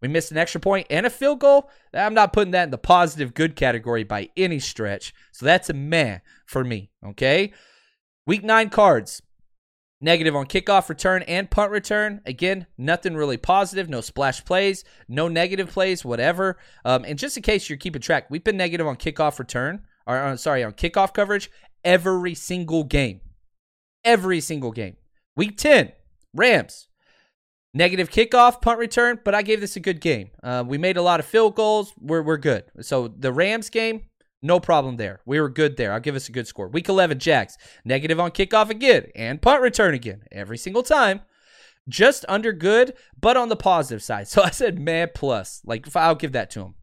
We 0.00 0.06
missed 0.06 0.30
an 0.30 0.38
extra 0.38 0.60
point 0.60 0.86
and 0.88 1.04
a 1.04 1.10
field 1.10 1.40
goal. 1.40 1.68
I'm 1.92 2.14
not 2.14 2.32
putting 2.32 2.52
that 2.52 2.62
in 2.62 2.70
the 2.70 2.78
positive 2.78 3.34
good 3.34 3.56
category 3.56 4.04
by 4.04 4.28
any 4.36 4.60
stretch. 4.60 5.12
So 5.32 5.44
that's 5.44 5.68
a 5.68 5.74
meh 5.74 6.18
for 6.46 6.62
me. 6.62 6.92
Okay. 7.04 7.52
Week 8.28 8.44
nine 8.44 8.68
cards. 8.68 9.22
Negative 10.02 10.36
on 10.36 10.44
kickoff 10.44 10.90
return 10.90 11.22
and 11.22 11.50
punt 11.50 11.70
return. 11.72 12.20
Again, 12.26 12.66
nothing 12.76 13.14
really 13.14 13.38
positive. 13.38 13.88
No 13.88 14.02
splash 14.02 14.44
plays, 14.44 14.84
no 15.08 15.28
negative 15.28 15.70
plays, 15.70 16.04
whatever. 16.04 16.58
Um, 16.84 17.06
and 17.06 17.18
just 17.18 17.38
in 17.38 17.42
case 17.42 17.70
you're 17.70 17.78
keeping 17.78 18.02
track, 18.02 18.26
we've 18.28 18.44
been 18.44 18.58
negative 18.58 18.86
on 18.86 18.96
kickoff 18.96 19.38
return, 19.38 19.80
or 20.06 20.18
uh, 20.18 20.36
sorry, 20.36 20.62
on 20.62 20.72
kickoff 20.72 21.14
coverage 21.14 21.50
every 21.82 22.34
single 22.34 22.84
game. 22.84 23.22
Every 24.04 24.42
single 24.42 24.72
game. 24.72 24.96
Week 25.34 25.56
10, 25.56 25.92
Rams. 26.34 26.88
Negative 27.72 28.10
kickoff, 28.10 28.60
punt 28.60 28.78
return, 28.78 29.20
but 29.24 29.34
I 29.34 29.40
gave 29.40 29.62
this 29.62 29.76
a 29.76 29.80
good 29.80 30.02
game. 30.02 30.32
Uh, 30.42 30.62
we 30.66 30.76
made 30.76 30.98
a 30.98 31.02
lot 31.02 31.18
of 31.18 31.24
field 31.24 31.54
goals. 31.54 31.94
We're, 31.98 32.20
we're 32.20 32.36
good. 32.36 32.64
So 32.82 33.08
the 33.08 33.32
Rams 33.32 33.70
game, 33.70 34.02
no 34.42 34.60
problem 34.60 34.96
there. 34.96 35.20
We 35.26 35.40
were 35.40 35.48
good 35.48 35.76
there. 35.76 35.92
I'll 35.92 36.00
give 36.00 36.14
us 36.14 36.28
a 36.28 36.32
good 36.32 36.46
score. 36.46 36.68
Week 36.68 36.88
11, 36.88 37.18
Jags. 37.18 37.58
Negative 37.84 38.20
on 38.20 38.30
kickoff 38.30 38.70
again 38.70 39.06
and 39.14 39.42
punt 39.42 39.62
return 39.62 39.94
again. 39.94 40.22
Every 40.30 40.58
single 40.58 40.82
time. 40.82 41.22
Just 41.88 42.24
under 42.28 42.52
good, 42.52 42.94
but 43.18 43.36
on 43.36 43.48
the 43.48 43.56
positive 43.56 44.02
side. 44.02 44.28
So 44.28 44.42
I 44.42 44.50
said 44.50 44.78
man 44.78 45.08
plus. 45.14 45.62
Like, 45.64 45.94
I'll 45.96 46.14
give 46.14 46.32
that 46.32 46.50
to 46.50 46.60
him. 46.60 46.74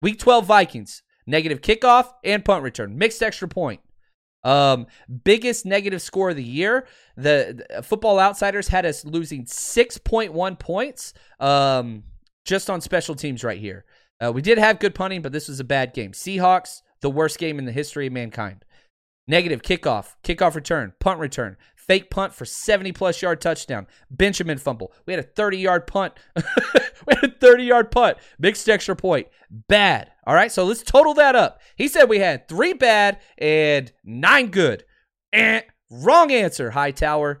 Week 0.00 0.18
12, 0.18 0.46
Vikings. 0.46 1.02
Negative 1.26 1.60
kickoff 1.60 2.12
and 2.24 2.44
punt 2.44 2.62
return. 2.62 2.96
Mixed 2.96 3.22
extra 3.22 3.48
point. 3.48 3.80
Um, 4.44 4.86
biggest 5.24 5.64
negative 5.66 6.02
score 6.02 6.30
of 6.30 6.36
the 6.36 6.42
year. 6.42 6.86
The, 7.16 7.64
the 7.68 7.82
Football 7.82 8.18
Outsiders 8.18 8.68
had 8.68 8.86
us 8.86 9.04
losing 9.04 9.44
6.1 9.44 10.58
points 10.58 11.14
um, 11.38 12.04
just 12.44 12.70
on 12.70 12.80
special 12.80 13.14
teams 13.14 13.44
right 13.44 13.60
here. 13.60 13.84
Uh, 14.24 14.32
we 14.32 14.42
did 14.42 14.58
have 14.58 14.78
good 14.78 14.94
punting, 14.94 15.22
but 15.22 15.32
this 15.32 15.48
was 15.48 15.60
a 15.60 15.64
bad 15.64 15.92
game. 15.92 16.12
Seahawks, 16.12 16.82
the 17.02 17.10
worst 17.10 17.38
game 17.38 17.58
in 17.58 17.66
the 17.66 17.72
history 17.72 18.06
of 18.06 18.12
mankind. 18.12 18.64
Negative 19.28 19.62
kickoff, 19.62 20.14
kickoff 20.24 20.54
return, 20.54 20.94
punt 20.98 21.20
return, 21.20 21.56
fake 21.76 22.10
punt 22.10 22.34
for 22.34 22.44
70 22.44 22.92
plus 22.92 23.20
yard 23.22 23.40
touchdown, 23.40 23.86
Benjamin 24.10 24.58
fumble. 24.58 24.92
We 25.06 25.12
had 25.12 25.20
a 25.20 25.26
30 25.26 25.58
yard 25.58 25.86
punt. 25.86 26.14
we 27.06 27.14
had 27.14 27.24
a 27.24 27.34
30 27.38 27.64
yard 27.64 27.90
punt, 27.90 28.18
mixed 28.38 28.68
extra 28.68 28.96
point. 28.96 29.28
Bad. 29.50 30.10
All 30.26 30.34
right, 30.34 30.50
so 30.50 30.64
let's 30.64 30.82
total 30.82 31.14
that 31.14 31.36
up. 31.36 31.60
He 31.76 31.88
said 31.88 32.08
we 32.08 32.18
had 32.18 32.48
three 32.48 32.72
bad 32.72 33.20
and 33.38 33.92
nine 34.04 34.48
good. 34.48 34.84
Eh, 35.32 35.62
wrong 35.90 36.32
answer, 36.32 36.70
Hightower. 36.70 37.40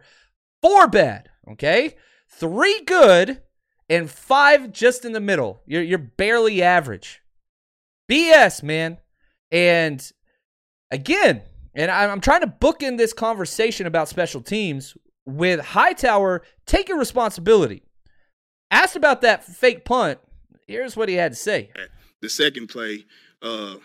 Four 0.60 0.86
bad, 0.86 1.28
okay? 1.52 1.96
Three 2.28 2.82
good 2.82 3.42
and 3.88 4.10
five 4.10 4.72
just 4.72 5.04
in 5.04 5.12
the 5.12 5.20
middle. 5.20 5.62
You're 5.66 5.82
you're 5.82 5.98
barely 5.98 6.62
average. 6.62 7.22
BS, 8.10 8.62
man. 8.62 8.98
And 9.52 10.02
again, 10.90 11.42
and 11.74 11.90
I'm 11.90 12.20
trying 12.20 12.40
to 12.40 12.46
book 12.46 12.82
in 12.82 12.96
this 12.96 13.12
conversation 13.12 13.86
about 13.86 14.08
special 14.08 14.40
teams 14.40 14.96
with 15.24 15.60
Hightower 15.60 16.42
taking 16.66 16.96
responsibility. 16.96 17.82
Asked 18.70 18.96
about 18.96 19.20
that 19.20 19.44
fake 19.44 19.84
punt, 19.84 20.18
here's 20.66 20.96
what 20.96 21.08
he 21.08 21.14
had 21.14 21.32
to 21.32 21.36
say. 21.36 21.70
The 22.22 22.30
second 22.30 22.68
play, 22.68 23.04
uh, 23.42 23.76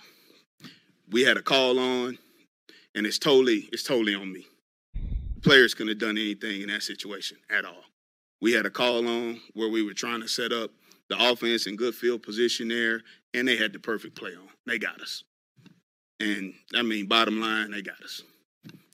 we 1.10 1.24
had 1.24 1.38
a 1.38 1.42
call 1.42 1.78
on, 1.78 2.18
and 2.96 3.06
it's 3.06 3.20
totally 3.20 3.68
it's 3.72 3.84
totally 3.84 4.16
on 4.16 4.32
me. 4.32 4.46
The 5.36 5.42
players 5.42 5.74
couldn't 5.74 5.90
have 5.90 6.00
done 6.00 6.18
anything 6.18 6.62
in 6.62 6.70
that 6.70 6.84
situation 6.84 7.38
at 7.50 7.66
all. 7.66 7.84
We 8.42 8.54
had 8.54 8.66
a 8.66 8.70
call 8.70 9.08
on 9.08 9.42
where 9.54 9.70
we 9.70 9.84
were 9.84 9.94
trying 9.94 10.22
to 10.22 10.28
set 10.28 10.52
up 10.52 10.72
the 11.10 11.32
offense 11.32 11.68
in 11.68 11.76
good 11.76 11.96
field 11.96 12.24
position 12.24 12.68
there, 12.68 13.02
and 13.34 13.48
they 13.48 13.58
had 13.58 13.74
the 13.74 13.80
perfect 13.80 14.16
play 14.16 14.32
on. 14.32 14.48
They 14.66 14.78
got 14.78 15.02
us. 15.02 15.24
And 16.20 16.54
I 16.76 16.82
mean, 16.82 17.08
bottom 17.08 17.40
line, 17.40 17.72
they 17.72 17.82
got 17.82 18.02
us. 18.02 18.24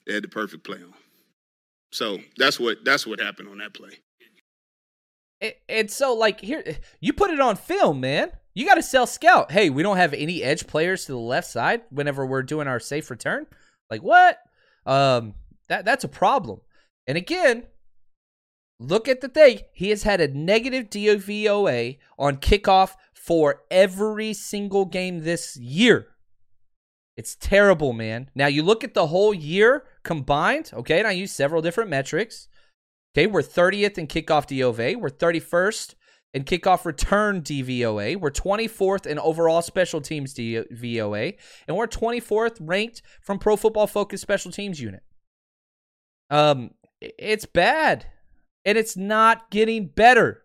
They 0.06 0.14
had 0.14 0.24
the 0.24 0.28
perfect 0.28 0.64
play 0.64 0.78
on. 0.78 0.94
So 1.92 2.18
that's 2.36 2.58
what 2.58 2.78
that's 2.84 3.06
what 3.06 3.20
happened 3.20 3.48
on 3.48 3.58
that 3.58 3.72
play. 3.72 4.00
And 5.68 5.90
so, 5.90 6.14
like, 6.14 6.40
here, 6.40 6.64
you 7.00 7.12
put 7.12 7.30
it 7.30 7.40
on 7.40 7.56
film, 7.56 8.00
man. 8.00 8.30
You 8.54 8.66
got 8.66 8.76
to 8.76 8.82
self 8.82 9.10
scout. 9.10 9.52
Hey, 9.52 9.70
we 9.70 9.82
don't 9.82 9.96
have 9.96 10.14
any 10.14 10.42
edge 10.42 10.66
players 10.66 11.06
to 11.06 11.12
the 11.12 11.18
left 11.18 11.50
side 11.50 11.82
whenever 11.90 12.24
we're 12.24 12.42
doing 12.42 12.68
our 12.68 12.80
safe 12.80 13.10
return. 13.10 13.46
Like, 13.90 14.02
what? 14.02 14.38
Um, 14.86 15.34
that 15.68 15.84
that's 15.84 16.04
a 16.04 16.08
problem. 16.08 16.60
And 17.06 17.18
again, 17.18 17.64
look 18.78 19.08
at 19.08 19.20
the 19.20 19.28
thing. 19.28 19.60
He 19.72 19.90
has 19.90 20.04
had 20.04 20.20
a 20.20 20.28
negative 20.28 20.88
DVOA 20.88 21.98
on 22.18 22.36
kickoff 22.36 22.94
for 23.12 23.62
every 23.70 24.32
single 24.34 24.84
game 24.84 25.20
this 25.20 25.56
year. 25.56 26.08
It's 27.16 27.36
terrible, 27.36 27.92
man. 27.92 28.30
Now 28.34 28.46
you 28.46 28.62
look 28.62 28.82
at 28.82 28.94
the 28.94 29.06
whole 29.06 29.32
year 29.32 29.84
combined, 30.02 30.70
okay, 30.74 30.98
and 30.98 31.06
I 31.06 31.12
use 31.12 31.32
several 31.32 31.62
different 31.62 31.90
metrics. 31.90 32.48
Okay, 33.16 33.26
we're 33.28 33.42
30th 33.42 33.98
in 33.98 34.08
kickoff 34.08 34.48
DVOA. 34.48 34.96
We're 34.96 35.10
31st 35.10 35.94
in 36.34 36.42
kickoff 36.42 36.84
return 36.84 37.42
DVOA. 37.42 38.16
We're 38.16 38.30
24th 38.30 39.06
in 39.06 39.20
overall 39.20 39.62
special 39.62 40.00
teams 40.00 40.34
DVOA. 40.34 41.36
And 41.68 41.76
we're 41.76 41.86
24th 41.86 42.56
ranked 42.60 43.02
from 43.22 43.38
Pro 43.38 43.56
Football 43.56 43.86
Focus 43.86 44.20
Special 44.20 44.50
Teams 44.50 44.80
Unit. 44.80 45.04
Um, 46.30 46.72
it's 47.00 47.46
bad. 47.46 48.06
And 48.64 48.76
it's 48.76 48.96
not 48.96 49.50
getting 49.50 49.86
better. 49.86 50.42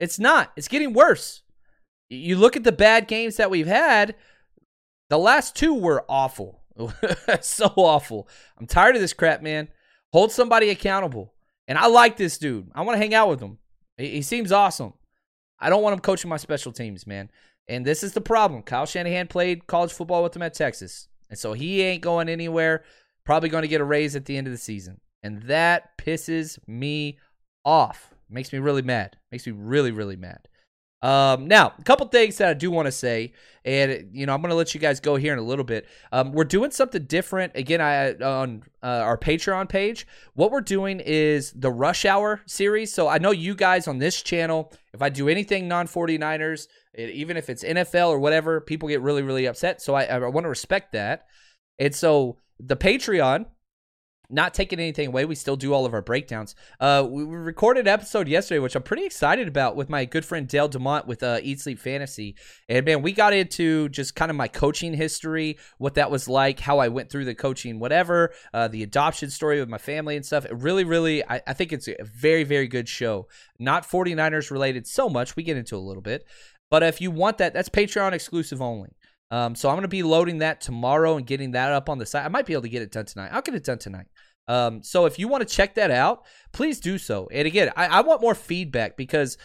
It's 0.00 0.18
not. 0.18 0.52
It's 0.56 0.68
getting 0.68 0.92
worse. 0.92 1.42
You 2.10 2.36
look 2.36 2.56
at 2.56 2.64
the 2.64 2.72
bad 2.72 3.06
games 3.06 3.36
that 3.36 3.50
we've 3.50 3.66
had, 3.66 4.16
the 5.12 5.18
last 5.18 5.54
two 5.54 5.74
were 5.74 6.06
awful. 6.08 6.62
so 7.42 7.66
awful. 7.76 8.26
I'm 8.58 8.66
tired 8.66 8.96
of 8.96 9.02
this 9.02 9.12
crap, 9.12 9.42
man. 9.42 9.68
Hold 10.10 10.32
somebody 10.32 10.70
accountable. 10.70 11.34
And 11.68 11.76
I 11.76 11.88
like 11.88 12.16
this 12.16 12.38
dude. 12.38 12.70
I 12.74 12.80
want 12.80 12.94
to 12.94 12.98
hang 12.98 13.12
out 13.12 13.28
with 13.28 13.38
him. 13.38 13.58
He, 13.98 14.22
seems 14.22 14.52
awesome. 14.52 14.94
I 15.60 15.68
don't 15.68 15.82
want 15.82 15.92
him 15.92 16.00
coaching 16.00 16.30
my 16.30 16.38
special 16.38 16.72
teams, 16.72 17.06
man. 17.06 17.30
And 17.68 17.84
this 17.84 18.02
is 18.02 18.14
the 18.14 18.22
problem. 18.22 18.62
Kyle 18.62 18.86
Shanahan 18.86 19.28
played 19.28 19.66
college 19.66 19.92
football 19.92 20.22
with 20.22 20.34
him 20.34 20.40
at 20.40 20.54
Texas. 20.54 21.08
And 21.28 21.38
so 21.38 21.52
he 21.52 21.82
ain't 21.82 22.02
going 22.02 22.30
anywhere. 22.30 22.82
Probably 23.26 23.50
going 23.50 23.62
to 23.62 23.68
get 23.68 23.82
a 23.82 23.84
raise 23.84 24.16
at 24.16 24.24
the 24.24 24.38
end 24.38 24.46
of 24.46 24.52
the 24.54 24.58
season. 24.58 24.98
And 25.22 25.42
that 25.42 25.98
pisses 25.98 26.58
me 26.66 27.18
off. 27.66 28.14
Makes 28.30 28.50
me 28.50 28.60
really 28.60 28.80
mad. 28.80 29.18
Makes 29.30 29.46
me 29.46 29.52
really, 29.52 29.90
really 29.90 30.16
mad. 30.16 30.48
Um, 31.02 31.48
now, 31.48 31.72
a 31.76 31.82
couple 31.82 32.06
things 32.06 32.38
that 32.38 32.48
I 32.48 32.54
do 32.54 32.70
want 32.70 32.86
to 32.86 32.92
say, 32.92 33.32
and 33.64 34.08
you 34.12 34.24
know, 34.24 34.34
I'm 34.34 34.40
going 34.40 34.50
to 34.50 34.56
let 34.56 34.72
you 34.72 34.80
guys 34.80 35.00
go 35.00 35.16
here 35.16 35.32
in 35.32 35.38
a 35.38 35.42
little 35.42 35.64
bit. 35.64 35.86
Um, 36.12 36.32
we're 36.32 36.44
doing 36.44 36.70
something 36.70 37.04
different 37.04 37.52
again. 37.56 37.80
I 37.80 38.12
on 38.14 38.62
uh, 38.82 38.86
our 38.86 39.18
Patreon 39.18 39.68
page. 39.68 40.06
What 40.34 40.50
we're 40.50 40.60
doing 40.60 41.00
is 41.00 41.52
the 41.52 41.70
Rush 41.70 42.04
Hour 42.04 42.40
series. 42.46 42.92
So 42.92 43.08
I 43.08 43.18
know 43.18 43.32
you 43.32 43.54
guys 43.54 43.88
on 43.88 43.98
this 43.98 44.22
channel. 44.22 44.72
If 44.94 45.02
I 45.02 45.08
do 45.08 45.28
anything 45.28 45.68
non 45.68 45.86
49ers, 45.88 46.68
even 46.96 47.36
if 47.36 47.50
it's 47.50 47.64
NFL 47.64 48.08
or 48.08 48.18
whatever, 48.18 48.60
people 48.60 48.88
get 48.88 49.00
really, 49.00 49.22
really 49.22 49.46
upset. 49.46 49.82
So 49.82 49.94
I, 49.94 50.04
I 50.04 50.18
want 50.18 50.44
to 50.44 50.50
respect 50.50 50.92
that. 50.92 51.26
And 51.78 51.94
so 51.94 52.38
the 52.60 52.76
Patreon 52.76 53.46
not 54.30 54.54
taking 54.54 54.80
anything 54.80 55.08
away. 55.08 55.24
We 55.24 55.34
still 55.34 55.56
do 55.56 55.74
all 55.74 55.84
of 55.84 55.92
our 55.92 56.02
breakdowns. 56.02 56.54
Uh, 56.80 57.06
we 57.08 57.22
recorded 57.24 57.86
an 57.86 57.92
episode 57.92 58.28
yesterday, 58.28 58.58
which 58.58 58.74
I'm 58.74 58.82
pretty 58.82 59.04
excited 59.04 59.46
about 59.46 59.76
with 59.76 59.90
my 59.90 60.04
good 60.04 60.24
friend 60.24 60.48
Dale 60.48 60.68
Demont 60.68 61.06
with 61.06 61.22
uh, 61.22 61.40
Eat 61.42 61.60
Sleep 61.60 61.78
Fantasy. 61.78 62.36
And 62.68 62.84
man, 62.86 63.02
we 63.02 63.12
got 63.12 63.32
into 63.32 63.88
just 63.90 64.14
kind 64.14 64.30
of 64.30 64.36
my 64.36 64.48
coaching 64.48 64.94
history, 64.94 65.58
what 65.78 65.94
that 65.94 66.10
was 66.10 66.28
like, 66.28 66.60
how 66.60 66.78
I 66.78 66.88
went 66.88 67.10
through 67.10 67.26
the 67.26 67.34
coaching, 67.34 67.78
whatever, 67.78 68.32
uh, 68.54 68.68
the 68.68 68.82
adoption 68.82 69.30
story 69.30 69.60
with 69.60 69.68
my 69.68 69.78
family 69.78 70.16
and 70.16 70.24
stuff. 70.24 70.44
It 70.44 70.54
really, 70.54 70.84
really, 70.84 71.24
I, 71.28 71.42
I 71.46 71.52
think 71.52 71.72
it's 71.72 71.88
a 71.88 71.96
very, 72.02 72.44
very 72.44 72.68
good 72.68 72.88
show. 72.88 73.28
Not 73.58 73.86
49ers 73.86 74.50
related 74.50 74.86
so 74.86 75.08
much. 75.08 75.36
We 75.36 75.42
get 75.42 75.56
into 75.56 75.76
a 75.76 75.78
little 75.78 76.02
bit. 76.02 76.24
But 76.70 76.82
if 76.82 77.02
you 77.02 77.10
want 77.10 77.36
that, 77.38 77.52
that's 77.52 77.68
Patreon 77.68 78.12
exclusive 78.12 78.62
only. 78.62 78.96
Um, 79.32 79.54
so 79.54 79.70
I'm 79.70 79.76
going 79.76 79.82
to 79.82 79.88
be 79.88 80.02
loading 80.02 80.38
that 80.38 80.60
tomorrow 80.60 81.16
and 81.16 81.26
getting 81.26 81.52
that 81.52 81.72
up 81.72 81.88
on 81.88 81.96
the 81.96 82.04
site. 82.04 82.24
I 82.24 82.28
might 82.28 82.44
be 82.44 82.52
able 82.52 82.62
to 82.62 82.68
get 82.68 82.82
it 82.82 82.92
done 82.92 83.06
tonight. 83.06 83.30
I'll 83.32 83.40
get 83.40 83.54
it 83.54 83.64
done 83.64 83.78
tonight. 83.78 84.06
Um, 84.48 84.82
so 84.82 85.06
if 85.06 85.18
you 85.18 85.28
want 85.28 85.46
to 85.46 85.54
check 85.54 85.74
that 85.76 85.90
out, 85.90 86.24
please 86.52 86.80
do 86.80 86.98
so. 86.98 87.28
And 87.32 87.46
again, 87.46 87.70
I, 87.76 87.86
I, 87.86 88.00
want 88.00 88.20
more 88.20 88.34
feedback 88.34 88.96
because 88.96 89.38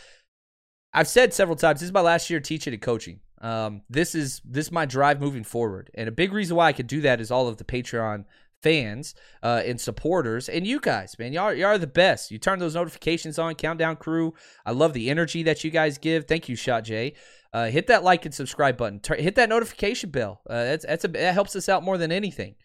I've 0.92 1.08
said 1.08 1.34
several 1.34 1.56
times 1.56 1.80
this 1.80 1.88
is 1.88 1.94
my 1.94 2.02
last 2.02 2.30
year 2.30 2.40
teaching 2.40 2.74
and 2.74 2.82
coaching. 2.82 3.20
Um, 3.40 3.84
this 3.90 4.16
is 4.16 4.42
this 4.44 4.68
is 4.68 4.72
my 4.72 4.86
drive 4.88 5.22
moving 5.22 5.44
forward, 5.44 5.92
and 5.94 6.10
a 6.10 6.12
big 6.12 6.34
reason 6.34 6.58
why 6.58 6.68
I 6.68 6.74
could 6.74 6.88
do 6.88 7.02
that 7.02 7.22
is 7.22 7.30
all 7.30 7.48
of 7.48 7.58
the 7.58 7.64
Patreon 7.64 8.26
fans 8.64 9.14
uh, 9.44 9.62
and 9.64 9.80
supporters 9.80 10.50
and 10.50 10.66
you 10.66 10.80
guys 10.80 11.16
man 11.20 11.32
y'all, 11.32 11.54
y'all 11.54 11.68
are 11.68 11.78
the 11.78 11.86
best. 11.86 12.32
You 12.32 12.40
turn 12.40 12.58
those 12.58 12.74
notifications 12.74 13.38
on 13.38 13.54
countdown 13.54 13.98
crew. 13.98 14.34
I 14.66 14.72
love 14.72 14.94
the 14.94 15.12
energy 15.12 15.44
that 15.44 15.64
you 15.64 15.70
guys 15.70 16.00
give. 16.00 16.26
Thank 16.26 16.50
you 16.50 16.56
shot 16.56 16.84
jay 16.84 17.14
uh, 17.54 17.68
hit 17.68 17.88
that 17.88 18.04
like 18.04 18.26
and 18.26 18.34
subscribe 18.34 18.78
button. 18.78 19.00
Tur- 19.00 19.16
hit 19.16 19.36
that 19.36 19.50
notification 19.50 20.10
bell. 20.10 20.42
Uh, 20.50 20.64
that's, 20.64 20.86
that's 20.86 21.06
a, 21.06 21.08
that 21.10 21.34
helps 21.34 21.56
us 21.56 21.70
out 21.70 21.84
more 21.84 21.98
than 21.98 22.12
anything. 22.12 22.56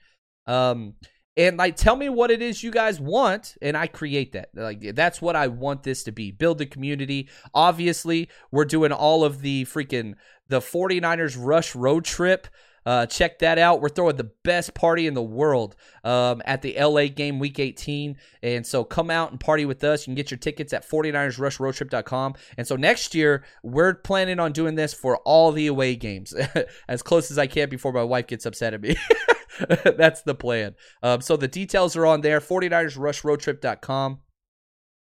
Um, 0.46 0.94
and 1.36 1.56
like 1.56 1.76
tell 1.76 1.96
me 1.96 2.08
what 2.08 2.30
it 2.30 2.42
is 2.42 2.62
you 2.62 2.70
guys 2.70 3.00
want 3.00 3.56
and 3.62 3.76
i 3.76 3.86
create 3.86 4.32
that 4.32 4.50
like 4.54 4.94
that's 4.94 5.22
what 5.22 5.36
i 5.36 5.46
want 5.46 5.82
this 5.82 6.04
to 6.04 6.12
be 6.12 6.30
build 6.30 6.60
a 6.60 6.66
community 6.66 7.28
obviously 7.54 8.28
we're 8.50 8.64
doing 8.64 8.92
all 8.92 9.24
of 9.24 9.40
the 9.40 9.64
freaking 9.64 10.14
the 10.48 10.60
49ers 10.60 11.36
rush 11.38 11.74
road 11.74 12.04
trip 12.04 12.48
uh, 12.84 13.06
check 13.06 13.38
that 13.38 13.58
out. 13.58 13.80
We're 13.80 13.88
throwing 13.88 14.16
the 14.16 14.30
best 14.42 14.74
party 14.74 15.06
in 15.06 15.14
the 15.14 15.22
world 15.22 15.76
um, 16.02 16.42
at 16.44 16.62
the 16.62 16.76
LA 16.78 17.06
game 17.06 17.38
week 17.38 17.58
18. 17.58 18.16
And 18.42 18.66
so 18.66 18.84
come 18.84 19.10
out 19.10 19.30
and 19.30 19.38
party 19.38 19.64
with 19.64 19.84
us. 19.84 20.02
You 20.02 20.06
can 20.06 20.14
get 20.16 20.30
your 20.30 20.38
tickets 20.38 20.72
at 20.72 20.88
49ersrushroadtrip.com. 20.88 22.34
And 22.58 22.66
so 22.66 22.76
next 22.76 23.14
year, 23.14 23.44
we're 23.62 23.94
planning 23.94 24.40
on 24.40 24.52
doing 24.52 24.74
this 24.74 24.92
for 24.92 25.18
all 25.18 25.52
the 25.52 25.68
away 25.68 25.94
games 25.94 26.34
as 26.88 27.02
close 27.02 27.30
as 27.30 27.38
I 27.38 27.46
can 27.46 27.68
before 27.68 27.92
my 27.92 28.02
wife 28.02 28.26
gets 28.26 28.46
upset 28.46 28.74
at 28.74 28.80
me. 28.80 28.96
That's 29.84 30.22
the 30.22 30.34
plan. 30.34 30.74
Um, 31.02 31.20
so 31.20 31.36
the 31.36 31.48
details 31.48 31.96
are 31.96 32.06
on 32.06 32.20
there 32.20 32.40
49ersrushroadtrip.com. 32.40 34.20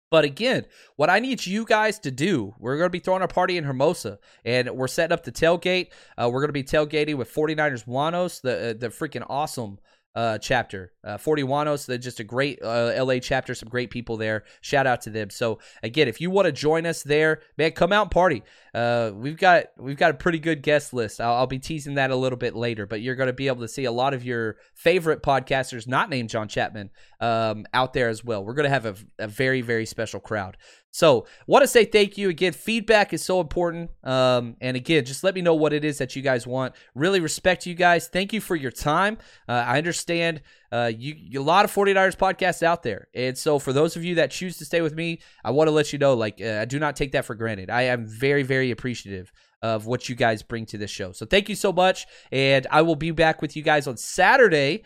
But 0.10 0.24
again, 0.24 0.66
what 0.96 1.10
I 1.10 1.20
need 1.20 1.46
you 1.46 1.66
guys 1.66 2.00
to 2.00 2.12
do, 2.12 2.54
we're 2.60 2.78
going 2.78 2.86
to 2.86 2.90
be 2.90 3.00
throwing 3.00 3.24
a 3.24 3.28
party 3.28 3.58
in 3.58 3.66
Hermosa, 3.66 4.20
and 4.46 4.70
we're 4.70 4.88
setting 4.88 5.14
up 5.14 5.24
the 5.24 5.34
tailgate. 5.34 5.90
Uh, 6.18 6.30
we're 6.32 6.40
going 6.40 6.48
to 6.48 6.54
be 6.54 6.64
tailgating 6.64 7.16
with 7.16 7.34
49ers 7.34 7.86
Juanos, 7.86 8.42
the 8.42 8.70
uh, 8.70 8.74
the 8.74 8.88
freaking 8.88 9.26
awesome 9.28 9.80
uh, 10.18 10.38
chapter. 10.40 10.94
Uh, 11.04 11.16
41 11.16 11.78
they're 11.86 12.00
just 12.00 12.20
a 12.20 12.24
great 12.24 12.60
uh, 12.64 12.92
LA 12.98 13.20
chapter, 13.20 13.54
some 13.54 13.70
great 13.70 13.92
people 13.92 14.18
there. 14.18 14.46
Shout 14.62 14.88
out 14.88 15.02
to 15.02 15.12
them. 15.12 15.30
So 15.30 15.60
again, 15.84 16.08
if 16.08 16.20
you 16.20 16.32
want 16.32 16.48
to 16.48 16.52
join 16.52 16.88
us 16.88 17.04
there, 17.04 17.42
man, 17.56 17.72
come 17.72 17.94
out 17.94 18.04
and 18.04 18.12
party. 18.12 18.42
Uh, 18.78 19.12
we've 19.16 19.38
got 19.38 19.66
we've 19.80 19.98
got 19.98 20.12
a 20.12 20.14
pretty 20.14 20.38
good 20.38 20.62
guest 20.62 20.94
list. 20.94 21.20
I'll, 21.20 21.34
I'll 21.34 21.48
be 21.48 21.58
teasing 21.58 21.96
that 21.96 22.12
a 22.12 22.16
little 22.16 22.38
bit 22.38 22.56
later, 22.56 22.86
but 22.86 23.02
you're 23.02 23.16
going 23.16 23.26
to 23.26 23.34
be 23.34 23.48
able 23.48 23.62
to 23.62 23.68
see 23.68 23.86
a 23.86 23.92
lot 23.92 24.14
of 24.14 24.24
your 24.24 24.58
favorite 24.76 25.24
podcasters, 25.24 25.88
not 25.88 26.12
named 26.12 26.30
John 26.30 26.48
Chapman, 26.48 26.92
um, 27.20 27.66
out 27.74 27.94
there 27.94 28.08
as 28.08 28.24
well. 28.24 28.46
We're 28.46 28.54
going 28.54 28.66
to 28.66 28.70
have 28.70 28.86
a, 28.86 28.96
a 29.18 29.28
very 29.28 29.62
very 29.62 29.88
special 29.88 30.20
crowd. 30.20 30.58
So, 30.92 31.26
want 31.48 31.64
to 31.64 31.68
say 31.68 31.86
thank 31.86 32.20
you 32.20 32.30
again. 32.30 32.54
Feedback 32.54 33.14
is 33.14 33.24
so 33.24 33.42
important. 33.42 33.90
Um, 34.04 34.58
and 34.62 34.78
again, 34.78 35.06
just 35.06 35.24
let 35.24 35.34
me 35.34 35.42
know 35.42 35.56
what 35.56 35.74
it 35.74 35.84
is 35.84 35.98
that 35.98 36.16
you 36.16 36.22
guys 36.22 36.46
want. 36.46 36.76
Really 36.94 37.20
respect 37.20 37.66
you 37.66 37.74
guys. 37.74 38.08
Thank 38.08 38.32
you 38.32 38.42
for 38.42 38.56
your 38.56 38.72
time. 38.72 39.18
Uh, 39.50 39.54
I 39.54 39.80
understand 39.80 40.42
uh, 40.72 40.92
you, 40.96 41.40
a 41.40 41.44
lot 41.44 41.66
of 41.66 41.74
49ers 41.74 42.18
podcasts 42.18 42.64
out 42.64 42.84
there. 42.84 43.08
And 43.14 43.38
so, 43.38 43.60
for 43.60 43.74
those 43.74 43.96
of 43.96 44.04
you 44.04 44.16
that 44.16 44.32
choose 44.32 44.58
to 44.58 44.66
stay 44.66 44.82
with 44.82 44.96
me, 44.96 45.22
I 45.44 45.52
want 45.52 45.68
to 45.68 45.72
let 45.72 45.94
you 45.94 46.00
know 46.00 46.14
like, 46.14 46.42
uh, 46.42 46.60
I 46.62 46.66
do 46.66 46.80
not 46.80 46.96
take 46.96 47.14
that 47.14 47.26
for 47.26 47.36
granted. 47.36 47.70
I 47.70 47.84
am 47.84 48.06
very, 48.06 48.44
very 48.44 48.72
appreciative 48.72 49.32
of 49.62 49.86
what 49.86 50.08
you 50.08 50.16
guys 50.16 50.44
bring 50.44 50.66
to 50.68 50.78
this 50.78 50.92
show. 50.92 51.12
So, 51.12 51.26
thank 51.26 51.50
you 51.50 51.56
so 51.56 51.72
much. 51.72 52.06
And 52.32 52.68
I 52.70 52.82
will 52.82 52.96
be 52.96 53.12
back 53.12 53.42
with 53.42 53.56
you 53.56 53.64
guys 53.64 53.88
on 53.88 53.98
Saturday 53.98 54.84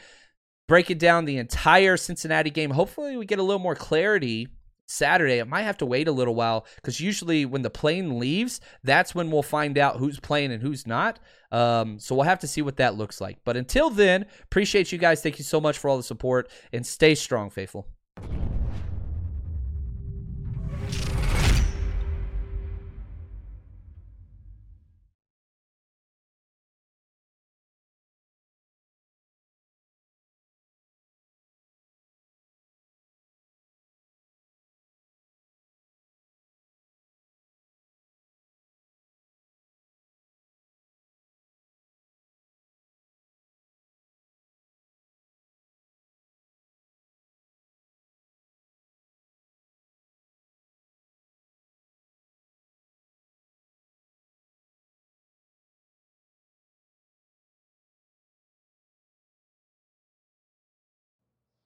breaking 0.67 0.99
down 0.99 1.25
the 1.25 1.37
entire 1.37 1.97
Cincinnati 1.97 2.49
game. 2.49 2.71
Hopefully, 2.71 3.17
we 3.17 3.25
get 3.25 3.39
a 3.39 3.43
little 3.43 3.59
more 3.59 3.75
clarity 3.75 4.47
Saturday. 4.91 5.39
It 5.39 5.47
might 5.47 5.63
have 5.63 5.77
to 5.77 5.85
wait 5.85 6.07
a 6.07 6.11
little 6.11 6.35
while 6.35 6.65
because 6.75 6.99
usually 6.99 7.45
when 7.45 7.61
the 7.61 7.69
plane 7.69 8.19
leaves, 8.19 8.61
that's 8.83 9.15
when 9.15 9.31
we'll 9.31 9.43
find 9.43 9.77
out 9.77 9.97
who's 9.97 10.19
playing 10.19 10.51
and 10.51 10.61
who's 10.61 10.85
not. 10.85 11.19
Um, 11.51 11.99
so 11.99 12.15
we'll 12.15 12.25
have 12.25 12.39
to 12.39 12.47
see 12.47 12.61
what 12.61 12.77
that 12.77 12.95
looks 12.95 13.19
like. 13.19 13.39
But 13.43 13.57
until 13.57 13.89
then, 13.89 14.25
appreciate 14.43 14.91
you 14.91 14.97
guys. 14.97 15.21
Thank 15.21 15.37
you 15.37 15.43
so 15.43 15.59
much 15.59 15.77
for 15.77 15.89
all 15.89 15.97
the 15.97 16.03
support 16.03 16.49
and 16.71 16.85
stay 16.85 17.15
strong, 17.15 17.49
faithful. 17.49 17.87